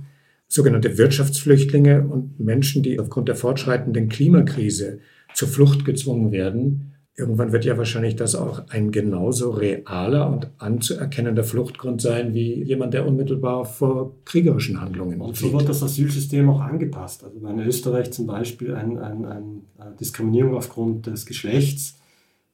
sogenannte 0.49 0.97
Wirtschaftsflüchtlinge 0.97 2.07
und 2.07 2.39
Menschen, 2.39 2.81
die 2.83 2.99
aufgrund 2.99 3.29
der 3.29 3.35
fortschreitenden 3.35 4.09
Klimakrise 4.09 4.99
zur 5.33 5.47
Flucht 5.47 5.85
gezwungen 5.85 6.31
werden. 6.31 6.95
Irgendwann 7.15 7.51
wird 7.51 7.65
ja 7.65 7.77
wahrscheinlich 7.77 8.15
das 8.15 8.33
auch 8.33 8.67
ein 8.69 8.91
genauso 8.91 9.51
realer 9.51 10.29
und 10.31 10.49
anzuerkennender 10.57 11.43
Fluchtgrund 11.43 12.01
sein 12.01 12.33
wie 12.33 12.63
jemand, 12.63 12.93
der 12.93 13.05
unmittelbar 13.05 13.65
vor 13.65 14.15
kriegerischen 14.25 14.81
Handlungen 14.81 15.21
Und 15.21 15.37
so 15.37 15.51
wird 15.53 15.69
das 15.69 15.83
Asylsystem 15.83 16.49
auch 16.49 16.61
angepasst. 16.61 17.23
Also 17.23 17.45
in 17.45 17.59
Österreich 17.59 18.11
zum 18.11 18.25
Beispiel 18.25 18.73
eine 18.73 19.03
ein, 19.03 19.25
ein 19.25 19.97
Diskriminierung 19.99 20.55
aufgrund 20.55 21.07
des 21.07 21.25
Geschlechts, 21.25 21.99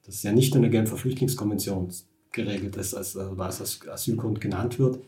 das 0.04 0.22
ja 0.22 0.32
nicht 0.32 0.54
in 0.54 0.62
der 0.62 0.70
Genfer 0.70 0.96
Flüchtlingskonvention 0.96 1.88
geregelt 2.32 2.76
ist, 2.76 2.94
als, 2.94 3.16
also 3.16 3.40
als 3.40 3.80
Asylgrund 3.88 4.40
genannt 4.40 4.78
wird, 4.78 4.98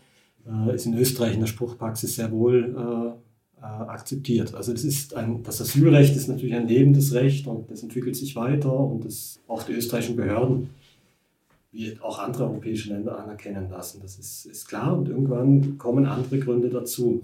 äh, 0.49 0.75
ist 0.75 0.87
in 0.87 0.97
Österreich 0.97 1.35
in 1.35 1.41
der 1.41 1.47
Spruchpraxis 1.47 2.17
sehr 2.17 2.33
wohl 2.33 2.75
äh, 2.77 3.29
äh, 3.61 3.65
akzeptiert. 3.65 4.55
Also 4.55 4.73
das, 4.73 4.85
ist 4.85 5.15
ein, 5.17 5.43
das 5.43 5.61
Asylrecht 5.61 6.17
ist 6.17 6.29
natürlich 6.29 6.55
ein 6.55 6.69
lebendes 6.69 7.13
Recht 7.13 7.47
und 7.47 7.71
das 7.71 7.83
entwickelt 7.83 8.17
sich 8.17 8.37
weiter 8.37 8.73
und 8.73 9.05
das 9.05 9.41
auch 9.49 9.63
die 9.63 9.73
österreichischen 9.73 10.17
Behörden 10.17 10.71
wie 11.71 11.99
auch 12.01 12.19
andere 12.19 12.45
europäische 12.45 12.89
Länder 12.89 13.19
anerkennen 13.19 13.69
lassen. 13.71 14.01
Das 14.01 14.19
ist, 14.19 14.47
ist 14.47 14.69
klar 14.69 14.97
und 14.97 15.09
irgendwann 15.09 15.77
kommen 15.77 16.07
andere 16.07 16.39
Gründe 16.39 16.71
dazu. 16.71 17.23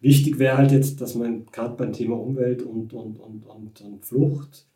Wichtig 0.00 0.38
wäre 0.38 0.56
halt 0.56 0.72
jetzt, 0.72 1.00
dass 1.00 1.14
man 1.14 1.46
gerade 1.52 1.74
beim 1.74 1.92
Thema 1.92 2.16
Umwelt 2.18 2.62
und, 2.62 2.94
und, 2.94 3.18
und, 3.18 3.44
und, 3.44 3.80
und 3.80 4.04
Flucht 4.04 4.66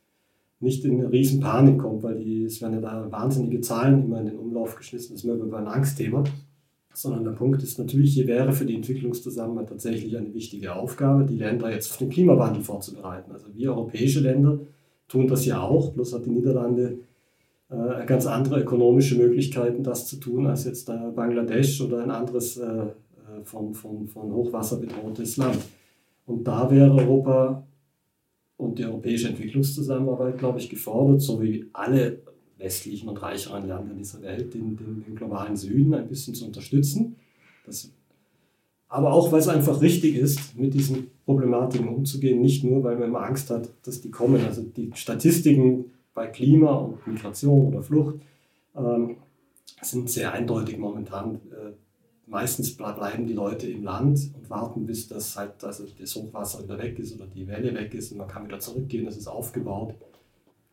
nicht 0.58 0.84
in 0.84 1.00
eine 1.00 1.10
riesen 1.10 1.40
Panik 1.40 1.78
kommt, 1.78 2.02
weil 2.02 2.18
die, 2.18 2.44
es 2.44 2.60
werden 2.60 2.74
ja 2.74 2.80
da 2.80 3.10
wahnsinnige 3.10 3.62
Zahlen 3.62 4.04
immer 4.04 4.20
in 4.20 4.26
den 4.26 4.38
Umlauf 4.38 4.76
geschmissen, 4.76 5.14
das 5.14 5.24
ist 5.24 5.30
immer 5.30 5.56
ein 5.56 5.66
Angstthema 5.66 6.24
sondern 7.02 7.24
der 7.24 7.32
Punkt 7.32 7.62
ist 7.62 7.78
natürlich, 7.78 8.14
hier 8.14 8.26
wäre 8.26 8.52
für 8.52 8.64
die 8.64 8.74
Entwicklungszusammenarbeit 8.74 9.70
tatsächlich 9.70 10.16
eine 10.16 10.32
wichtige 10.34 10.74
Aufgabe, 10.74 11.24
die 11.24 11.36
Länder 11.36 11.70
jetzt 11.70 11.90
auf 11.90 11.98
den 11.98 12.10
Klimawandel 12.10 12.62
vorzubereiten. 12.62 13.32
Also 13.32 13.46
wir 13.54 13.70
europäische 13.70 14.20
Länder 14.20 14.60
tun 15.08 15.26
das 15.26 15.46
ja 15.46 15.60
auch, 15.60 15.92
bloß 15.92 16.14
hat 16.14 16.26
die 16.26 16.30
Niederlande 16.30 16.98
äh, 17.70 18.04
ganz 18.06 18.26
andere 18.26 18.60
ökonomische 18.60 19.16
Möglichkeiten, 19.16 19.82
das 19.82 20.06
zu 20.06 20.16
tun, 20.16 20.46
als 20.46 20.64
jetzt 20.64 20.88
äh, 20.88 21.10
Bangladesch 21.14 21.80
oder 21.80 22.02
ein 22.02 22.10
anderes 22.10 22.56
äh, 22.56 22.66
äh 22.66 23.44
von, 23.44 23.74
von, 23.74 24.06
von 24.06 24.32
Hochwasser 24.32 24.76
bedrohtes 24.76 25.36
Land. 25.36 25.58
Und 26.26 26.46
da 26.46 26.70
wäre 26.70 26.92
Europa 26.92 27.66
und 28.56 28.78
die 28.78 28.84
europäische 28.84 29.28
Entwicklungszusammenarbeit, 29.28 30.38
glaube 30.38 30.58
ich, 30.58 30.68
gefordert, 30.68 31.22
so 31.22 31.40
wie 31.40 31.64
alle 31.72 32.20
westlichen 32.60 33.08
und 33.08 33.20
reicheren 33.20 33.66
Ländern 33.66 33.96
dieser 33.98 34.22
Welt, 34.22 34.54
den, 34.54 34.76
den, 34.76 35.04
den 35.04 35.16
globalen 35.16 35.56
Süden 35.56 35.94
ein 35.94 36.08
bisschen 36.08 36.34
zu 36.34 36.46
unterstützen. 36.46 37.16
Das, 37.66 37.90
aber 38.88 39.12
auch, 39.12 39.30
weil 39.30 39.38
es 39.38 39.48
einfach 39.48 39.80
richtig 39.80 40.16
ist, 40.16 40.56
mit 40.58 40.74
diesen 40.74 41.10
Problematiken 41.24 41.88
umzugehen, 41.88 42.40
nicht 42.40 42.64
nur, 42.64 42.82
weil 42.82 42.96
man 42.96 43.08
immer 43.08 43.22
Angst 43.22 43.48
hat, 43.50 43.70
dass 43.84 44.00
die 44.00 44.10
kommen. 44.10 44.44
Also 44.44 44.62
die 44.62 44.90
Statistiken 44.94 45.86
bei 46.12 46.26
Klima 46.26 46.72
und 46.74 47.06
Migration 47.06 47.68
oder 47.68 47.82
Flucht 47.82 48.16
ähm, 48.76 49.16
sind 49.80 50.10
sehr 50.10 50.32
eindeutig 50.32 50.76
momentan. 50.76 51.36
Äh, 51.36 51.72
meistens 52.26 52.76
bleiben 52.76 53.26
die 53.26 53.32
Leute 53.32 53.68
im 53.68 53.84
Land 53.84 54.30
und 54.34 54.50
warten, 54.50 54.86
bis 54.86 55.06
das 55.06 55.36
halt, 55.36 55.62
also 55.62 55.84
das 55.98 56.14
Hochwasser 56.16 56.64
wieder 56.64 56.78
weg 56.78 56.98
ist 56.98 57.14
oder 57.14 57.26
die 57.26 57.46
Welle 57.46 57.72
weg 57.74 57.94
ist 57.94 58.10
und 58.10 58.18
man 58.18 58.28
kann 58.28 58.44
wieder 58.44 58.58
zurückgehen, 58.58 59.04
das 59.04 59.16
ist 59.16 59.28
aufgebaut. 59.28 59.94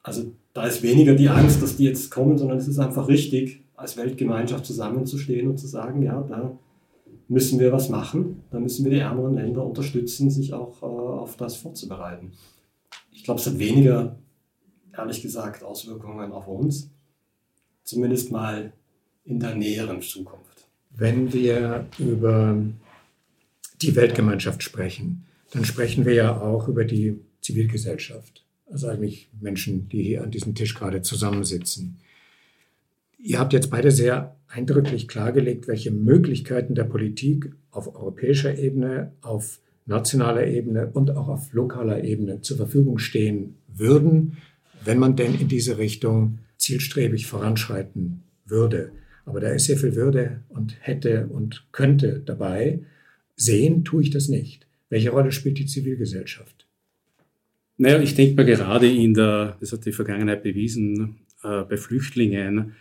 Also 0.08 0.32
da 0.54 0.66
ist 0.66 0.84
weniger 0.84 1.16
die 1.16 1.28
Angst, 1.28 1.62
dass 1.62 1.76
die 1.76 1.84
jetzt 1.84 2.10
kommen, 2.10 2.38
sondern 2.38 2.58
es 2.58 2.70
ist 2.70 2.80
einfach 2.80 3.10
richtig, 3.10 3.62
als 3.76 3.98
Weltgemeinschaft 3.98 4.66
zusammenzustehen 4.66 5.50
und 5.50 5.58
zu 5.58 5.68
sagen, 5.68 6.02
ja, 6.02 6.22
da 6.22 6.58
müssen 7.28 7.60
wir 7.60 7.74
was 7.74 7.90
machen, 7.90 8.42
da 8.50 8.58
müssen 8.58 8.86
wir 8.86 8.92
die 8.92 9.00
ärmeren 9.00 9.36
Länder 9.36 9.66
unterstützen, 9.66 10.32
sich 10.32 10.54
auch 10.54 10.82
äh, 10.82 10.86
auf 10.86 11.36
das 11.36 11.58
vorzubereiten. 11.58 12.32
Ich 13.12 13.26
glaube, 13.26 13.42
es 13.42 13.48
hat 13.48 13.60
weniger, 13.60 14.16
ehrlich 14.96 15.22
gesagt, 15.22 15.62
Auswirkungen 15.62 16.32
auf 16.32 16.48
uns, 16.48 16.90
zumindest 17.84 18.32
mal 18.32 18.72
in 19.26 19.42
der 19.42 19.56
näheren 19.56 20.02
Zukunft. 20.02 20.70
Wenn 20.92 21.34
wir 21.34 21.86
über 22.00 22.56
die 23.82 23.94
Weltgemeinschaft 23.94 24.64
sprechen, 24.64 25.26
dann 25.52 25.66
sprechen 25.66 26.06
wir 26.06 26.14
ja 26.14 26.40
auch 26.40 26.70
über 26.70 26.86
die 26.86 27.20
Zivilgesellschaft 27.42 28.47
also 28.70 28.88
eigentlich 28.88 29.30
Menschen, 29.40 29.90
die 29.90 30.04
hier 30.04 30.24
an 30.24 30.32
diesem 30.32 30.56
Tisch 30.56 30.76
gerade 30.76 31.02
zusammensitzen. 31.02 31.98
Ihr 33.18 33.40
habt 33.40 33.54
jetzt 33.54 33.72
beide 33.72 33.92
sehr 33.92 34.36
eindrücklich 34.48 35.08
klargelegt, 35.08 35.68
welche 35.68 35.92
Möglichkeiten 35.92 36.76
der 36.76 36.84
Politik 36.84 37.52
auf 37.72 37.94
europäischer 37.96 38.58
Ebene, 38.58 39.12
auf 39.22 39.60
nationaler 39.86 40.48
Ebene 40.48 40.88
und 40.94 41.12
auch 41.12 41.28
auf 41.28 41.54
lokaler 41.54 42.04
Ebene 42.04 42.42
zur 42.42 42.58
Verfügung 42.58 43.00
stehen 43.00 43.56
würden, 43.68 44.38
wenn 44.84 45.00
man 45.00 45.16
denn 45.16 45.36
in 45.40 45.48
diese 45.48 45.78
Richtung 45.78 46.40
zielstrebig 46.58 47.26
voranschreiten 47.26 48.24
würde. 48.46 48.92
Aber 49.26 49.40
da 49.40 49.50
ist 49.50 49.66
sehr 49.66 49.78
viel 49.78 49.96
Würde 49.96 50.42
und 50.50 50.76
hätte 50.80 51.28
und 51.28 51.66
könnte 51.72 52.22
dabei. 52.26 52.80
Sehen 53.36 53.84
tue 53.84 54.04
ich 54.04 54.10
das 54.10 54.30
nicht. 54.30 54.68
Welche 54.90 55.10
Rolle 55.10 55.32
spielt 55.32 55.58
die 55.58 55.66
Zivilgesellschaft? 55.66 56.67
Naja, 57.78 58.02
ich 58.02 58.16
denke 58.16 58.36
mal 58.36 58.46
gerade 58.46 58.92
in 58.92 59.14
der, 59.14 59.58
das 59.60 59.72
hat 59.72 59.86
die 59.86 59.92
Vergangenheit 59.92 60.44
bewiesen, 60.44 61.20
äh, 61.44 61.64
bei 61.64 61.78
Flüchtlingen, 61.78 62.74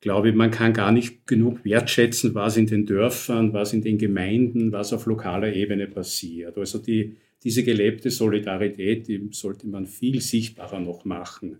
glaube 0.00 0.28
ich, 0.28 0.34
man 0.34 0.52
kann 0.52 0.72
gar 0.72 0.92
nicht 0.92 1.26
genug 1.26 1.64
wertschätzen, 1.64 2.34
was 2.34 2.56
in 2.56 2.66
den 2.66 2.86
Dörfern, 2.86 3.52
was 3.52 3.72
in 3.72 3.82
den 3.82 3.98
Gemeinden, 3.98 4.70
was 4.70 4.92
auf 4.92 5.06
lokaler 5.06 5.52
Ebene 5.52 5.88
passiert. 5.88 6.56
Also 6.56 6.78
die, 6.78 7.16
diese 7.42 7.64
gelebte 7.64 8.10
Solidarität, 8.10 9.08
die 9.08 9.28
sollte 9.32 9.66
man 9.66 9.86
viel 9.86 10.20
sichtbarer 10.20 10.80
noch 10.80 11.04
machen. 11.04 11.58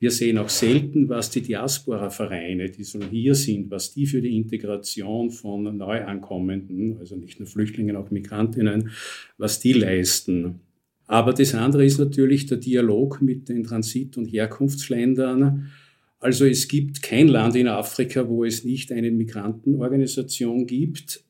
Wir 0.00 0.12
sehen 0.12 0.38
auch 0.38 0.48
selten, 0.48 1.08
was 1.08 1.30
die 1.30 1.42
Diaspora-Vereine, 1.42 2.70
die 2.70 2.84
so 2.84 3.00
hier 3.02 3.34
sind, 3.34 3.70
was 3.70 3.92
die 3.94 4.06
für 4.06 4.22
die 4.22 4.36
Integration 4.36 5.30
von 5.30 5.76
Neuankommenden, 5.76 6.98
also 6.98 7.16
nicht 7.16 7.40
nur 7.40 7.48
Flüchtlingen, 7.48 7.96
auch 7.96 8.10
Migrantinnen, 8.10 8.90
was 9.38 9.58
die 9.58 9.72
leisten. 9.72 10.60
Aber 11.08 11.32
das 11.32 11.54
andere 11.54 11.84
ist 11.84 11.98
natürlich 11.98 12.46
der 12.46 12.58
Dialog 12.58 13.20
mit 13.20 13.48
den 13.48 13.64
Transit- 13.64 14.16
und 14.16 14.26
Herkunftsländern. 14.26 15.72
Also 16.20 16.44
es 16.46 16.68
gibt 16.68 17.02
kein 17.02 17.26
Land 17.26 17.56
in 17.56 17.66
Afrika, 17.66 18.28
wo 18.28 18.44
es 18.44 18.64
nicht 18.64 18.92
eine 18.92 19.10
Migrantenorganisation 19.10 20.66
gibt, 20.66 21.24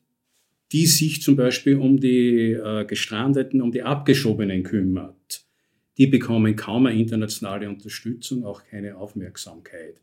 die 0.71 0.85
sich 0.85 1.23
zum 1.23 1.35
Beispiel 1.35 1.77
um 1.77 1.99
die 1.99 2.51
äh, 2.51 2.85
Gestrandeten, 2.85 3.61
um 3.61 3.71
die 3.71 3.81
Abgeschobenen 3.81 4.61
kümmert 4.61 5.49
die 5.99 6.07
bekommen 6.07 6.55
kaum 6.55 6.85
eine 6.85 6.97
internationale 6.97 7.67
Unterstützung, 7.67 8.45
auch 8.45 8.63
keine 8.63 8.95
Aufmerksamkeit. 8.95 9.95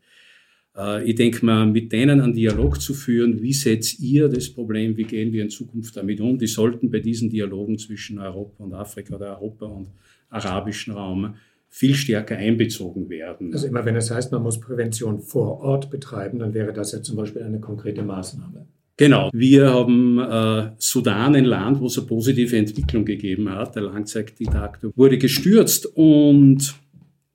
Äh, 0.77 1.03
ich 1.03 1.15
denke 1.15 1.45
mal, 1.45 1.65
mit 1.65 1.91
denen 1.91 2.21
einen 2.21 2.33
Dialog 2.33 2.79
zu 2.79 2.93
führen, 2.93 3.41
wie 3.41 3.53
setzt 3.53 3.99
ihr 3.99 4.29
das 4.29 4.49
Problem, 4.49 4.95
wie 4.95 5.03
gehen 5.03 5.33
wir 5.33 5.43
in 5.43 5.49
Zukunft 5.49 5.97
damit 5.97 6.21
um, 6.21 6.37
die 6.37 6.47
sollten 6.47 6.91
bei 6.91 6.99
diesen 6.99 7.29
Dialogen 7.29 7.77
zwischen 7.77 8.19
Europa 8.19 8.63
und 8.63 8.73
Afrika 8.73 9.15
oder 9.15 9.39
Europa 9.39 9.65
und 9.65 9.89
arabischen 10.29 10.93
Raum 10.93 11.35
viel 11.69 11.95
stärker 11.95 12.37
einbezogen 12.37 13.09
werden. 13.09 13.53
Also 13.53 13.67
immer 13.67 13.85
wenn 13.85 13.95
es 13.95 14.09
heißt, 14.09 14.31
man 14.31 14.41
muss 14.41 14.59
Prävention 14.59 15.19
vor 15.19 15.59
Ort 15.59 15.89
betreiben, 15.89 16.39
dann 16.39 16.53
wäre 16.53 16.73
das 16.73 16.91
ja 16.91 17.01
zum 17.01 17.17
Beispiel 17.17 17.43
eine 17.43 17.59
konkrete 17.59 18.03
Maßnahme. 18.03 18.67
Genau. 18.97 19.29
Wir 19.31 19.71
haben 19.71 20.17
äh, 20.17 20.71
Sudan, 20.79 21.35
ein 21.35 21.45
Land, 21.45 21.79
wo 21.79 21.85
es 21.85 21.97
eine 21.99 22.07
positive 22.07 22.57
Entwicklung 22.57 23.05
gegeben 23.05 23.49
hat. 23.51 23.75
Der 23.75 23.83
Langzeitdiktator 23.83 24.91
wurde 24.95 25.19
gestürzt 25.19 25.85
und 25.95 26.75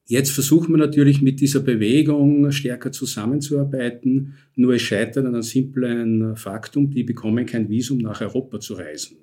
jetzt 0.07 0.31
versuchen 0.31 0.73
wir 0.73 0.79
natürlich 0.79 1.23
mit 1.23 1.41
dieser 1.41 1.61
Bewegung 1.61 2.51
stärker 2.53 2.93
zusammenzuarbeiten. 2.93 4.35
Nur 4.57 4.75
es 4.75 4.83
scheitert 4.83 5.25
an 5.25 5.35
einem 5.35 5.43
simplen 5.43 6.37
Faktum, 6.37 6.91
die 6.91 7.05
bekommen 7.05 7.47
kein 7.47 7.69
Visum 7.69 7.99
nach 7.99 8.21
Europa 8.21 8.61
zu 8.61 8.75
reisen. 8.75 9.19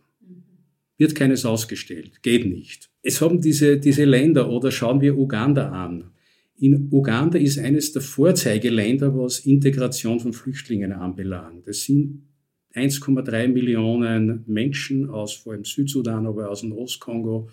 Wird 0.98 1.16
keines 1.16 1.46
ausgestellt, 1.46 2.22
geht 2.22 2.46
nicht. 2.46 2.90
Es 3.02 3.22
haben 3.22 3.40
diese, 3.40 3.78
diese 3.78 4.04
Länder 4.04 4.50
oder 4.50 4.70
schauen 4.70 5.00
wir 5.00 5.18
Uganda 5.18 5.70
an. 5.70 6.12
In 6.58 6.90
Uganda 6.92 7.40
ist 7.40 7.58
eines 7.58 7.94
der 7.94 8.02
Vorzeigeländer, 8.02 9.16
was 9.18 9.40
Integration 9.40 10.20
von 10.20 10.34
Flüchtlingen 10.34 10.92
anbelangt. 10.92 11.66
Es 11.68 11.86
sind 11.86 12.24
1,3 12.76 13.48
Millionen 13.48 14.44
Menschen 14.46 15.10
aus 15.10 15.34
vor 15.34 15.54
allem 15.54 15.64
Südsudan, 15.64 16.28
aber 16.28 16.50
aus 16.50 16.62
dem 16.62 16.74
Ostkongo, 16.74 17.50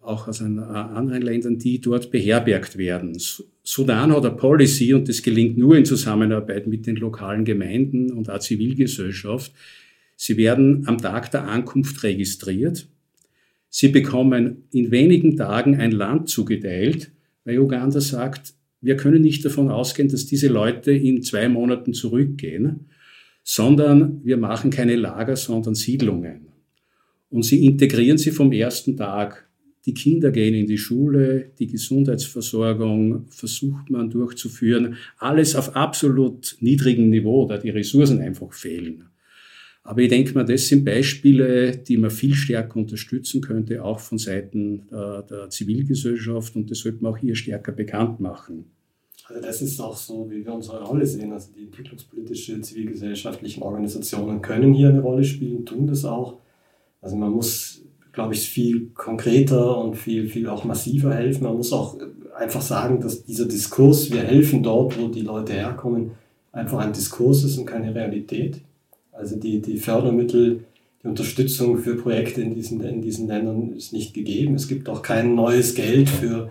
auch 0.00 0.28
aus 0.28 0.40
anderen 0.40 1.22
Ländern, 1.22 1.58
die 1.58 1.80
dort 1.80 2.10
beherbergt 2.10 2.78
werden. 2.78 3.16
Sudan 3.62 4.12
hat 4.12 4.24
eine 4.24 4.36
Policy 4.36 4.94
und 4.94 5.08
das 5.08 5.22
gelingt 5.22 5.58
nur 5.58 5.76
in 5.76 5.84
Zusammenarbeit 5.84 6.66
mit 6.66 6.86
den 6.86 6.96
lokalen 6.96 7.44
Gemeinden 7.44 8.12
und 8.12 8.30
auch 8.30 8.38
Zivilgesellschaft. 8.38 9.52
Sie 10.16 10.36
werden 10.36 10.86
am 10.86 10.98
Tag 10.98 11.30
der 11.30 11.48
Ankunft 11.48 12.02
registriert. 12.02 12.88
Sie 13.68 13.88
bekommen 13.88 14.64
in 14.72 14.90
wenigen 14.90 15.36
Tagen 15.36 15.76
ein 15.76 15.92
Land 15.92 16.28
zugeteilt, 16.28 17.10
weil 17.44 17.58
Uganda 17.58 18.00
sagt, 18.00 18.54
wir 18.80 18.96
können 18.96 19.22
nicht 19.22 19.44
davon 19.44 19.68
ausgehen, 19.68 20.08
dass 20.08 20.26
diese 20.26 20.48
Leute 20.48 20.92
in 20.92 21.22
zwei 21.22 21.48
Monaten 21.48 21.92
zurückgehen 21.92 22.88
sondern 23.50 24.20
wir 24.24 24.36
machen 24.36 24.68
keine 24.68 24.94
Lager, 24.94 25.34
sondern 25.34 25.74
Siedlungen. 25.74 26.48
Und 27.30 27.46
sie 27.46 27.64
integrieren 27.64 28.18
sie 28.18 28.30
vom 28.30 28.52
ersten 28.52 28.94
Tag. 28.94 29.47
Die 29.88 29.94
Kinder 29.94 30.30
gehen 30.30 30.52
in 30.52 30.66
die 30.66 30.76
Schule, 30.76 31.50
die 31.58 31.66
Gesundheitsversorgung 31.66 33.24
versucht 33.30 33.88
man 33.88 34.10
durchzuführen. 34.10 34.96
Alles 35.16 35.56
auf 35.56 35.74
absolut 35.76 36.58
niedrigem 36.60 37.08
Niveau, 37.08 37.46
da 37.46 37.56
die 37.56 37.70
Ressourcen 37.70 38.20
einfach 38.20 38.52
fehlen. 38.52 39.04
Aber 39.84 40.02
ich 40.02 40.10
denke 40.10 40.34
mal, 40.34 40.44
das 40.44 40.68
sind 40.68 40.84
Beispiele, 40.84 41.74
die 41.78 41.96
man 41.96 42.10
viel 42.10 42.34
stärker 42.34 42.76
unterstützen 42.76 43.40
könnte, 43.40 43.82
auch 43.82 43.98
von 43.98 44.18
Seiten 44.18 44.82
der, 44.90 45.22
der 45.22 45.48
Zivilgesellschaft. 45.48 46.54
Und 46.54 46.70
das 46.70 46.80
sollte 46.80 47.02
man 47.02 47.14
auch 47.14 47.16
hier 47.16 47.34
stärker 47.34 47.72
bekannt 47.72 48.20
machen. 48.20 48.66
Also 49.24 49.40
das 49.40 49.62
ist 49.62 49.80
auch 49.80 49.96
so, 49.96 50.30
wie 50.30 50.44
wir 50.44 50.52
unsere 50.52 50.84
Rolle 50.84 51.06
sehen. 51.06 51.32
Also 51.32 51.48
die 51.56 51.64
entwicklungspolitische, 51.64 52.60
zivilgesellschaftlichen 52.60 53.62
Organisationen 53.62 54.42
können 54.42 54.74
hier 54.74 54.90
eine 54.90 55.00
Rolle 55.00 55.24
spielen, 55.24 55.64
tun 55.64 55.86
das 55.86 56.04
auch. 56.04 56.40
Also 57.00 57.16
man 57.16 57.30
muss, 57.30 57.67
glaube 58.12 58.34
ich, 58.34 58.48
viel 58.48 58.90
konkreter 58.94 59.78
und 59.78 59.96
viel, 59.96 60.28
viel 60.28 60.48
auch 60.48 60.64
massiver 60.64 61.14
helfen. 61.14 61.44
Man 61.44 61.56
muss 61.56 61.72
auch 61.72 61.96
einfach 62.36 62.62
sagen, 62.62 63.00
dass 63.00 63.24
dieser 63.24 63.46
Diskurs, 63.46 64.10
wir 64.10 64.22
helfen 64.22 64.62
dort, 64.62 64.98
wo 65.00 65.08
die 65.08 65.22
Leute 65.22 65.52
herkommen, 65.52 66.12
einfach 66.52 66.78
ein 66.78 66.92
Diskurs 66.92 67.44
ist 67.44 67.58
und 67.58 67.66
keine 67.66 67.94
Realität. 67.94 68.60
Also 69.12 69.36
die, 69.36 69.60
die 69.60 69.78
Fördermittel, 69.78 70.64
die 71.02 71.08
Unterstützung 71.08 71.78
für 71.78 71.96
Projekte 71.96 72.42
in 72.42 72.54
diesen, 72.54 72.80
in 72.82 73.02
diesen 73.02 73.28
Ländern 73.28 73.72
ist 73.72 73.92
nicht 73.92 74.14
gegeben. 74.14 74.54
Es 74.54 74.68
gibt 74.68 74.88
auch 74.88 75.02
kein 75.02 75.34
neues 75.34 75.74
Geld 75.74 76.08
für 76.08 76.50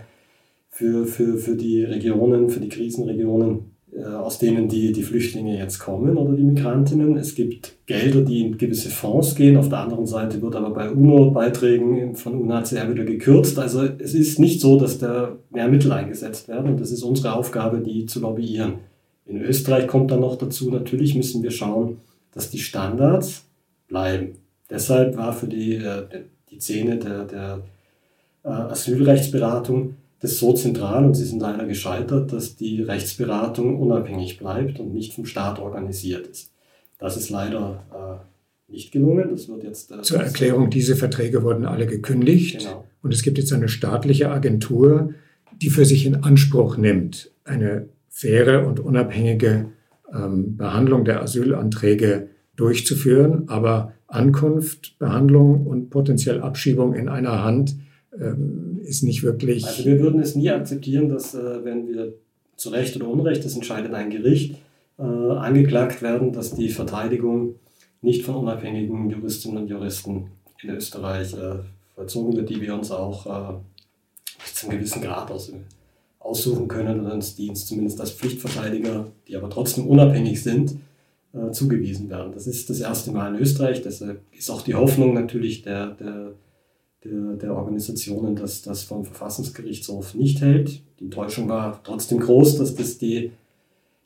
für, 0.77 1.07
für, 1.07 1.39
für 1.39 1.55
die 1.55 1.83
Regionen, 1.83 2.51
für 2.51 2.59
die 2.59 2.69
Krisenregionen, 2.69 3.71
aus 4.03 4.37
denen 4.37 4.67
die, 4.67 4.91
die 4.91 5.03
Flüchtlinge 5.03 5.57
jetzt 5.57 5.79
kommen 5.79 6.17
oder 6.17 6.33
die 6.33 6.43
Migrantinnen. 6.43 7.17
Es 7.17 7.35
gibt 7.35 7.73
Gelder, 7.85 8.21
die 8.21 8.41
in 8.41 8.57
gewisse 8.57 8.89
Fonds 8.89 9.33
gehen. 9.33 9.57
Auf 9.57 9.69
der 9.69 9.79
anderen 9.79 10.05
Seite 10.05 10.41
wird 10.41 10.55
aber 10.55 10.71
bei 10.71 10.89
UNO-Beiträgen 10.91 12.15
von 12.15 12.35
UNHCR 12.35 12.91
wieder 12.91 13.05
gekürzt. 13.05 13.57
Also 13.57 13.83
es 13.97 14.13
ist 14.13 14.39
nicht 14.39 14.61
so, 14.61 14.77
dass 14.77 14.99
da 14.99 15.37
mehr 15.49 15.67
Mittel 15.67 15.91
eingesetzt 15.91 16.47
werden 16.47 16.71
und 16.71 16.81
das 16.81 16.91
ist 16.91 17.03
unsere 17.03 17.33
Aufgabe, 17.33 17.79
die 17.79 18.05
zu 18.05 18.19
lobbyieren. 18.19 18.75
In 19.25 19.41
Österreich 19.41 19.87
kommt 19.87 20.11
dann 20.11 20.21
noch 20.21 20.37
dazu, 20.37 20.69
natürlich 20.69 21.15
müssen 21.15 21.41
wir 21.41 21.51
schauen, 21.51 21.97
dass 22.33 22.49
die 22.49 22.59
Standards 22.59 23.45
bleiben. 23.87 24.35
Deshalb 24.69 25.17
war 25.17 25.33
für 25.33 25.47
die, 25.47 25.75
äh, 25.75 26.03
die 26.51 26.59
Szene 26.59 26.97
der, 26.97 27.25
der 27.25 27.61
äh, 28.43 28.49
Asylrechtsberatung 28.49 29.95
das 30.19 30.39
so 30.39 30.53
zentral 30.53 31.05
und 31.05 31.13
sie 31.13 31.25
sind 31.25 31.39
leider 31.39 31.65
gescheitert, 31.65 32.33
dass 32.33 32.55
die 32.55 32.81
Rechtsberatung 32.81 33.79
unabhängig 33.79 34.39
bleibt 34.39 34.79
und 34.79 34.93
nicht 34.93 35.13
vom 35.13 35.25
Staat 35.25 35.59
organisiert 35.59 36.27
ist. 36.27 36.51
Das 36.97 37.17
ist 37.17 37.29
leider 37.29 37.83
äh, 37.93 38.71
nicht 38.71 38.91
gelungen. 38.91 39.29
Das 39.29 39.47
wird 39.47 39.63
jetzt. 39.63 39.91
Äh, 39.91 40.01
Zur 40.01 40.21
Erklärung, 40.21 40.69
diese 40.69 40.95
Verträge 40.95 41.43
wurden 41.43 41.65
alle 41.65 41.85
gekündigt 41.85 42.59
genau. 42.59 42.85
und 43.03 43.13
es 43.13 43.21
gibt 43.21 43.37
jetzt 43.37 43.53
eine 43.53 43.69
staatliche 43.69 44.31
Agentur, 44.31 45.13
die 45.61 45.69
für 45.69 45.85
sich 45.85 46.05
in 46.05 46.23
Anspruch 46.23 46.77
nimmt, 46.77 47.31
eine 47.43 47.89
faire 48.09 48.67
und 48.67 48.79
unabhängige 48.79 49.69
ähm, 50.13 50.57
Behandlung 50.57 51.05
der 51.05 51.21
Asylanträge 51.21 52.29
durchzuführen, 52.55 53.47
aber 53.47 53.93
Ankunft, 54.07 54.97
Behandlung 54.99 55.67
und 55.67 55.89
potenziell 55.89 56.41
Abschiebung 56.41 56.93
in 56.95 57.09
einer 57.09 57.43
Hand 57.43 57.75
ähm, 58.19 58.76
ist 58.87 59.03
nicht 59.03 59.23
wirklich. 59.23 59.65
Also 59.65 59.85
wir 59.85 59.99
würden 59.99 60.19
es 60.21 60.35
nie 60.35 60.49
akzeptieren, 60.49 61.09
dass 61.09 61.35
äh, 61.35 61.63
wenn 61.63 61.87
wir 61.87 62.13
zu 62.55 62.69
Recht 62.69 62.95
oder 62.95 63.07
Unrecht, 63.07 63.45
das 63.45 63.55
entscheidet 63.55 63.93
ein 63.93 64.09
Gericht, 64.09 64.55
äh, 64.97 65.03
angeklagt 65.03 66.01
werden, 66.01 66.31
dass 66.31 66.55
die 66.55 66.69
Verteidigung 66.69 67.55
nicht 68.01 68.23
von 68.23 68.35
unabhängigen 68.35 69.09
Juristinnen 69.09 69.57
und 69.57 69.69
Juristen 69.69 70.31
in 70.63 70.69
Österreich 70.71 71.33
äh, 71.33 71.59
vollzogen 71.95 72.35
wird, 72.35 72.49
die 72.49 72.61
wir 72.61 72.73
uns 72.73 72.91
auch 72.91 73.25
äh, 73.25 73.55
bis 74.43 74.55
zu 74.55 74.67
einem 74.67 74.79
gewissen 74.79 75.01
Grad 75.01 75.29
aus, 75.31 75.51
aussuchen 76.19 76.67
können 76.67 77.01
und 77.01 77.11
uns 77.11 77.35
Dienst 77.35 77.67
zumindest 77.67 77.99
als 78.01 78.11
Pflichtverteidiger, 78.11 79.07
die 79.27 79.35
aber 79.35 79.49
trotzdem 79.49 79.87
unabhängig 79.87 80.41
sind, 80.41 80.77
äh, 81.33 81.51
zugewiesen 81.51 82.09
werden. 82.09 82.31
Das 82.33 82.47
ist 82.47 82.69
das 82.69 82.79
erste 82.79 83.11
Mal 83.11 83.35
in 83.35 83.41
Österreich, 83.41 83.81
deshalb 83.81 84.21
ist 84.31 84.49
auch 84.49 84.61
die 84.61 84.75
Hoffnung 84.75 85.13
natürlich 85.13 85.61
der, 85.61 85.91
der 85.91 86.31
der, 87.07 87.35
der 87.37 87.55
Organisationen, 87.55 88.35
dass 88.35 88.61
das 88.61 88.83
vom 88.83 89.05
Verfassungsgerichtshof 89.05 90.15
nicht 90.15 90.41
hält. 90.41 90.81
Die 90.99 91.05
Enttäuschung 91.05 91.49
war 91.49 91.81
trotzdem 91.83 92.19
groß, 92.19 92.57
dass 92.57 92.75
das 92.75 92.97
die 92.97 93.31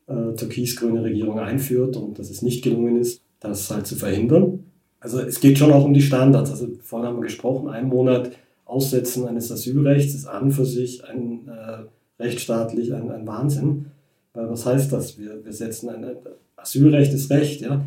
äh, 0.07 0.35
türkis-grüne 0.35 1.03
Regierung 1.03 1.39
einführt 1.39 1.97
und 1.97 2.19
dass 2.19 2.29
es 2.29 2.41
nicht 2.41 2.63
gelungen 2.63 2.99
ist, 2.99 3.21
das 3.39 3.69
halt 3.69 3.87
zu 3.87 3.95
verhindern. 3.95 4.63
Also 4.99 5.19
es 5.19 5.39
geht 5.39 5.57
schon 5.57 5.71
auch 5.71 5.85
um 5.85 5.93
die 5.93 6.01
Standards. 6.01 6.51
Also 6.51 6.67
vorhin 6.81 7.07
haben 7.07 7.17
wir 7.17 7.23
gesprochen, 7.23 7.69
ein 7.69 7.87
Monat 7.87 8.31
Aussetzen 8.65 9.27
eines 9.27 9.51
Asylrechts 9.51 10.13
ist 10.13 10.27
an 10.27 10.51
für 10.51 10.65
sich 10.65 11.03
ein 11.03 11.47
äh, 11.49 12.23
rechtsstaatlich 12.23 12.93
ein, 12.93 13.11
ein 13.11 13.27
Wahnsinn. 13.27 13.87
Weil 14.33 14.49
was 14.49 14.65
heißt 14.65 14.93
das? 14.93 15.19
Wir, 15.19 15.43
wir 15.43 15.51
setzen 15.51 15.89
ein 15.89 16.05
Asylrecht 16.55 17.13
ist 17.13 17.29
Recht, 17.31 17.61
ja. 17.61 17.83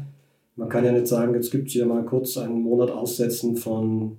Man 0.56 0.68
kann 0.68 0.84
ja 0.84 0.92
nicht 0.92 1.06
sagen, 1.06 1.34
jetzt 1.34 1.50
gibt 1.50 1.68
es 1.68 1.72
hier 1.72 1.86
mal 1.86 2.04
kurz 2.04 2.36
einen 2.36 2.62
Monat 2.62 2.90
Aussetzen 2.90 3.56
von 3.56 4.18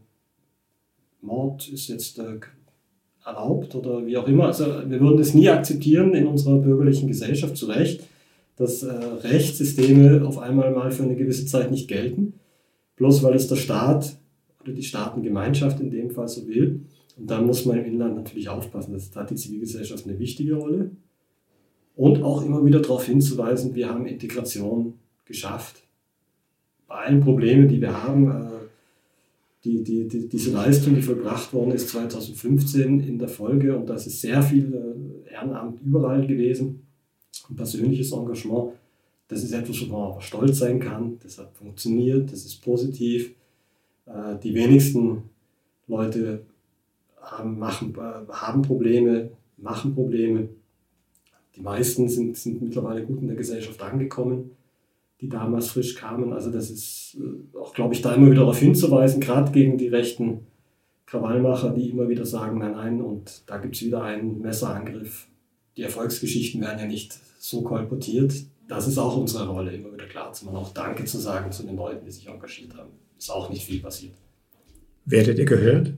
Mord 1.26 1.68
ist 1.70 1.88
jetzt 1.88 2.20
äh, 2.20 2.40
erlaubt 3.26 3.76
oder 3.76 4.06
wie 4.06 4.18
auch 4.18 4.28
immer. 4.28 4.46
Also 4.46 4.66
wir 4.66 5.00
würden 5.00 5.18
das 5.18 5.34
nie 5.34 5.50
akzeptieren 5.50 6.14
in 6.14 6.28
unserer 6.28 6.58
bürgerlichen 6.58 7.08
Gesellschaft 7.08 7.58
zu 7.58 7.66
Recht, 7.66 8.04
dass 8.56 8.84
äh, 8.84 8.94
Rechtssysteme 8.94 10.26
auf 10.26 10.38
einmal 10.38 10.72
mal 10.72 10.92
für 10.92 11.04
eine 11.04 11.16
gewisse 11.16 11.46
Zeit 11.46 11.72
nicht 11.72 11.88
gelten, 11.88 12.34
bloß 12.96 13.24
weil 13.24 13.36
es 13.36 13.48
der 13.48 13.56
Staat 13.56 14.18
oder 14.62 14.74
die 14.74 14.84
Staatengemeinschaft 14.84 15.80
in 15.80 15.92
dem 15.92 16.12
Fall 16.12 16.28
so 16.28 16.48
will. 16.48 16.86
Und 17.18 17.30
dann 17.30 17.46
muss 17.46 17.66
man 17.66 17.78
im 17.78 17.86
Inland 17.86 18.16
natürlich 18.16 18.50
aufpassen. 18.50 18.94
Das 18.94 19.16
hat 19.16 19.30
die 19.30 19.36
Zivilgesellschaft 19.36 20.06
eine 20.06 20.20
wichtige 20.20 20.56
Rolle. 20.56 20.92
Und 21.96 22.24
auch 22.24 22.46
immer 22.46 22.64
wieder 22.66 22.82
darauf 22.82 23.06
hinzuweisen, 23.06 23.74
wir 23.74 23.90
haben 23.90 24.06
Integration 24.06 24.96
geschafft. 25.24 25.84
Bei 26.88 26.96
allen 26.96 27.22
Problemen, 27.22 27.70
die 27.70 27.80
wir 27.80 28.04
haben, 28.04 28.30
äh, 28.30 28.55
die, 29.66 29.84
die, 29.84 30.08
die, 30.08 30.30
diese 30.30 30.52
Leistung, 30.52 30.96
die 30.96 31.02
vollbracht 31.02 31.52
worden 31.52 31.72
ist 31.72 31.90
2015 31.90 33.00
in 33.00 33.18
der 33.18 33.28
Folge, 33.28 33.76
und 33.76 33.90
das 33.90 34.06
ist 34.06 34.22
sehr 34.22 34.42
viel 34.42 34.74
äh, 35.28 35.34
Ehrenamt 35.34 35.82
überall 35.82 36.26
gewesen, 36.26 36.88
und 37.50 37.56
persönliches 37.56 38.12
Engagement, 38.12 38.74
das 39.28 39.44
ist 39.44 39.54
etwas, 39.54 39.90
wo 39.90 39.98
man 39.98 40.22
stolz 40.22 40.60
sein 40.60 40.80
kann, 40.80 41.18
das 41.22 41.40
hat 41.40 41.56
funktioniert, 41.56 42.32
das 42.32 42.46
ist 42.46 42.62
positiv. 42.62 43.34
Äh, 44.06 44.38
die 44.44 44.54
wenigsten 44.54 45.24
Leute 45.88 46.46
haben, 47.20 47.58
machen, 47.58 47.96
äh, 47.96 48.32
haben 48.32 48.62
Probleme, 48.62 49.32
machen 49.58 49.96
Probleme. 49.96 50.50
Die 51.56 51.62
meisten 51.62 52.08
sind, 52.08 52.38
sind 52.38 52.62
mittlerweile 52.62 53.04
gut 53.04 53.22
in 53.22 53.28
der 53.28 53.36
Gesellschaft 53.36 53.82
angekommen 53.82 54.52
die 55.22 55.30
damals 55.30 55.70
frisch 55.70 55.96
kamen. 55.96 56.34
Also 56.34 56.52
das 56.52 56.70
ist 56.70 57.18
äh, 57.20 57.58
auch, 57.58 57.74
glaube 57.74 57.94
ich, 57.94 58.02
da 58.02 58.14
immer 58.14 58.28
wieder 58.28 58.42
darauf 58.42 58.60
hinzuweisen, 58.60 59.22
gerade 59.22 59.52
gegen 59.52 59.78
die 59.78 59.88
rechten 59.88 60.48
Krawallmacher, 61.06 61.72
die 61.72 61.90
immer 61.90 62.10
wieder 62.10 62.26
sagen, 62.26 62.60
nein, 62.60 62.74
nein, 62.74 63.02
und 63.02 63.44
da 63.46 63.58
gibt 63.58 63.76
es 63.76 63.86
wieder 63.86 64.04
einen 64.04 64.42
Messerangriff. 64.42 65.28
Die 65.78 65.84
Erfolgsgeschichten 65.84 66.62
werden 66.62 66.80
ja 66.80 66.88
nicht 66.88 67.18
so 67.38 67.62
kolportiert. 67.62 68.34
Das 68.68 68.88
ist 68.88 68.98
auch 68.98 69.16
unsere 69.16 69.48
Rolle, 69.48 69.72
immer 69.72 69.94
wieder 69.94 70.08
klar 70.08 70.34
zu 70.34 70.46
machen, 70.46 70.58
auch 70.58 70.74
Danke 70.74 71.06
zu 71.06 71.20
sagen 71.20 71.52
zu 71.52 71.64
den 71.64 71.76
Leuten, 71.76 72.06
die 72.06 72.12
sich 72.12 72.28
engagiert 72.28 72.76
haben. 72.76 72.90
Ist 73.18 73.30
auch 73.30 73.50
nicht 73.50 73.66
viel 73.66 73.80
passiert. 73.80 74.14
Werdet 75.06 75.38
ihr 75.38 75.46
gehört? 75.46 75.94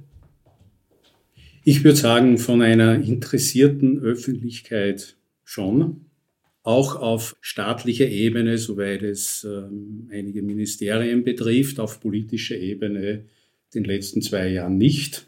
Ich 1.63 1.84
würde 1.84 1.97
sagen, 1.97 2.38
von 2.38 2.61
einer 2.61 2.95
interessierten 2.95 3.99
Öffentlichkeit 3.99 5.18
schon 5.43 6.05
auch 6.68 6.97
auf 6.97 7.38
staatlicher 7.39 8.09
Ebene, 8.09 8.57
soweit 8.57 9.01
es 9.01 9.47
ähm, 9.49 10.09
einige 10.11 10.41
Ministerien 10.41 11.24
betrifft, 11.24 11.80
auf 11.80 12.01
politischer 12.01 12.57
Ebene 12.57 13.24
den 13.74 13.86
letzten 13.86 14.22
zwei 14.22 14.49
Jahren 14.49 14.78
nicht. 14.78 15.28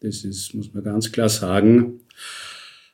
Das 0.00 0.24
ist, 0.24 0.54
muss 0.54 0.72
man 0.72 0.84
ganz 0.84 1.10
klar 1.10 1.28
sagen. 1.28 2.00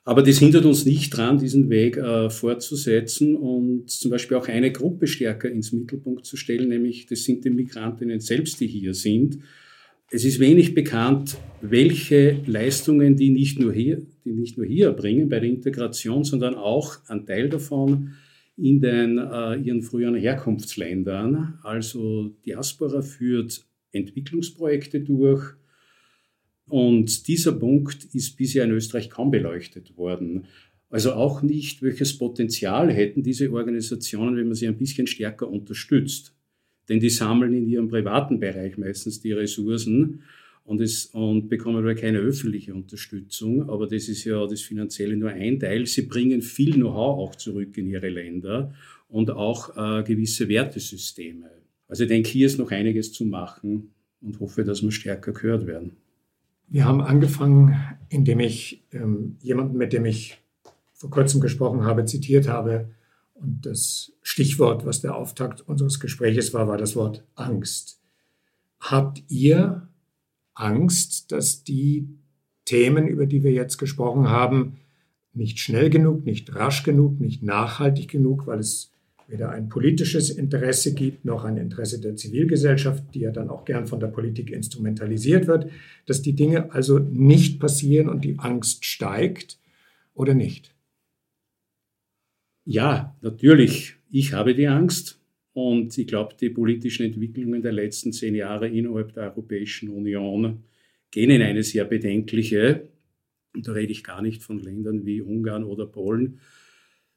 Aber 0.04 0.22
das 0.22 0.38
hindert 0.38 0.64
uns 0.64 0.86
nicht 0.86 1.10
dran, 1.10 1.38
diesen 1.38 1.68
Weg 1.68 1.98
äh, 1.98 2.30
fortzusetzen 2.30 3.36
und 3.36 3.90
zum 3.90 4.10
Beispiel 4.10 4.38
auch 4.38 4.48
eine 4.48 4.72
Gruppe 4.72 5.06
stärker 5.06 5.50
ins 5.50 5.72
Mittelpunkt 5.72 6.24
zu 6.24 6.38
stellen, 6.38 6.70
nämlich 6.70 7.04
das 7.04 7.24
sind 7.24 7.44
die 7.44 7.50
Migrantinnen 7.50 8.20
selbst, 8.20 8.60
die 8.60 8.66
hier 8.66 8.94
sind 8.94 9.40
es 10.14 10.24
ist 10.24 10.38
wenig 10.38 10.74
bekannt, 10.74 11.36
welche 11.60 12.40
Leistungen 12.46 13.16
die 13.16 13.30
nicht 13.30 13.58
nur 13.58 13.72
hier, 13.72 14.02
die 14.24 14.32
nicht 14.32 14.56
nur 14.56 14.66
hier 14.66 14.86
erbringen 14.88 15.28
bei 15.28 15.40
der 15.40 15.48
Integration, 15.48 16.24
sondern 16.24 16.54
auch 16.54 16.98
ein 17.08 17.26
Teil 17.26 17.48
davon 17.48 18.14
in 18.56 18.80
den, 18.80 19.18
äh, 19.18 19.56
ihren 19.56 19.82
früheren 19.82 20.14
Herkunftsländern. 20.14 21.58
Also 21.62 22.34
Diaspora 22.46 23.02
führt 23.02 23.66
Entwicklungsprojekte 23.92 25.00
durch. 25.00 25.42
Und 26.66 27.28
dieser 27.28 27.52
Punkt 27.52 28.04
ist 28.14 28.36
bisher 28.36 28.64
in 28.64 28.70
Österreich 28.70 29.10
kaum 29.10 29.30
beleuchtet 29.30 29.96
worden. 29.96 30.46
Also 30.88 31.12
auch 31.12 31.42
nicht, 31.42 31.82
welches 31.82 32.16
Potenzial 32.16 32.92
hätten 32.92 33.22
diese 33.22 33.52
Organisationen, 33.52 34.36
wenn 34.36 34.46
man 34.46 34.54
sie 34.54 34.68
ein 34.68 34.78
bisschen 34.78 35.06
stärker 35.06 35.48
unterstützt 35.48 36.34
denn 36.88 37.00
die 37.00 37.10
sammeln 37.10 37.54
in 37.54 37.66
ihrem 37.66 37.88
privaten 37.88 38.40
Bereich 38.40 38.76
meistens 38.76 39.20
die 39.20 39.32
Ressourcen 39.32 40.22
und, 40.64 40.80
es, 40.80 41.06
und 41.06 41.48
bekommen 41.48 41.76
aber 41.76 41.94
keine 41.94 42.18
öffentliche 42.18 42.74
Unterstützung. 42.74 43.68
Aber 43.68 43.86
das 43.86 44.08
ist 44.08 44.24
ja 44.24 44.46
das 44.46 44.62
Finanzielle 44.62 45.16
nur 45.16 45.30
ein 45.30 45.60
Teil. 45.60 45.86
Sie 45.86 46.02
bringen 46.02 46.42
viel 46.42 46.74
Know-how 46.74 47.18
auch 47.18 47.34
zurück 47.36 47.76
in 47.76 47.88
ihre 47.88 48.08
Länder 48.08 48.74
und 49.08 49.30
auch 49.30 49.76
äh, 49.76 50.02
gewisse 50.02 50.48
Wertesysteme. 50.48 51.50
Also 51.86 52.04
ich 52.04 52.08
denke, 52.08 52.28
hier 52.30 52.46
ist 52.46 52.58
noch 52.58 52.70
einiges 52.70 53.12
zu 53.12 53.24
machen 53.26 53.92
und 54.20 54.40
hoffe, 54.40 54.64
dass 54.64 54.82
wir 54.82 54.90
stärker 54.90 55.32
gehört 55.32 55.66
werden. 55.66 55.92
Wir 56.68 56.86
haben 56.86 57.02
angefangen, 57.02 57.76
indem 58.08 58.40
ich 58.40 58.82
ähm, 58.92 59.36
jemanden, 59.42 59.76
mit 59.76 59.92
dem 59.92 60.06
ich 60.06 60.38
vor 60.94 61.10
kurzem 61.10 61.40
gesprochen 61.40 61.84
habe, 61.84 62.06
zitiert 62.06 62.48
habe, 62.48 62.88
und 63.34 63.66
das 63.66 64.12
Stichwort, 64.22 64.86
was 64.86 65.00
der 65.00 65.16
Auftakt 65.16 65.60
unseres 65.68 66.00
Gespräches 66.00 66.54
war, 66.54 66.68
war 66.68 66.78
das 66.78 66.96
Wort 66.96 67.24
Angst. 67.34 68.00
Habt 68.80 69.22
ihr 69.28 69.88
Angst, 70.54 71.32
dass 71.32 71.64
die 71.64 72.08
Themen, 72.64 73.06
über 73.06 73.26
die 73.26 73.42
wir 73.42 73.52
jetzt 73.52 73.76
gesprochen 73.78 74.28
haben, 74.28 74.78
nicht 75.32 75.58
schnell 75.58 75.90
genug, 75.90 76.24
nicht 76.24 76.54
rasch 76.54 76.82
genug, 76.84 77.20
nicht 77.20 77.42
nachhaltig 77.42 78.08
genug, 78.08 78.46
weil 78.46 78.60
es 78.60 78.92
weder 79.26 79.50
ein 79.50 79.68
politisches 79.68 80.30
Interesse 80.30 80.94
gibt, 80.94 81.24
noch 81.24 81.44
ein 81.44 81.56
Interesse 81.56 82.00
der 82.00 82.14
Zivilgesellschaft, 82.16 83.02
die 83.14 83.20
ja 83.20 83.30
dann 83.30 83.48
auch 83.48 83.64
gern 83.64 83.86
von 83.86 84.00
der 84.00 84.08
Politik 84.08 84.50
instrumentalisiert 84.50 85.46
wird, 85.46 85.70
dass 86.06 86.22
die 86.22 86.34
Dinge 86.34 86.72
also 86.72 86.98
nicht 86.98 87.58
passieren 87.58 88.08
und 88.08 88.24
die 88.24 88.38
Angst 88.38 88.84
steigt 88.84 89.58
oder 90.14 90.34
nicht? 90.34 90.74
Ja, 92.64 93.16
natürlich. 93.20 93.96
Ich 94.10 94.32
habe 94.32 94.54
die 94.54 94.68
Angst. 94.68 95.18
Und 95.54 95.96
ich 95.96 96.06
glaube, 96.08 96.34
die 96.38 96.50
politischen 96.50 97.06
Entwicklungen 97.06 97.62
der 97.62 97.72
letzten 97.72 98.12
zehn 98.12 98.34
Jahre 98.34 98.68
innerhalb 98.68 99.14
der 99.14 99.24
Europäischen 99.24 99.88
Union 99.88 100.64
gehen 101.12 101.30
in 101.30 101.42
eine 101.42 101.62
sehr 101.62 101.84
bedenkliche, 101.84 102.88
und 103.54 103.68
da 103.68 103.72
rede 103.72 103.92
ich 103.92 104.02
gar 104.02 104.20
nicht 104.20 104.42
von 104.42 104.58
Ländern 104.58 105.06
wie 105.06 105.22
Ungarn 105.22 105.62
oder 105.62 105.86
Polen, 105.86 106.40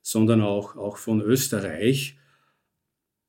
sondern 0.03 0.41
auch, 0.41 0.77
auch 0.77 0.97
von 0.97 1.19
Österreich. 1.19 2.15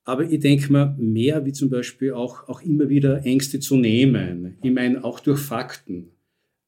Aber 0.05 0.31
ich 0.31 0.41
denke 0.41 0.71
mal, 0.71 0.95
mehr 0.99 1.45
wie 1.47 1.53
zum 1.53 1.71
Beispiel 1.71 2.13
auch, 2.13 2.47
auch 2.49 2.61
immer 2.61 2.91
wieder 2.91 3.25
Ängste 3.25 3.61
zu 3.61 3.77
nehmen. 3.77 4.59
Ich 4.63 4.71
meine, 4.71 5.03
auch 5.03 5.21
durch 5.21 5.41
Fakten. 5.41 6.11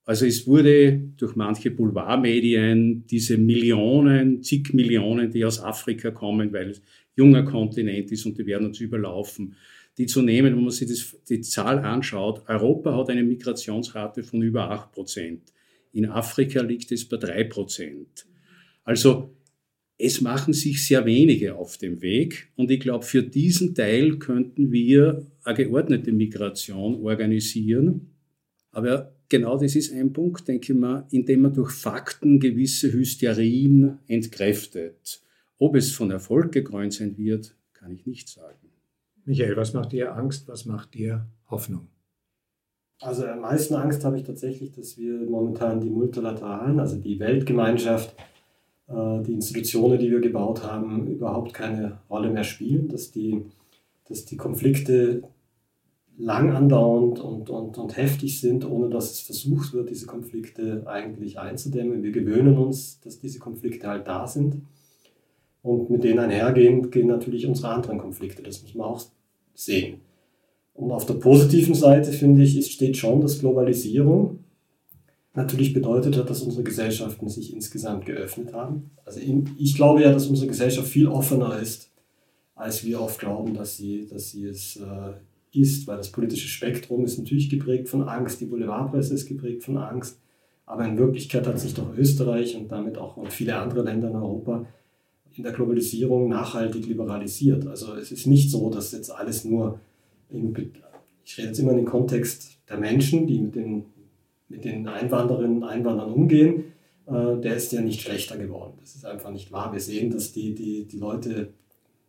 Also 0.04 0.24
es 0.24 0.46
wurde 0.46 0.98
durch 1.18 1.36
manche 1.36 1.70
Boulevardmedien 1.70 3.06
diese 3.06 3.36
Millionen, 3.36 4.42
zig 4.42 4.72
Millionen, 4.72 5.30
die 5.30 5.44
aus 5.44 5.62
Afrika 5.62 6.10
kommen, 6.10 6.52
weil 6.52 6.74
junger 7.16 7.44
Kontinent 7.44 8.10
ist 8.12 8.26
und 8.26 8.38
die 8.38 8.46
werden 8.46 8.68
uns 8.68 8.80
überlaufen, 8.80 9.54
die 9.98 10.06
zu 10.06 10.22
nehmen, 10.22 10.54
wenn 10.56 10.62
man 10.62 10.70
sich 10.70 10.88
das, 10.88 11.16
die 11.28 11.40
Zahl 11.40 11.80
anschaut. 11.80 12.42
Europa 12.48 12.96
hat 12.96 13.10
eine 13.10 13.22
Migrationsrate 13.22 14.22
von 14.22 14.42
über 14.42 14.70
8 14.70 14.92
Prozent. 14.92 15.52
In 15.92 16.06
Afrika 16.06 16.62
liegt 16.62 16.92
es 16.92 17.04
bei 17.08 17.16
3 17.16 17.44
Prozent. 17.44 18.26
Also 18.84 19.34
es 19.98 20.20
machen 20.22 20.54
sich 20.54 20.86
sehr 20.86 21.04
wenige 21.04 21.56
auf 21.56 21.76
dem 21.76 22.00
Weg 22.00 22.50
und 22.56 22.70
ich 22.70 22.80
glaube, 22.80 23.04
für 23.04 23.22
diesen 23.22 23.74
Teil 23.74 24.18
könnten 24.18 24.72
wir 24.72 25.26
eine 25.44 25.56
geordnete 25.56 26.12
Migration 26.12 26.94
organisieren. 27.02 28.12
Aber 28.72 29.14
genau 29.28 29.58
das 29.58 29.76
ist 29.76 29.92
ein 29.92 30.12
Punkt, 30.12 30.48
denke 30.48 30.72
ich 30.72 30.78
mal, 30.78 31.06
indem 31.10 31.42
man 31.42 31.52
durch 31.52 31.72
Fakten 31.72 32.40
gewisse 32.40 32.92
Hysterien 32.92 33.98
entkräftet. 34.06 35.20
Ob 35.62 35.76
es 35.76 35.92
von 35.92 36.10
Erfolg 36.10 36.52
gekrönt 36.52 36.94
sein 36.94 37.18
wird, 37.18 37.54
kann 37.74 37.92
ich 37.92 38.06
nicht 38.06 38.30
sagen. 38.30 38.70
Michael, 39.26 39.58
was 39.58 39.74
macht 39.74 39.92
dir 39.92 40.16
Angst? 40.16 40.48
Was 40.48 40.64
macht 40.64 40.94
dir 40.94 41.26
Hoffnung? 41.50 41.88
Also 43.02 43.26
am 43.26 43.40
meisten 43.40 43.74
Angst 43.74 44.02
habe 44.02 44.16
ich 44.16 44.24
tatsächlich, 44.24 44.72
dass 44.72 44.96
wir 44.96 45.20
momentan 45.28 45.82
die 45.82 45.90
multilateralen, 45.90 46.80
also 46.80 46.96
die 46.96 47.20
Weltgemeinschaft, 47.20 48.16
äh, 48.88 49.22
die 49.22 49.34
Institutionen, 49.34 49.98
die 49.98 50.10
wir 50.10 50.20
gebaut 50.20 50.62
haben, 50.62 51.06
überhaupt 51.06 51.52
keine 51.52 51.98
Rolle 52.08 52.30
mehr 52.30 52.44
spielen, 52.44 52.88
dass 52.88 53.10
die, 53.10 53.44
dass 54.08 54.24
die 54.24 54.38
Konflikte 54.38 55.24
lang 56.16 56.52
andauernd 56.52 57.20
und, 57.20 57.50
und, 57.50 57.76
und 57.76 57.96
heftig 57.98 58.40
sind, 58.40 58.64
ohne 58.64 58.88
dass 58.88 59.10
es 59.12 59.20
versucht 59.20 59.74
wird, 59.74 59.90
diese 59.90 60.06
Konflikte 60.06 60.84
eigentlich 60.86 61.38
einzudämmen. 61.38 62.02
Wir 62.02 62.12
gewöhnen 62.12 62.56
uns, 62.56 62.98
dass 63.00 63.18
diese 63.18 63.38
Konflikte 63.38 63.88
halt 63.88 64.08
da 64.08 64.26
sind. 64.26 64.62
Und 65.62 65.90
mit 65.90 66.04
denen 66.04 66.18
einhergehend 66.18 66.90
gehen 66.90 67.08
natürlich 67.08 67.46
unsere 67.46 67.68
anderen 67.68 67.98
Konflikte. 67.98 68.42
Das 68.42 68.62
muss 68.62 68.74
man 68.74 68.86
auch 68.86 69.02
sehen. 69.54 70.00
Und 70.72 70.92
auf 70.92 71.04
der 71.04 71.14
positiven 71.14 71.74
Seite, 71.74 72.12
finde 72.12 72.42
ich, 72.42 72.72
steht 72.72 72.96
schon, 72.96 73.20
dass 73.20 73.40
Globalisierung 73.40 74.38
natürlich 75.34 75.72
bedeutet 75.72 76.16
hat, 76.16 76.30
dass 76.30 76.42
unsere 76.42 76.64
Gesellschaften 76.64 77.28
sich 77.28 77.52
insgesamt 77.54 78.06
geöffnet 78.06 78.52
haben. 78.52 78.90
Also 79.04 79.20
ich 79.58 79.74
glaube 79.74 80.02
ja, 80.02 80.12
dass 80.12 80.26
unsere 80.26 80.48
Gesellschaft 80.48 80.88
viel 80.88 81.06
offener 81.06 81.60
ist, 81.60 81.90
als 82.54 82.84
wir 82.84 83.00
oft 83.00 83.20
glauben, 83.20 83.54
dass 83.54 83.76
sie, 83.76 84.06
dass 84.06 84.30
sie 84.30 84.46
es 84.46 84.76
äh, 84.76 85.58
ist, 85.58 85.86
weil 85.86 85.96
das 85.96 86.10
politische 86.10 86.48
Spektrum 86.48 87.04
ist 87.04 87.18
natürlich 87.18 87.48
geprägt 87.48 87.88
von 87.88 88.08
Angst, 88.08 88.40
die 88.40 88.46
Boulevardpresse 88.46 89.14
ist 89.14 89.26
geprägt 89.26 89.64
von 89.64 89.78
Angst, 89.78 90.18
aber 90.66 90.84
in 90.86 90.98
Wirklichkeit 90.98 91.46
hat 91.46 91.58
sich 91.58 91.74
doch 91.74 91.96
Österreich 91.96 92.56
und 92.56 92.70
damit 92.70 92.98
auch 92.98 93.18
viele 93.28 93.56
andere 93.56 93.82
Länder 93.82 94.08
in 94.08 94.16
Europa 94.16 94.66
in 95.40 95.44
der 95.44 95.52
Globalisierung 95.52 96.28
nachhaltig 96.28 96.86
liberalisiert. 96.86 97.66
Also 97.66 97.94
es 97.94 98.12
ist 98.12 98.26
nicht 98.26 98.50
so, 98.50 98.68
dass 98.68 98.92
jetzt 98.92 99.10
alles 99.10 99.46
nur, 99.46 99.80
in, 100.28 100.54
ich 101.24 101.38
rede 101.38 101.48
jetzt 101.48 101.58
immer 101.58 101.70
in 101.70 101.78
den 101.78 101.86
Kontext 101.86 102.58
der 102.68 102.76
Menschen, 102.76 103.26
die 103.26 103.38
mit 103.38 103.54
den, 103.54 103.86
mit 104.50 104.66
den 104.66 104.86
Einwanderinnen 104.86 105.56
und 105.56 105.64
Einwanderern 105.64 106.12
umgehen, 106.12 106.64
äh, 107.06 107.40
der 107.40 107.56
ist 107.56 107.72
ja 107.72 107.80
nicht 107.80 108.02
schlechter 108.02 108.36
geworden. 108.36 108.74
Das 108.80 108.94
ist 108.94 109.06
einfach 109.06 109.30
nicht 109.30 109.50
wahr. 109.50 109.72
Wir 109.72 109.80
sehen, 109.80 110.10
dass 110.10 110.32
die, 110.32 110.54
die, 110.54 110.84
die 110.84 110.98
Leute 110.98 111.48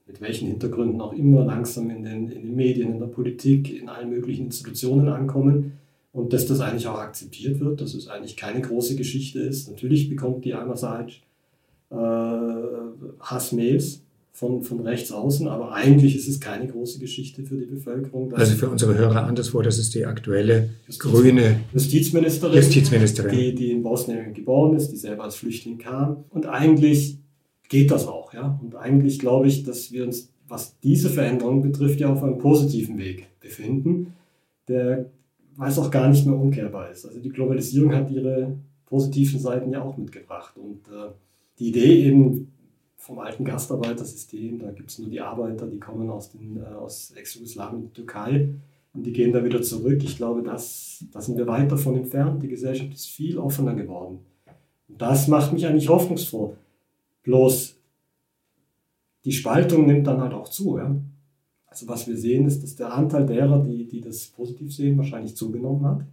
mit 0.07 0.19
welchen 0.19 0.49
Hintergründen 0.49 0.99
auch 0.99 1.13
immer 1.13 1.45
langsam 1.45 1.89
in 1.89 2.03
den, 2.03 2.27
in 2.27 2.41
den 2.41 2.55
Medien, 2.55 2.91
in 2.91 2.99
der 2.99 3.07
Politik, 3.07 3.73
in 3.73 3.87
allen 3.87 4.09
möglichen 4.09 4.47
Institutionen 4.47 5.07
ankommen 5.07 5.77
und 6.11 6.33
dass 6.33 6.47
das 6.47 6.59
eigentlich 6.59 6.87
auch 6.87 6.99
akzeptiert 6.99 7.61
wird, 7.61 7.79
dass 7.79 7.93
es 7.93 8.09
eigentlich 8.09 8.35
keine 8.35 8.59
große 8.59 8.97
Geschichte 8.97 9.39
ist. 9.39 9.69
Natürlich 9.69 10.09
bekommt 10.09 10.43
die 10.43 10.53
einerseits 10.53 11.13
äh, 11.13 11.30
Hassmails 11.91 14.01
von, 14.41 14.63
von 14.63 14.79
rechts 14.79 15.11
außen, 15.11 15.47
aber 15.47 15.73
eigentlich 15.73 16.15
ist 16.15 16.27
es 16.27 16.39
keine 16.39 16.67
große 16.67 16.99
Geschichte 16.99 17.43
für 17.43 17.57
die 17.57 17.65
Bevölkerung. 17.65 18.33
Also 18.33 18.55
für 18.55 18.69
unsere 18.69 18.97
Hörer 18.97 19.27
anderswo, 19.27 19.61
das 19.61 19.77
ist 19.77 19.93
die 19.93 20.05
aktuelle 20.05 20.69
Justiz 20.87 20.99
grüne 20.99 21.59
Justizministerin, 21.73 22.55
Justizministerin. 22.55 23.37
Die, 23.37 23.53
die 23.53 23.71
in 23.71 23.83
Bosnien 23.83 24.33
geboren 24.33 24.75
ist, 24.75 24.89
die 24.89 24.95
selber 24.95 25.25
als 25.25 25.35
Flüchtling 25.35 25.77
kam. 25.77 26.23
Und 26.29 26.47
eigentlich 26.47 27.19
geht 27.69 27.91
das 27.91 28.07
auch. 28.07 28.33
Ja? 28.33 28.59
Und 28.63 28.75
eigentlich 28.75 29.19
glaube 29.19 29.47
ich, 29.47 29.63
dass 29.63 29.91
wir 29.91 30.05
uns, 30.05 30.29
was 30.47 30.79
diese 30.79 31.09
Veränderung 31.09 31.61
betrifft, 31.61 31.99
ja 31.99 32.11
auf 32.11 32.23
einem 32.23 32.37
positiven 32.37 32.97
Weg 32.97 33.27
befinden, 33.41 34.13
der 34.67 35.11
weiß 35.57 35.77
auch 35.77 35.91
gar 35.91 36.09
nicht 36.09 36.25
mehr 36.25 36.35
umkehrbar 36.35 36.89
ist. 36.89 37.05
Also 37.05 37.19
die 37.19 37.29
Globalisierung 37.29 37.93
hat 37.93 38.09
ihre 38.09 38.57
positiven 38.85 39.39
Seiten 39.39 39.71
ja 39.71 39.83
auch 39.83 39.97
mitgebracht. 39.97 40.57
Und 40.57 40.87
äh, 40.87 41.11
die 41.61 41.67
Idee 41.67 42.07
eben 42.07 42.51
vom 42.97 43.19
alten 43.19 43.45
Gastarbeitersystem, 43.45 44.59
da 44.59 44.71
gibt 44.71 44.89
es 44.89 44.97
nur 44.97 45.09
die 45.09 45.21
Arbeiter, 45.21 45.67
die 45.67 45.79
kommen 45.79 46.09
aus, 46.09 46.31
äh, 46.33 46.73
aus 46.73 47.11
Ex-Jugoslawien 47.11 47.93
Türkei 47.93 48.49
und 48.93 49.05
die 49.05 49.13
gehen 49.13 49.31
da 49.31 49.43
wieder 49.43 49.61
zurück. 49.61 50.03
Ich 50.03 50.17
glaube, 50.17 50.41
das, 50.41 51.05
da 51.11 51.21
sind 51.21 51.37
wir 51.37 51.45
weit 51.45 51.71
davon 51.71 51.97
entfernt. 51.97 52.41
Die 52.41 52.47
Gesellschaft 52.47 52.91
ist 52.91 53.09
viel 53.09 53.37
offener 53.37 53.75
geworden. 53.75 54.19
Und 54.87 55.01
das 55.01 55.27
macht 55.27 55.53
mich 55.53 55.67
eigentlich 55.67 55.87
hoffnungsvoll. 55.87 56.57
Bloß 57.21 57.77
die 59.23 59.31
Spaltung 59.31 59.85
nimmt 59.85 60.07
dann 60.07 60.19
halt 60.19 60.33
auch 60.33 60.49
zu. 60.49 60.79
Ja? 60.79 60.95
Also 61.67 61.87
was 61.87 62.07
wir 62.07 62.17
sehen, 62.17 62.47
ist, 62.47 62.63
dass 62.63 62.75
der 62.75 62.91
Anteil 62.91 63.27
derer, 63.27 63.63
die, 63.63 63.87
die 63.87 64.01
das 64.01 64.27
positiv 64.27 64.73
sehen, 64.73 64.97
wahrscheinlich 64.97 65.35
zugenommen 65.35 65.85
hat. 65.85 66.05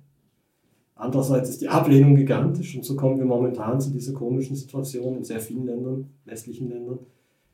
Andererseits 0.98 1.50
ist 1.50 1.60
die 1.60 1.68
Ablehnung 1.68 2.16
gigantisch 2.16 2.74
und 2.74 2.84
so 2.84 2.96
kommen 2.96 3.18
wir 3.18 3.24
momentan 3.24 3.80
zu 3.80 3.90
dieser 3.90 4.12
komischen 4.12 4.56
Situation 4.56 5.16
in 5.16 5.22
sehr 5.22 5.38
vielen 5.38 5.64
Ländern, 5.64 6.10
westlichen 6.24 6.68
Ländern, 6.68 6.98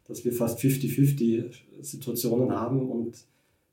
dass 0.07 0.25
wir 0.25 0.33
fast 0.33 0.59
50-50 0.61 1.53
Situationen 1.83 2.51
haben 2.51 2.91
und 2.91 3.27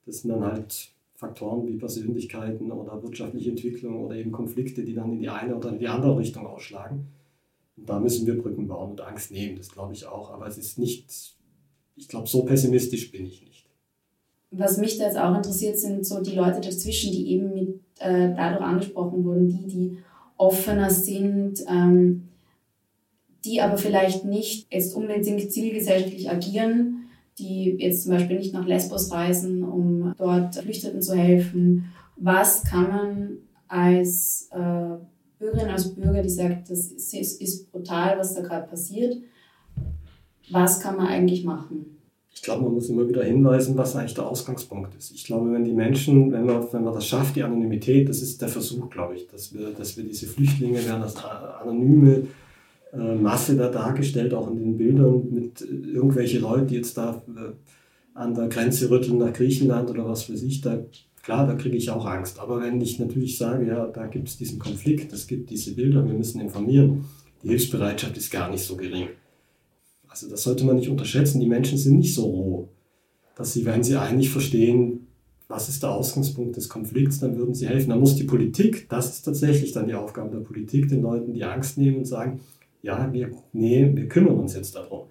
das 0.06 0.20
sind 0.20 0.30
dann 0.32 0.44
halt 0.44 0.92
Faktoren 1.14 1.66
wie 1.68 1.78
Persönlichkeiten 1.78 2.70
oder 2.70 3.02
wirtschaftliche 3.02 3.52
Entwicklung 3.52 4.04
oder 4.04 4.18
eben 4.18 4.34
Konflikte, 4.34 4.84
die 4.84 4.94
dann 4.94 5.14
in 5.14 5.22
die 5.22 5.30
eine 5.30 5.56
oder 5.56 5.70
in 5.70 5.80
die 5.80 5.88
andere 5.88 6.18
Richtung 6.18 6.46
ausschlagen. 6.46 7.08
Und 7.78 7.88
da 7.88 7.98
müssen 7.98 8.28
wir 8.28 8.38
Brücken 8.38 8.68
bauen 8.68 8.92
und 8.92 9.02
Angst 9.02 9.32
nehmen, 9.32 9.56
das 9.56 9.70
glaube 9.70 9.94
ich 9.94 10.06
auch. 10.06 10.32
Aber 10.32 10.48
es 10.48 10.58
ist 10.58 10.80
nicht, 10.80 11.06
ich 11.96 12.10
glaube, 12.10 12.28
so 12.28 12.44
pessimistisch 12.44 13.10
bin 13.10 13.26
ich 13.26 13.42
nicht. 13.42 13.51
Was 14.52 14.78
mich 14.78 14.98
da 14.98 15.06
jetzt 15.06 15.18
auch 15.18 15.36
interessiert, 15.36 15.78
sind 15.80 16.06
so 16.06 16.22
die 16.22 16.36
Leute 16.36 16.60
dazwischen, 16.62 17.12
die 17.12 17.32
eben 17.32 17.54
mit, 17.54 17.80
äh, 18.00 18.34
dadurch 18.36 18.62
angesprochen 18.62 19.24
wurden, 19.24 19.48
die, 19.48 19.68
die 19.68 19.98
offener 20.38 20.90
sind, 20.90 21.64
ähm, 21.70 22.28
die 23.46 23.62
aber 23.62 23.78
vielleicht 23.78 24.26
nicht 24.26 24.72
jetzt 24.72 24.96
unbedingt 24.96 25.52
zivilgesellschaftlich 25.52 26.30
agieren, 26.30 27.06
die 27.40 27.76
jetzt 27.80 28.04
zum 28.04 28.12
Beispiel 28.12 28.38
nicht 28.38 28.54
nach 28.54 28.68
Lesbos 28.68 29.12
reisen, 29.12 29.64
um 29.64 30.14
dort 30.18 30.56
Flüchteten 30.56 31.02
zu 31.02 31.16
helfen. 31.16 31.86
Was 32.18 32.64
kann 32.64 32.90
man 32.90 33.38
als 33.68 34.50
äh, 34.52 34.98
Bürgerin, 35.40 35.70
als 35.70 35.96
Bürger, 35.96 36.22
die 36.22 36.30
sagt, 36.30 36.70
das 36.70 36.88
ist, 36.88 37.42
ist 37.42 37.72
brutal, 37.72 38.20
was 38.20 38.36
da 38.36 38.42
gerade 38.42 38.68
passiert, 38.68 39.18
was 40.52 40.80
kann 40.80 40.98
man 40.98 41.08
eigentlich 41.08 41.44
machen? 41.44 42.01
Ich 42.34 42.42
glaube, 42.42 42.64
man 42.64 42.74
muss 42.74 42.90
immer 42.90 43.08
wieder 43.08 43.24
hinweisen, 43.24 43.78
was 43.78 43.96
eigentlich 43.96 44.14
der 44.14 44.26
Ausgangspunkt 44.26 44.96
ist. 44.96 45.12
Ich 45.12 45.26
glaube, 45.26 45.52
wenn 45.52 45.66
die 45.66 45.74
Menschen, 45.74 46.32
wenn 46.32 46.46
man, 46.46 46.66
wenn 46.72 46.84
man 46.84 46.94
das 46.94 47.06
schafft, 47.06 47.36
die 47.36 47.44
Anonymität, 47.44 48.08
das 48.08 48.22
ist 48.22 48.42
der 48.42 48.48
Versuch, 48.48 48.90
glaube 48.90 49.16
ich, 49.16 49.28
dass 49.28 49.54
wir, 49.54 49.72
dass 49.72 49.98
wir 49.98 50.04
diese 50.04 50.28
Flüchtlinge 50.28 50.84
werden 50.86 51.04
als 51.04 51.16
anonyme 51.24 52.28
äh, 52.94 53.16
Masse 53.16 53.56
da 53.56 53.70
dargestellt, 53.70 54.34
auch 54.34 54.50
in 54.50 54.60
den 54.60 54.78
Bildern 54.78 55.28
mit 55.32 55.62
äh, 55.62 55.66
irgendwelche 55.66 56.40
Leute, 56.40 56.68
die 56.68 56.76
jetzt 56.76 56.98
da 56.98 57.22
äh, 57.28 57.52
an 58.14 58.34
der 58.34 58.48
Grenze 58.48 58.90
rütteln 58.90 59.18
nach 59.18 59.34
Griechenland 59.34 59.90
oder 59.90 60.08
was 60.08 60.30
weiß 60.32 60.42
ich, 60.44 60.62
da, 60.62 60.80
klar, 61.24 61.48
da 61.48 61.56
kriege 61.56 61.78
ich 61.78 61.90
auch 61.90 62.06
Angst. 62.06 62.40
Aber 62.40 62.62
wenn 62.62 62.80
ich 62.82 62.98
natürlich 62.98 63.38
sage, 63.38 63.68
ja, 63.68 63.88
da 63.88 64.08
gibt 64.08 64.30
es 64.30 64.38
diesen 64.38 64.60
Konflikt, 64.60 65.14
es 65.14 65.28
gibt 65.28 65.50
diese 65.50 65.76
Bilder, 65.76 66.06
wir 66.06 66.14
müssen 66.14 66.42
informieren, 66.42 67.06
die 67.44 67.50
Hilfsbereitschaft 67.50 68.18
ist 68.18 68.32
gar 68.32 68.50
nicht 68.50 68.64
so 68.64 68.76
gering. 68.76 69.08
Also 70.12 70.30
das 70.30 70.44
sollte 70.44 70.66
man 70.66 70.76
nicht 70.76 70.90
unterschätzen. 70.90 71.40
Die 71.40 71.48
Menschen 71.48 71.78
sind 71.78 71.98
nicht 71.98 72.14
so 72.14 72.26
roh, 72.26 72.68
dass 73.36 73.54
sie, 73.54 73.66
wenn 73.66 73.82
sie 73.82 73.96
eigentlich 73.96 74.30
verstehen, 74.30 75.08
was 75.48 75.70
ist 75.70 75.84
der 75.84 75.92
Ausgangspunkt 75.92 76.58
des 76.58 76.68
Konflikts, 76.68 77.20
dann 77.20 77.38
würden 77.38 77.56
sie 77.56 77.68
helfen. 77.68 77.90
Dann 77.90 78.02
muss 78.02 78.18
die 78.18 78.26
Politik, 78.26 78.90
das 78.90 79.10
ist 79.14 79.22
tatsächlich 79.24 79.72
dann 79.72 79.88
die 79.88 79.94
Aufgabe 79.94 80.36
der 80.36 80.44
Politik, 80.44 80.90
den 80.90 81.02
Leuten 81.02 81.34
die 81.34 81.46
Angst 81.46 81.78
nehmen 81.78 82.00
und 82.00 82.06
sagen, 82.06 82.42
ja, 82.82 83.12
wir, 83.14 83.32
nee, 83.54 83.90
wir 83.94 84.08
kümmern 84.10 84.38
uns 84.38 84.54
jetzt 84.54 84.76
darum. 84.76 85.04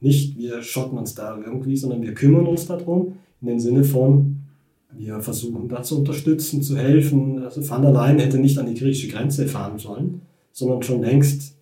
Nicht, 0.00 0.36
wir 0.36 0.60
schotten 0.62 0.98
uns 0.98 1.14
da 1.14 1.38
irgendwie, 1.38 1.76
sondern 1.76 2.02
wir 2.02 2.14
kümmern 2.14 2.46
uns 2.46 2.66
darum, 2.66 3.14
in 3.40 3.46
dem 3.46 3.60
Sinne 3.60 3.84
von, 3.84 4.38
wir 4.90 5.20
versuchen 5.20 5.68
da 5.68 5.84
zu 5.84 5.98
unterstützen, 5.98 6.62
zu 6.62 6.76
helfen. 6.76 7.44
Also 7.44 7.68
Van 7.68 7.82
der 7.82 7.92
Leyen 7.92 8.18
hätte 8.18 8.38
nicht 8.38 8.58
an 8.58 8.66
die 8.66 8.74
griechische 8.74 9.08
Grenze 9.08 9.46
fahren 9.46 9.78
sollen, 9.78 10.22
sondern 10.50 10.82
schon 10.82 11.00
längst 11.00 11.54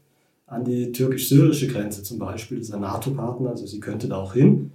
an 0.50 0.64
die 0.64 0.90
türkisch-syrische 0.90 1.68
Grenze 1.68 2.02
zum 2.02 2.18
Beispiel, 2.18 2.58
das 2.58 2.68
ist 2.68 2.74
ein 2.74 2.80
NATO-Partner, 2.80 3.50
also 3.50 3.66
sie 3.66 3.78
könnte 3.78 4.08
da 4.08 4.16
auch 4.16 4.34
hin 4.34 4.72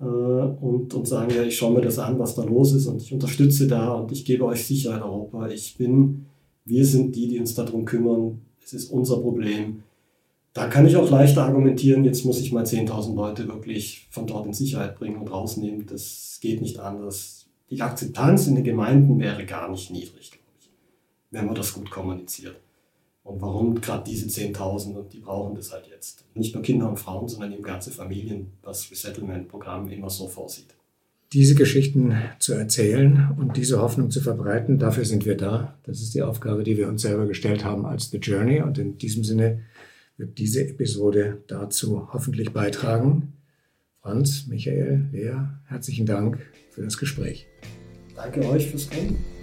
äh, 0.00 0.04
und, 0.04 0.94
und 0.94 1.06
sagen, 1.06 1.30
ja, 1.34 1.42
ich 1.42 1.56
schaue 1.56 1.74
mir 1.74 1.82
das 1.82 1.98
an, 1.98 2.18
was 2.18 2.34
da 2.34 2.44
los 2.44 2.72
ist 2.72 2.86
und 2.86 3.02
ich 3.02 3.12
unterstütze 3.12 3.66
da 3.66 3.92
und 3.92 4.10
ich 4.10 4.24
gebe 4.24 4.46
euch 4.46 4.64
Sicherheit, 4.64 5.02
Europa. 5.02 5.48
Ich 5.48 5.76
bin, 5.76 6.24
wir 6.64 6.84
sind 6.84 7.14
die, 7.14 7.28
die 7.28 7.38
uns 7.38 7.54
darum 7.54 7.84
kümmern, 7.84 8.40
es 8.64 8.72
ist 8.72 8.90
unser 8.90 9.18
Problem. 9.18 9.82
Da 10.54 10.66
kann 10.66 10.86
ich 10.86 10.96
auch 10.96 11.10
leichter 11.10 11.44
argumentieren, 11.44 12.04
jetzt 12.04 12.24
muss 12.24 12.40
ich 12.40 12.50
mal 12.50 12.64
10.000 12.64 13.14
Leute 13.14 13.46
wirklich 13.48 14.08
von 14.10 14.26
dort 14.26 14.46
in 14.46 14.54
Sicherheit 14.54 14.98
bringen 14.98 15.18
und 15.18 15.30
rausnehmen. 15.30 15.84
Das 15.86 16.38
geht 16.40 16.62
nicht 16.62 16.78
anders. 16.78 17.46
Die 17.70 17.82
Akzeptanz 17.82 18.46
in 18.46 18.54
den 18.54 18.64
Gemeinden 18.64 19.20
wäre 19.20 19.44
gar 19.44 19.70
nicht 19.70 19.90
niedrig, 19.90 20.30
glaube 20.30 20.52
ich, 20.58 20.70
wenn 21.30 21.44
man 21.44 21.54
das 21.54 21.74
gut 21.74 21.90
kommuniziert. 21.90 22.56
Und 23.28 23.42
warum 23.42 23.78
gerade 23.78 24.04
diese 24.08 24.26
10.000 24.26 24.94
und 24.94 25.12
die 25.12 25.18
brauchen 25.18 25.54
das 25.54 25.70
halt 25.70 25.86
jetzt. 25.86 26.24
Nicht 26.34 26.54
nur 26.54 26.62
Kinder 26.62 26.88
und 26.88 26.98
Frauen, 26.98 27.28
sondern 27.28 27.52
eben 27.52 27.62
ganze 27.62 27.90
Familien, 27.90 28.52
was 28.62 28.90
Resettlement-Programm 28.90 29.90
immer 29.90 30.08
so 30.08 30.28
vorsieht. 30.28 30.74
Diese 31.34 31.54
Geschichten 31.54 32.16
zu 32.38 32.54
erzählen 32.54 33.36
und 33.38 33.58
diese 33.58 33.82
Hoffnung 33.82 34.10
zu 34.10 34.22
verbreiten, 34.22 34.78
dafür 34.78 35.04
sind 35.04 35.26
wir 35.26 35.36
da. 35.36 35.76
Das 35.82 36.00
ist 36.00 36.14
die 36.14 36.22
Aufgabe, 36.22 36.64
die 36.64 36.78
wir 36.78 36.88
uns 36.88 37.02
selber 37.02 37.26
gestellt 37.26 37.66
haben 37.66 37.84
als 37.84 38.10
The 38.10 38.16
Journey. 38.16 38.62
Und 38.62 38.78
in 38.78 38.96
diesem 38.96 39.24
Sinne 39.24 39.60
wird 40.16 40.38
diese 40.38 40.66
Episode 40.66 41.42
dazu 41.48 42.08
hoffentlich 42.14 42.54
beitragen. 42.54 43.34
Franz, 44.00 44.46
Michael, 44.46 45.04
Lea, 45.12 45.36
herzlichen 45.66 46.06
Dank 46.06 46.38
für 46.70 46.80
das 46.80 46.96
Gespräch. 46.96 47.46
Danke 48.16 48.48
euch 48.48 48.70
fürs 48.70 48.88
Kommen. 48.88 49.37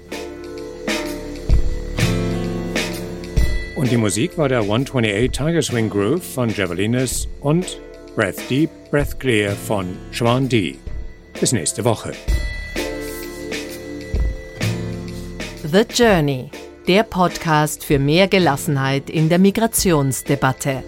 Und 3.76 3.92
die 3.92 3.98
Musik 3.98 4.38
war 4.38 4.48
der 4.48 4.62
128 4.62 5.32
Tiger 5.32 5.62
Swing 5.62 5.90
Groove 5.90 6.24
von 6.24 6.50
Javelinas 6.50 7.28
und 7.42 7.82
Breath 8.16 8.50
Deep, 8.50 8.70
Breath 8.90 9.20
Clear 9.20 9.52
von 9.52 9.98
Schwan 10.12 10.48
D. 10.48 10.78
Bis 11.38 11.52
nächste 11.52 11.84
Woche. 11.84 12.14
The 15.70 15.84
Journey, 15.94 16.50
der 16.88 17.04
Podcast 17.04 17.84
für 17.84 18.00
mehr 18.00 18.30
Gelassenheit 18.30 19.10
in 19.10 19.28
der 19.28 19.40
Migrationsdebatte. 19.40 20.82